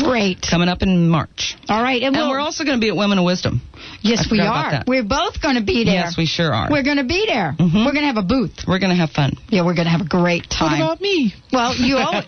Great. 0.05 0.39
Coming 0.49 0.69
up 0.69 0.83
in 0.83 1.09
March. 1.09 1.55
All 1.69 1.83
right, 1.83 2.03
and, 2.03 2.15
And 2.17 2.25
we'll, 2.25 2.31
we're 2.31 2.41
also 2.41 2.65
going 2.65 2.79
to 2.79 2.81
be 2.81 2.89
at 2.89 2.97
Women 2.97 3.19
of 3.19 3.25
Wisdom. 3.25 3.61
yes, 4.01 4.27
we 4.31 4.41
are. 4.41 4.83
We're 4.87 5.05
both 5.05 5.41
going 5.43 5.57
to 5.57 5.63
be 5.65 5.85
there. 5.85 5.95
Yes, 5.95 6.17
we 6.17 6.27
sure 6.27 6.53
are. 6.53 6.69
We're 6.71 6.83
going 6.83 6.97
to 6.99 7.05
be 7.05 7.25
there. 7.27 7.55
Mhm. 7.59 7.85
We're 7.85 7.93
going 7.93 8.07
to 8.07 8.13
have 8.13 8.17
a 8.17 8.23
booth. 8.23 8.65
We're 8.67 8.79
going 8.79 8.91
to 8.91 8.97
have 8.97 9.11
fun. 9.11 9.33
Yeah, 9.49 9.65
we're 9.65 9.75
going 9.75 9.87
to 9.87 9.91
have 9.93 10.01
a 10.01 10.09
great 10.09 10.49
time. 10.51 10.81
What 10.81 10.87
about 10.97 11.01
me? 11.01 11.35
Well, 11.53 11.75
you 11.77 11.97
always, 12.05 12.25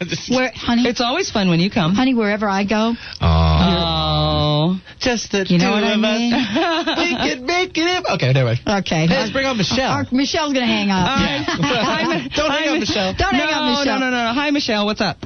honey, 0.55 0.83
It's 0.89 1.01
always 1.01 1.31
fun 1.31 1.49
when 1.49 1.61
you 1.61 1.71
come. 1.71 1.95
honey, 1.95 2.15
wherever 2.15 2.49
I 2.49 2.65
go, 2.65 2.95
Oh. 3.21 4.81
Just 5.01 5.33
the 5.33 5.45
You 5.49 5.59
know 5.59 5.69
two 5.69 5.73
what 5.75 5.85
I 5.85 5.95
of 5.95 6.01
mean? 6.01 6.33
us. 6.33 6.99
we 6.99 7.09
can 7.17 7.47
make 7.47 7.73
it. 7.77 8.05
Okay, 8.15 8.29
anyway. 8.29 8.57
okay. 8.67 9.07
Let's 9.09 9.33
bring 9.33 9.47
on 9.47 9.57
Michelle. 9.59 9.91
Our- 9.91 10.07
Michelle's 10.13 10.53
going 10.53 10.67
to 10.67 10.73
hang 10.73 10.91
up. 10.91 11.09
All 11.11 11.17
right. 11.17 11.45
Hi, 11.49 12.29
Don't 12.35 12.51
hang 12.51 12.65
hi, 12.69 12.73
up, 12.75 12.79
Michelle. 12.81 13.15
Don't 13.15 13.35
hang 13.35 13.51
no, 13.51 13.57
up, 13.57 13.79
Michelle. 13.81 13.99
No, 14.01 14.11
no, 14.11 14.17
no, 14.17 14.25
no. 14.29 14.33
Hi, 14.35 14.51
Michelle. 14.51 14.87
What's 14.87 15.01
up? 15.01 15.19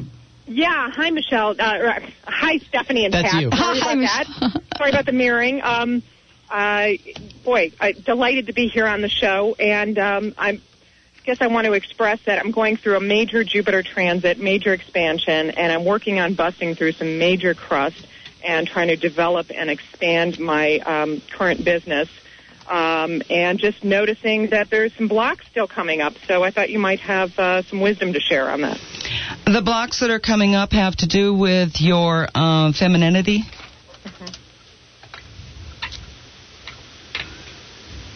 Yeah, 0.48 0.90
hi 0.90 1.10
Michelle. 1.10 1.54
Uh, 1.58 2.00
hi 2.24 2.56
Stephanie 2.58 3.04
and 3.04 3.12
That's 3.12 3.30
Pat. 3.30 3.42
you. 3.42 3.50
Sorry 3.50 3.78
Hi, 3.80 3.92
about 3.92 3.98
Michelle. 3.98 4.50
that. 4.50 4.62
Sorry 4.78 4.90
about 4.90 5.04
the 5.04 5.12
mirroring. 5.12 5.60
Um, 5.62 6.02
uh, 6.50 6.92
boy, 7.44 7.72
I 7.78 7.92
delighted 7.92 8.46
to 8.46 8.54
be 8.54 8.68
here 8.68 8.86
on 8.86 9.02
the 9.02 9.10
show, 9.10 9.54
and 9.58 9.98
um, 9.98 10.34
I'm. 10.38 10.62
I 11.18 11.30
guess 11.30 11.42
I 11.42 11.48
want 11.48 11.66
to 11.66 11.74
express 11.74 12.22
that 12.24 12.38
I'm 12.38 12.52
going 12.52 12.78
through 12.78 12.96
a 12.96 13.00
major 13.02 13.44
Jupiter 13.44 13.82
transit, 13.82 14.38
major 14.38 14.72
expansion, 14.72 15.50
and 15.50 15.70
I'm 15.70 15.84
working 15.84 16.18
on 16.18 16.32
busting 16.32 16.74
through 16.74 16.92
some 16.92 17.18
major 17.18 17.52
crust 17.52 18.06
and 18.42 18.66
trying 18.66 18.88
to 18.88 18.96
develop 18.96 19.50
and 19.54 19.68
expand 19.68 20.38
my 20.38 20.78
um, 20.78 21.20
current 21.30 21.62
business. 21.66 22.08
Um, 22.68 23.22
and 23.30 23.58
just 23.58 23.82
noticing 23.82 24.50
that 24.50 24.68
there's 24.68 24.94
some 24.94 25.08
blocks 25.08 25.46
still 25.50 25.66
coming 25.66 26.02
up, 26.02 26.12
so 26.26 26.42
I 26.42 26.50
thought 26.50 26.68
you 26.68 26.78
might 26.78 27.00
have 27.00 27.30
uh, 27.38 27.62
some 27.62 27.80
wisdom 27.80 28.12
to 28.12 28.20
share 28.20 28.50
on 28.50 28.60
that. 28.60 28.78
The 29.46 29.62
blocks 29.62 30.00
that 30.00 30.10
are 30.10 30.20
coming 30.20 30.54
up 30.54 30.72
have 30.72 30.94
to 30.96 31.06
do 31.06 31.32
with 31.34 31.80
your 31.80 32.28
um, 32.34 32.74
femininity. 32.74 33.44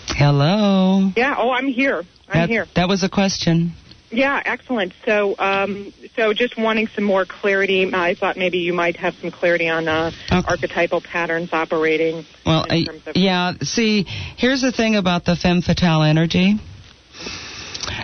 Hello. 0.08 1.10
Yeah. 1.16 1.34
Oh, 1.38 1.50
I'm 1.50 1.66
here. 1.66 2.04
I'm 2.28 2.40
that, 2.42 2.48
here. 2.48 2.66
That 2.76 2.88
was 2.88 3.02
a 3.02 3.08
question. 3.08 3.72
Yeah, 4.12 4.42
excellent. 4.44 4.92
So, 5.06 5.34
um, 5.38 5.92
so 6.16 6.32
just 6.34 6.58
wanting 6.58 6.86
some 6.88 7.04
more 7.04 7.24
clarity. 7.24 7.90
I 7.94 8.14
thought 8.14 8.36
maybe 8.36 8.58
you 8.58 8.72
might 8.74 8.96
have 8.96 9.14
some 9.14 9.30
clarity 9.30 9.68
on 9.68 9.88
uh, 9.88 10.10
Okay. 10.30 10.46
archetypal 10.46 11.00
patterns 11.00 11.50
operating. 11.52 12.24
Well, 12.44 12.64
in 12.64 12.70
I, 12.72 12.84
terms 12.84 13.02
of- 13.06 13.16
yeah. 13.16 13.52
See, 13.62 14.04
here's 14.36 14.60
the 14.60 14.70
thing 14.72 14.96
about 14.96 15.24
the 15.24 15.34
femme 15.34 15.62
fatale 15.62 16.02
energy. 16.02 16.56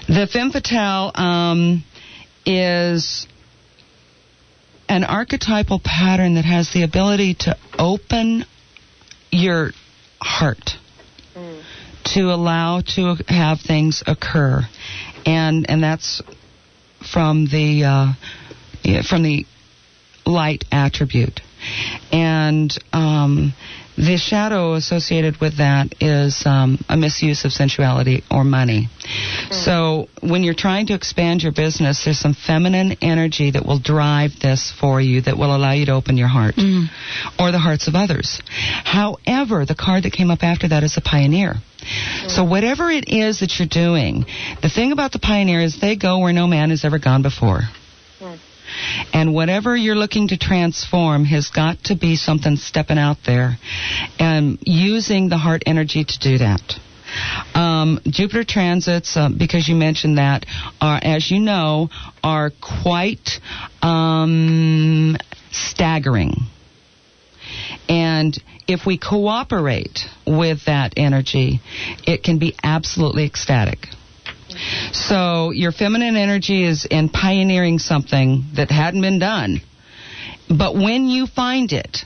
The 0.08 0.26
femme 0.32 0.50
fatale 0.50 1.12
um, 1.14 1.84
is 2.46 3.26
an 4.88 5.04
archetypal 5.04 5.80
pattern 5.84 6.34
that 6.36 6.46
has 6.46 6.72
the 6.72 6.82
ability 6.82 7.34
to 7.40 7.56
open 7.78 8.44
your 9.30 9.72
heart 10.20 10.70
to 12.04 12.20
allow 12.32 12.80
to 12.80 13.14
have 13.28 13.60
things 13.60 14.02
occur, 14.06 14.62
and 15.26 15.68
and 15.68 15.82
that's 15.82 16.22
from 17.12 17.46
the 17.46 17.84
uh, 17.84 19.02
from 19.08 19.22
the 19.22 19.46
light 20.26 20.64
attribute, 20.70 21.40
and 22.12 22.70
um, 22.92 23.54
the 23.98 24.16
shadow 24.16 24.74
associated 24.74 25.40
with 25.40 25.58
that 25.58 25.92
is 26.00 26.44
um, 26.46 26.78
a 26.88 26.96
misuse 26.96 27.44
of 27.44 27.52
sensuality 27.52 28.22
or 28.30 28.44
money. 28.44 28.88
So 29.50 30.08
when 30.22 30.44
you're 30.44 30.54
trying 30.54 30.86
to 30.86 30.94
expand 30.94 31.42
your 31.42 31.50
business, 31.52 32.04
there's 32.04 32.18
some 32.20 32.34
feminine 32.34 32.96
energy 33.02 33.50
that 33.50 33.66
will 33.66 33.80
drive 33.80 34.38
this 34.40 34.70
for 34.80 35.00
you, 35.00 35.22
that 35.22 35.36
will 35.36 35.54
allow 35.54 35.72
you 35.72 35.86
to 35.86 35.92
open 35.92 36.16
your 36.16 36.28
heart 36.28 36.54
or 37.40 37.50
the 37.50 37.58
hearts 37.58 37.88
of 37.88 37.96
others. 37.96 38.40
However, 38.46 39.66
the 39.66 39.74
card 39.74 40.04
that 40.04 40.12
came 40.12 40.30
up 40.30 40.44
after 40.44 40.68
that 40.68 40.84
is 40.84 40.96
a 40.96 41.00
pioneer. 41.00 41.54
So 42.28 42.44
whatever 42.44 42.90
it 42.90 43.08
is 43.08 43.40
that 43.40 43.58
you're 43.58 43.68
doing, 43.68 44.26
the 44.62 44.68
thing 44.68 44.92
about 44.92 45.10
the 45.12 45.18
pioneer 45.18 45.60
is 45.60 45.80
they 45.80 45.96
go 45.96 46.18
where 46.18 46.32
no 46.32 46.46
man 46.46 46.70
has 46.70 46.84
ever 46.84 46.98
gone 46.98 47.22
before. 47.22 47.62
And 49.12 49.34
whatever 49.34 49.76
you're 49.76 49.96
looking 49.96 50.28
to 50.28 50.36
transform 50.36 51.24
has 51.24 51.50
got 51.50 51.84
to 51.84 51.96
be 51.96 52.16
something 52.16 52.56
stepping 52.56 52.98
out 52.98 53.18
there 53.26 53.56
and 54.18 54.58
using 54.62 55.28
the 55.28 55.38
heart 55.38 55.62
energy 55.66 56.04
to 56.04 56.18
do 56.18 56.38
that. 56.38 56.74
Um, 57.54 58.00
Jupiter 58.06 58.44
transits, 58.44 59.16
uh, 59.16 59.30
because 59.30 59.66
you 59.68 59.74
mentioned 59.74 60.18
that, 60.18 60.44
are, 60.80 61.00
as 61.02 61.30
you 61.30 61.40
know, 61.40 61.88
are 62.22 62.50
quite 62.82 63.40
um, 63.82 65.16
staggering. 65.50 66.34
And 67.88 68.36
if 68.66 68.84
we 68.84 68.98
cooperate 68.98 70.00
with 70.26 70.66
that 70.66 70.92
energy, 70.96 71.60
it 72.06 72.22
can 72.22 72.38
be 72.38 72.54
absolutely 72.62 73.24
ecstatic. 73.24 73.86
So 74.92 75.50
your 75.50 75.72
feminine 75.72 76.16
energy 76.16 76.64
is 76.64 76.86
in 76.90 77.08
pioneering 77.08 77.78
something 77.78 78.44
that 78.56 78.70
hadn't 78.70 79.00
been 79.00 79.18
done. 79.18 79.60
But 80.48 80.74
when 80.74 81.08
you 81.08 81.26
find 81.26 81.72
it, 81.72 81.98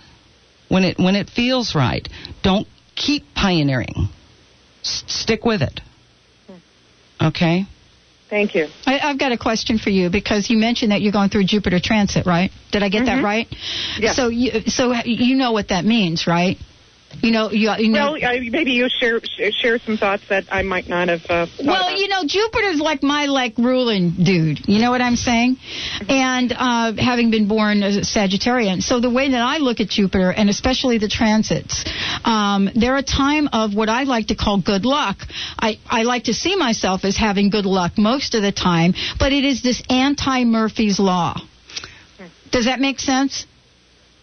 when 0.68 0.84
it 0.84 0.98
when 0.98 1.16
it 1.16 1.30
feels 1.30 1.74
right, 1.74 2.07
don't 2.42 2.66
keep 2.96 3.34
pioneering. 3.34 4.09
S- 4.82 5.05
stick 5.07 5.44
with 5.44 5.62
it. 5.62 5.80
Okay? 7.20 7.66
Thank 8.28 8.55
you. 8.55 8.68
I, 8.86 8.98
I've 8.98 9.18
got 9.18 9.32
a 9.32 9.38
question 9.38 9.78
for 9.78 9.90
you 9.90 10.09
because 10.09 10.48
you 10.48 10.57
mentioned 10.57 10.90
that 10.90 11.03
you're 11.03 11.12
going 11.12 11.28
through 11.28 11.44
Jupiter 11.44 11.78
transit, 11.80 12.24
right? 12.24 12.50
Did 12.70 12.82
I 12.82 12.88
get 12.88 13.03
mm-hmm. 13.05 13.16
that 13.18 13.22
right? 13.22 13.46
Yeah. 13.98 14.12
So 14.14 14.28
you 14.28 14.62
so 14.68 14.94
you 15.05 15.36
know 15.36 15.53
what 15.53 15.68
that 15.68 15.84
means, 15.84 16.26
right? 16.26 16.57
You 17.20 17.30
know, 17.30 17.50
you, 17.50 17.70
you 17.78 17.88
know. 17.90 18.12
Well, 18.12 18.24
uh, 18.24 18.38
maybe 18.50 18.72
you 18.72 18.88
share 18.88 19.20
share 19.52 19.78
some 19.78 19.96
thoughts 19.96 20.22
that 20.28 20.44
I 20.50 20.62
might 20.62 20.88
not 20.88 21.08
have. 21.08 21.20
Uh, 21.28 21.46
Well, 21.62 21.88
about. 21.88 21.98
you 21.98 22.08
know, 22.08 22.22
Jupiter's 22.26 22.80
like 22.80 23.02
my 23.02 23.26
like 23.26 23.58
ruling 23.58 24.10
dude. 24.22 24.66
You 24.68 24.80
know 24.80 24.90
what 24.90 25.00
I'm 25.00 25.16
saying? 25.16 25.56
And 26.08 26.52
uh, 26.52 26.92
having 26.96 27.30
been 27.30 27.48
born 27.48 27.82
a 27.82 28.00
Sagittarian, 28.00 28.82
so 28.82 29.00
the 29.00 29.10
way 29.10 29.30
that 29.30 29.40
I 29.40 29.58
look 29.58 29.80
at 29.80 29.88
Jupiter, 29.88 30.30
and 30.30 30.48
especially 30.50 30.98
the 30.98 31.08
transits, 31.08 31.84
um, 32.24 32.68
they're 32.74 32.96
a 32.96 33.02
time 33.02 33.48
of 33.52 33.74
what 33.74 33.88
I 33.88 34.04
like 34.04 34.28
to 34.28 34.34
call 34.34 34.60
good 34.60 34.84
luck. 34.84 35.18
I 35.58 35.78
I 35.88 36.02
like 36.02 36.24
to 36.24 36.34
see 36.34 36.56
myself 36.56 37.04
as 37.04 37.16
having 37.16 37.50
good 37.50 37.66
luck 37.66 37.98
most 37.98 38.34
of 38.34 38.42
the 38.42 38.52
time, 38.52 38.94
but 39.18 39.32
it 39.32 39.44
is 39.44 39.62
this 39.62 39.82
anti 39.88 40.44
Murphy's 40.44 40.98
law. 40.98 41.40
Does 42.50 42.66
that 42.66 42.80
make 42.80 43.00
sense? 43.00 43.46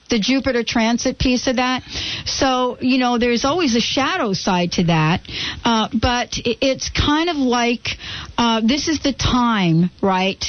The 0.09 0.19
Jupiter 0.19 0.63
transit 0.63 1.17
piece 1.19 1.47
of 1.47 1.57
that. 1.57 1.83
So, 2.25 2.77
you 2.81 2.97
know, 2.97 3.17
there's 3.17 3.45
always 3.45 3.75
a 3.75 3.81
shadow 3.81 4.33
side 4.33 4.73
to 4.73 4.83
that. 4.85 5.21
Uh, 5.63 5.89
but 5.93 6.29
it's 6.35 6.89
kind 6.89 7.29
of 7.29 7.37
like 7.37 7.89
uh, 8.37 8.61
this 8.61 8.87
is 8.87 9.01
the 9.01 9.13
time, 9.13 9.89
right? 10.01 10.43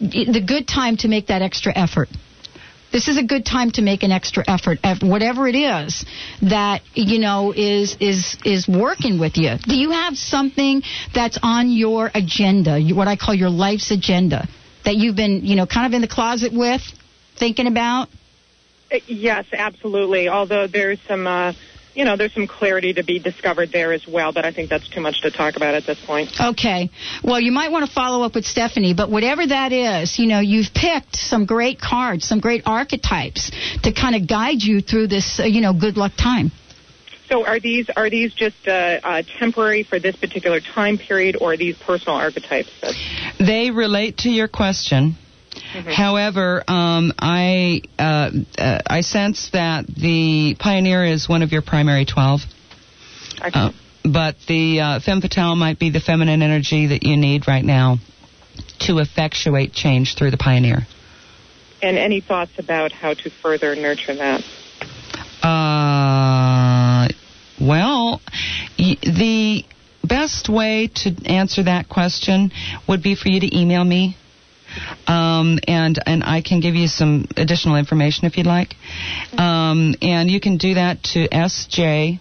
The 0.00 0.42
good 0.46 0.68
time 0.68 0.96
to 0.98 1.08
make 1.08 1.28
that 1.28 1.42
extra 1.42 1.72
effort. 1.76 2.08
This 2.92 3.08
is 3.08 3.18
a 3.18 3.22
good 3.22 3.44
time 3.44 3.72
to 3.72 3.82
make 3.82 4.04
an 4.04 4.12
extra 4.12 4.44
effort 4.46 4.78
at 4.82 5.02
whatever 5.02 5.46
it 5.48 5.54
is 5.56 6.04
that 6.42 6.80
you 6.94 7.18
know 7.18 7.52
is 7.52 7.96
is 8.00 8.36
is 8.44 8.66
working 8.68 9.18
with 9.18 9.36
you. 9.36 9.56
Do 9.58 9.76
you 9.76 9.90
have 9.90 10.16
something 10.16 10.82
that's 11.14 11.38
on 11.42 11.70
your 11.70 12.10
agenda, 12.14 12.80
what 12.94 13.08
I 13.08 13.16
call 13.16 13.34
your 13.34 13.50
life's 13.50 13.90
agenda, 13.90 14.48
that 14.84 14.96
you've 14.96 15.16
been 15.16 15.44
you 15.44 15.56
know 15.56 15.66
kind 15.66 15.86
of 15.86 15.92
in 15.92 16.00
the 16.00 16.08
closet 16.08 16.52
with, 16.54 16.80
thinking 17.38 17.66
about? 17.66 18.08
Uh, 18.92 18.98
Yes, 19.06 19.46
absolutely. 19.52 20.28
Although 20.28 20.66
there's 20.66 21.00
some, 21.08 21.26
uh, 21.26 21.52
you 21.94 22.04
know, 22.04 22.16
there's 22.16 22.34
some 22.34 22.46
clarity 22.46 22.92
to 22.94 23.02
be 23.02 23.18
discovered 23.18 23.72
there 23.72 23.92
as 23.92 24.06
well, 24.06 24.32
but 24.32 24.44
I 24.44 24.52
think 24.52 24.68
that's 24.68 24.88
too 24.88 25.00
much 25.00 25.22
to 25.22 25.30
talk 25.30 25.56
about 25.56 25.74
at 25.74 25.86
this 25.86 25.98
point. 26.04 26.30
Okay. 26.38 26.90
Well, 27.24 27.40
you 27.40 27.52
might 27.52 27.72
want 27.72 27.86
to 27.86 27.92
follow 27.92 28.24
up 28.24 28.34
with 28.34 28.44
Stephanie, 28.44 28.94
but 28.94 29.10
whatever 29.10 29.46
that 29.46 29.72
is, 29.72 30.18
you 30.18 30.26
know, 30.26 30.40
you've 30.40 30.72
picked 30.74 31.16
some 31.16 31.46
great 31.46 31.80
cards, 31.80 32.26
some 32.26 32.40
great 32.40 32.62
archetypes 32.66 33.50
to 33.82 33.92
kind 33.92 34.14
of 34.14 34.28
guide 34.28 34.62
you 34.62 34.82
through 34.82 35.08
this, 35.08 35.40
uh, 35.40 35.44
you 35.44 35.60
know, 35.60 35.72
good 35.72 35.96
luck 35.96 36.12
time. 36.16 36.52
So 37.28 37.44
are 37.44 37.58
these 37.58 37.90
are 37.96 38.08
these 38.08 38.32
just 38.34 38.68
uh, 38.68 39.00
uh, 39.02 39.22
temporary 39.38 39.82
for 39.82 39.98
this 39.98 40.14
particular 40.14 40.60
time 40.60 40.96
period, 40.96 41.38
or 41.40 41.54
are 41.54 41.56
these 41.56 41.76
personal 41.76 42.16
archetypes? 42.16 42.70
They 43.40 43.70
relate 43.72 44.18
to 44.18 44.30
your 44.30 44.46
question. 44.46 45.16
However, 45.72 46.62
um, 46.68 47.12
I 47.18 47.82
uh, 47.98 48.30
uh, 48.58 48.80
I 48.86 49.00
sense 49.00 49.50
that 49.52 49.86
the 49.86 50.56
pioneer 50.58 51.04
is 51.04 51.28
one 51.28 51.42
of 51.42 51.52
your 51.52 51.62
primary 51.62 52.04
twelve. 52.04 52.40
Uh, 53.40 53.72
but 54.04 54.36
the 54.48 54.80
uh, 54.80 55.00
femme 55.00 55.20
fatale 55.20 55.56
might 55.56 55.78
be 55.78 55.90
the 55.90 56.00
feminine 56.00 56.42
energy 56.42 56.86
that 56.88 57.02
you 57.02 57.16
need 57.16 57.48
right 57.48 57.64
now 57.64 57.98
to 58.80 58.98
effectuate 58.98 59.72
change 59.72 60.14
through 60.16 60.30
the 60.30 60.36
pioneer. 60.36 60.86
And 61.82 61.98
any 61.98 62.20
thoughts 62.20 62.52
about 62.58 62.92
how 62.92 63.14
to 63.14 63.30
further 63.30 63.74
nurture 63.74 64.14
that? 64.14 64.42
Uh, 65.42 67.08
well, 67.60 68.20
y- 68.78 68.96
the 69.02 69.64
best 70.02 70.48
way 70.48 70.88
to 70.88 71.14
answer 71.26 71.64
that 71.64 71.88
question 71.88 72.50
would 72.88 73.02
be 73.02 73.14
for 73.14 73.28
you 73.28 73.40
to 73.40 73.56
email 73.58 73.84
me. 73.84 74.16
Um, 75.06 75.58
and 75.68 75.98
and 76.04 76.24
I 76.24 76.42
can 76.42 76.60
give 76.60 76.74
you 76.74 76.88
some 76.88 77.26
additional 77.36 77.76
information 77.76 78.26
if 78.26 78.36
you'd 78.36 78.46
like. 78.46 78.74
Um, 79.38 79.94
and 80.02 80.30
you 80.30 80.40
can 80.40 80.56
do 80.56 80.74
that 80.74 81.02
to 81.14 81.28
sj 81.28 82.18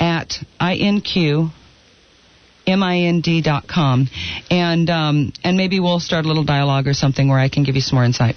at 0.00 0.38
inq 0.60 1.52
com, 3.68 4.08
and 4.50 4.90
um, 4.90 5.32
and 5.44 5.56
maybe 5.56 5.80
we'll 5.80 6.00
start 6.00 6.24
a 6.24 6.28
little 6.28 6.44
dialogue 6.44 6.88
or 6.88 6.94
something 6.94 7.28
where 7.28 7.38
I 7.38 7.48
can 7.48 7.62
give 7.62 7.76
you 7.76 7.80
some 7.80 7.96
more 7.96 8.04
insight. 8.04 8.36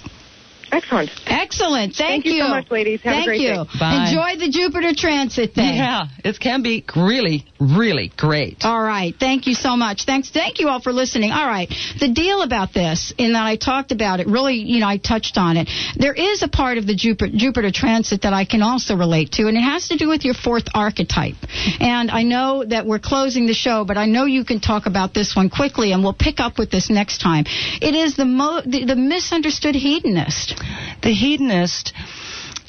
Excellent. 0.72 1.10
Excellent. 1.26 1.94
Thank, 1.94 2.24
Thank 2.24 2.26
you 2.26 2.42
so 2.42 2.48
much, 2.48 2.70
ladies. 2.70 3.00
Have 3.02 3.12
a 3.12 3.16
Thank 3.16 3.26
great 3.26 3.40
you. 3.40 3.64
day. 3.64 3.70
Bye. 3.78 4.08
Enjoy 4.08 4.44
the 4.44 4.50
Jupiter 4.50 4.94
transit 4.94 5.54
then. 5.54 5.74
Yeah, 5.74 6.06
it 6.24 6.38
can 6.38 6.62
be 6.62 6.84
really, 6.94 7.44
really 7.58 8.12
great. 8.16 8.58
All 8.62 8.80
right. 8.80 9.14
Thank 9.18 9.46
you 9.46 9.54
so 9.54 9.76
much. 9.76 10.04
Thanks. 10.04 10.30
Thank 10.30 10.60
you 10.60 10.68
all 10.68 10.80
for 10.80 10.92
listening. 10.92 11.32
All 11.32 11.46
right. 11.46 11.68
The 11.98 12.08
deal 12.08 12.42
about 12.42 12.72
this, 12.72 13.12
in 13.18 13.32
that 13.32 13.44
I 13.44 13.56
talked 13.56 13.90
about 13.90 14.20
it, 14.20 14.26
really, 14.28 14.54
you 14.56 14.80
know, 14.80 14.86
I 14.86 14.96
touched 14.98 15.36
on 15.38 15.56
it. 15.56 15.68
There 15.96 16.14
is 16.14 16.42
a 16.42 16.48
part 16.48 16.78
of 16.78 16.86
the 16.86 16.94
Jupiter, 16.94 17.32
Jupiter 17.34 17.70
transit 17.72 18.22
that 18.22 18.32
I 18.32 18.44
can 18.44 18.62
also 18.62 18.96
relate 18.96 19.32
to, 19.32 19.48
and 19.48 19.56
it 19.56 19.62
has 19.62 19.88
to 19.88 19.96
do 19.96 20.08
with 20.08 20.24
your 20.24 20.34
fourth 20.34 20.68
archetype. 20.74 21.36
And 21.80 22.10
I 22.10 22.22
know 22.22 22.64
that 22.64 22.86
we're 22.86 23.00
closing 23.00 23.46
the 23.46 23.54
show, 23.54 23.84
but 23.84 23.96
I 23.96 24.06
know 24.06 24.24
you 24.24 24.44
can 24.44 24.60
talk 24.60 24.86
about 24.86 25.14
this 25.14 25.34
one 25.34 25.50
quickly, 25.50 25.92
and 25.92 26.02
we'll 26.02 26.14
pick 26.14 26.38
up 26.38 26.58
with 26.58 26.70
this 26.70 26.90
next 26.90 27.20
time. 27.20 27.44
It 27.46 27.94
is 27.94 28.16
the 28.16 28.24
mo- 28.24 28.62
the, 28.64 28.84
the 28.84 28.96
misunderstood 28.96 29.74
hedonist. 29.74 30.59
The 31.02 31.12
hedonist 31.12 31.92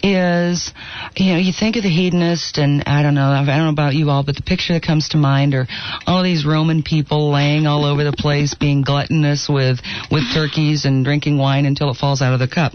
is, 0.04 0.74
you 1.16 1.34
know, 1.34 1.38
you 1.38 1.54
think 1.54 1.76
of 1.76 1.84
the 1.84 1.90
hedonist, 1.90 2.58
and 2.58 2.84
I 2.86 3.04
don't 3.04 3.14
know, 3.14 3.30
I 3.30 3.46
don't 3.46 3.66
know 3.66 3.70
about 3.70 3.94
you 3.94 4.10
all, 4.10 4.24
but 4.24 4.36
the 4.36 4.42
picture 4.42 4.74
that 4.74 4.84
comes 4.84 5.10
to 5.10 5.18
mind 5.18 5.54
are 5.54 5.68
all 6.08 6.24
these 6.24 6.46
Roman 6.46 6.84
people 6.84 7.32
laying 7.32 7.68
all 7.68 7.86
over 7.86 8.04
the 8.04 8.14
place, 8.14 8.56
being 8.56 8.82
gluttonous 8.82 9.48
with 9.48 9.80
with 10.10 10.24
turkeys 10.34 10.86
and 10.86 11.06
drinking 11.06 11.38
wine 11.38 11.66
until 11.66 11.90
it 11.92 11.98
falls 11.98 12.22
out 12.22 12.34
of 12.34 12.40
the 12.40 12.48
cup. 12.48 12.74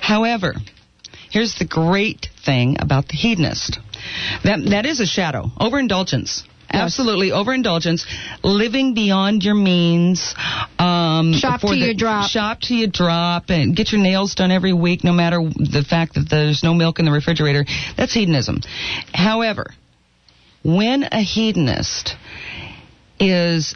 However, 0.00 0.54
here's 1.30 1.56
the 1.58 1.66
great 1.66 2.28
thing 2.44 2.76
about 2.80 3.08
the 3.08 3.16
hedonist. 3.16 3.78
That 4.44 4.60
that 4.70 4.86
is 4.86 5.00
a 5.00 5.06
shadow, 5.06 5.50
overindulgence. 5.60 6.44
Absolutely, 6.70 7.32
overindulgence, 7.32 8.06
living 8.42 8.94
beyond 8.94 9.42
your 9.42 9.54
means. 9.54 10.34
Um, 10.78 11.32
Shop 11.32 11.60
for 11.60 11.68
till 11.68 11.80
the- 11.80 11.86
you 11.86 11.94
drop. 11.94 12.30
Shop 12.30 12.60
till 12.60 12.76
you 12.76 12.86
drop, 12.86 13.50
and 13.50 13.74
get 13.74 13.90
your 13.90 14.00
nails 14.00 14.34
done 14.34 14.50
every 14.50 14.72
week, 14.72 15.02
no 15.02 15.12
matter 15.12 15.40
the 15.56 15.82
fact 15.82 16.14
that 16.14 16.28
there's 16.28 16.62
no 16.62 16.74
milk 16.74 16.98
in 16.98 17.04
the 17.04 17.12
refrigerator. 17.12 17.64
That's 17.96 18.12
hedonism. 18.12 18.60
However, 19.14 19.74
when 20.62 21.04
a 21.10 21.22
hedonist 21.22 22.16
is 23.18 23.74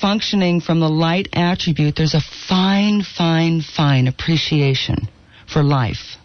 functioning 0.00 0.60
from 0.60 0.80
the 0.80 0.88
light 0.88 1.28
attribute, 1.32 1.96
there's 1.96 2.14
a 2.14 2.20
fine, 2.20 3.02
fine, 3.02 3.60
fine 3.62 4.08
appreciation 4.08 5.08
for 5.46 5.62
life. 5.62 6.15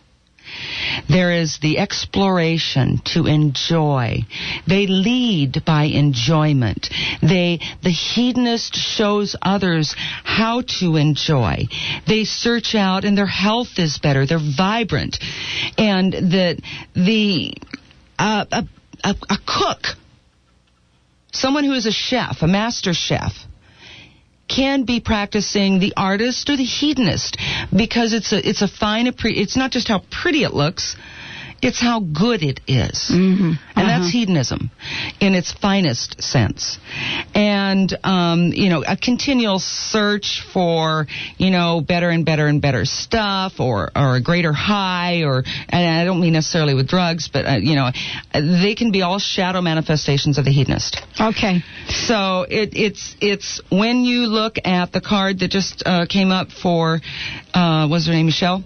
There 1.10 1.32
is 1.32 1.60
the 1.60 1.78
exploration 1.78 3.02
to 3.14 3.26
enjoy. 3.26 4.20
They 4.68 4.88
lead 4.88 5.64
by 5.66 5.84
enjoyment. 5.84 6.90
They, 7.22 7.60
the 7.84 7.92
hedonist 7.92 8.76
shows 8.76 9.36
others 9.42 9.96
how 9.98 10.62
to 10.80 10.96
enjoy. 10.96 11.68
They 12.08 12.24
search 12.26 12.76
out 12.76 13.06
and 13.06 13.18
their 13.18 13.26
health 13.26 13.78
is 13.78 14.00
better. 14.00 14.26
They're 14.26 14.40
vibrant. 14.40 15.18
And 15.78 16.14
that 16.14 16.62
the, 16.94 17.54
uh, 18.18 18.46
a, 18.52 18.64
a, 19.04 19.16
a 19.30 19.38
cook, 19.46 19.84
someone 21.32 21.64
who 21.64 21.74
is 21.74 21.86
a 21.86 21.92
chef, 21.92 22.42
a 22.42 22.48
master 22.48 22.94
chef, 22.94 23.34
can 24.54 24.84
be 24.84 25.00
practicing 25.00 25.80
the 25.80 25.94
artist 25.96 26.50
or 26.50 26.58
the 26.58 26.64
hedonist 26.66 27.38
because 27.76 28.14
it's 28.14 28.34
a 28.34 28.48
it's 28.50 28.62
a 28.62 28.68
fine 28.68 29.08
it's 29.40 29.56
not 29.56 29.72
just 29.72 29.88
how 29.88 30.02
pretty 30.12 30.44
it 30.44 30.54
looks 30.54 30.96
it's 31.62 31.80
how 31.80 32.00
good 32.00 32.44
it 32.44 32.60
is. 32.68 33.10
Mm-hmm. 33.12 33.52
and 33.76 33.90
that's 33.90 34.12
hedonism 34.12 34.72
in 35.20 35.36
its 35.36 35.52
finest 35.52 36.22
sense 36.22 36.78
and 37.34 37.96
um, 38.04 38.52
you 38.54 38.70
know 38.70 38.84
a 38.88 38.96
continual 38.98 39.60
search 39.60 40.44
for 40.54 41.08
you 41.38 41.50
know 41.52 41.82
better 41.82 42.10
and 42.10 42.26
better 42.26 42.48
and 42.48 42.62
better 42.62 42.86
stuff 42.86 43.60
or 43.60 43.92
or 43.96 44.16
a 44.18 44.22
greater 44.22 44.54
high 44.54 45.24
or 45.24 45.44
and 45.70 46.02
I 46.02 46.06
don't 46.06 46.22
mean 46.22 46.34
necessarily 46.34 46.74
with 46.74 46.88
drugs 46.88 47.30
but 47.32 47.46
uh, 47.46 47.56
you 47.58 47.76
know 47.76 47.90
they 48.34 48.76
can 48.76 48.92
be 48.92 49.02
all 49.02 49.20
shadow 49.20 49.62
manifestations 49.62 50.38
of 50.38 50.46
the 50.46 50.52
hedonist 50.52 51.02
Okay. 51.20 51.60
so 51.88 52.46
it, 52.50 52.72
it's 52.74 53.16
it's 53.22 53.62
when 53.70 54.04
you 54.04 54.28
look 54.28 54.56
at 54.64 54.92
the 54.92 55.02
card 55.02 55.40
that 55.40 55.50
just 55.50 55.84
uh, 55.86 56.06
came 56.08 56.32
up 56.32 56.50
for 56.50 57.00
uh, 57.54 57.88
what's 57.88 58.08
her 58.08 58.14
name 58.14 58.26
Michelle. 58.28 58.64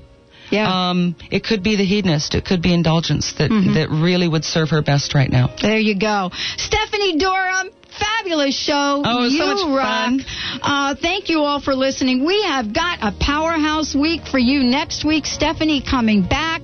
Yeah. 0.52 0.90
Um, 0.90 1.16
it 1.32 1.44
could 1.44 1.64
be 1.64 1.76
the 1.76 1.86
hedonist. 1.86 2.36
It 2.36 2.46
could 2.46 2.62
be 2.62 2.74
indulgence 2.74 3.34
that 3.34 3.50
Mhm. 3.52 3.74
that 3.76 3.90
really 3.90 4.28
would 4.28 4.46
serve 4.46 4.70
her 4.72 4.82
best 4.82 5.14
right 5.16 5.32
now. 5.32 5.50
There 5.62 5.80
you 5.80 5.96
go. 5.96 6.32
Stephanie 6.58 7.18
Durham, 7.18 7.70
fabulous 8.00 8.56
show. 8.56 9.02
Oh, 9.06 9.18
it 9.20 9.22
was 9.22 9.34
you 9.34 9.40
so 9.40 9.46
much 9.68 9.78
rock. 9.78 10.06
fun. 10.06 10.26
Uh, 10.62 10.96
thank 10.96 11.30
you 11.30 11.44
all 11.44 11.60
for 11.62 11.74
listening. 11.76 12.26
We 12.26 12.42
have 12.44 12.74
got 12.74 13.00
a 13.02 13.12
powerhouse 13.12 13.96
week 13.96 14.28
for 14.28 14.38
you 14.38 14.64
next 14.64 15.04
week. 15.06 15.26
Stephanie 15.26 15.82
coming 15.82 16.22
back. 16.22 16.62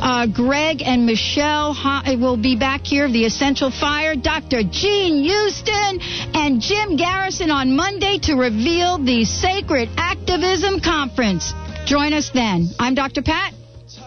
Uh, 0.00 0.26
Greg 0.26 0.82
and 0.82 1.04
Michelle 1.06 1.76
will 2.18 2.36
be 2.38 2.56
back 2.56 2.86
here. 2.86 3.08
The 3.08 3.24
Essential 3.26 3.70
Fire. 3.70 4.16
Dr. 4.16 4.62
Jean 4.62 5.22
Houston 5.22 6.00
and 6.34 6.60
Jim 6.60 6.96
Garrison 6.96 7.50
on 7.50 7.76
Monday 7.76 8.18
to 8.22 8.34
reveal 8.34 8.98
the 8.98 9.24
Sacred 9.24 9.88
Activism 9.96 10.80
Conference. 10.80 11.52
Join 11.86 12.12
us 12.12 12.30
then. 12.32 12.68
I'm 12.78 12.94
Dr. 12.94 13.22
Pat. 13.22 13.52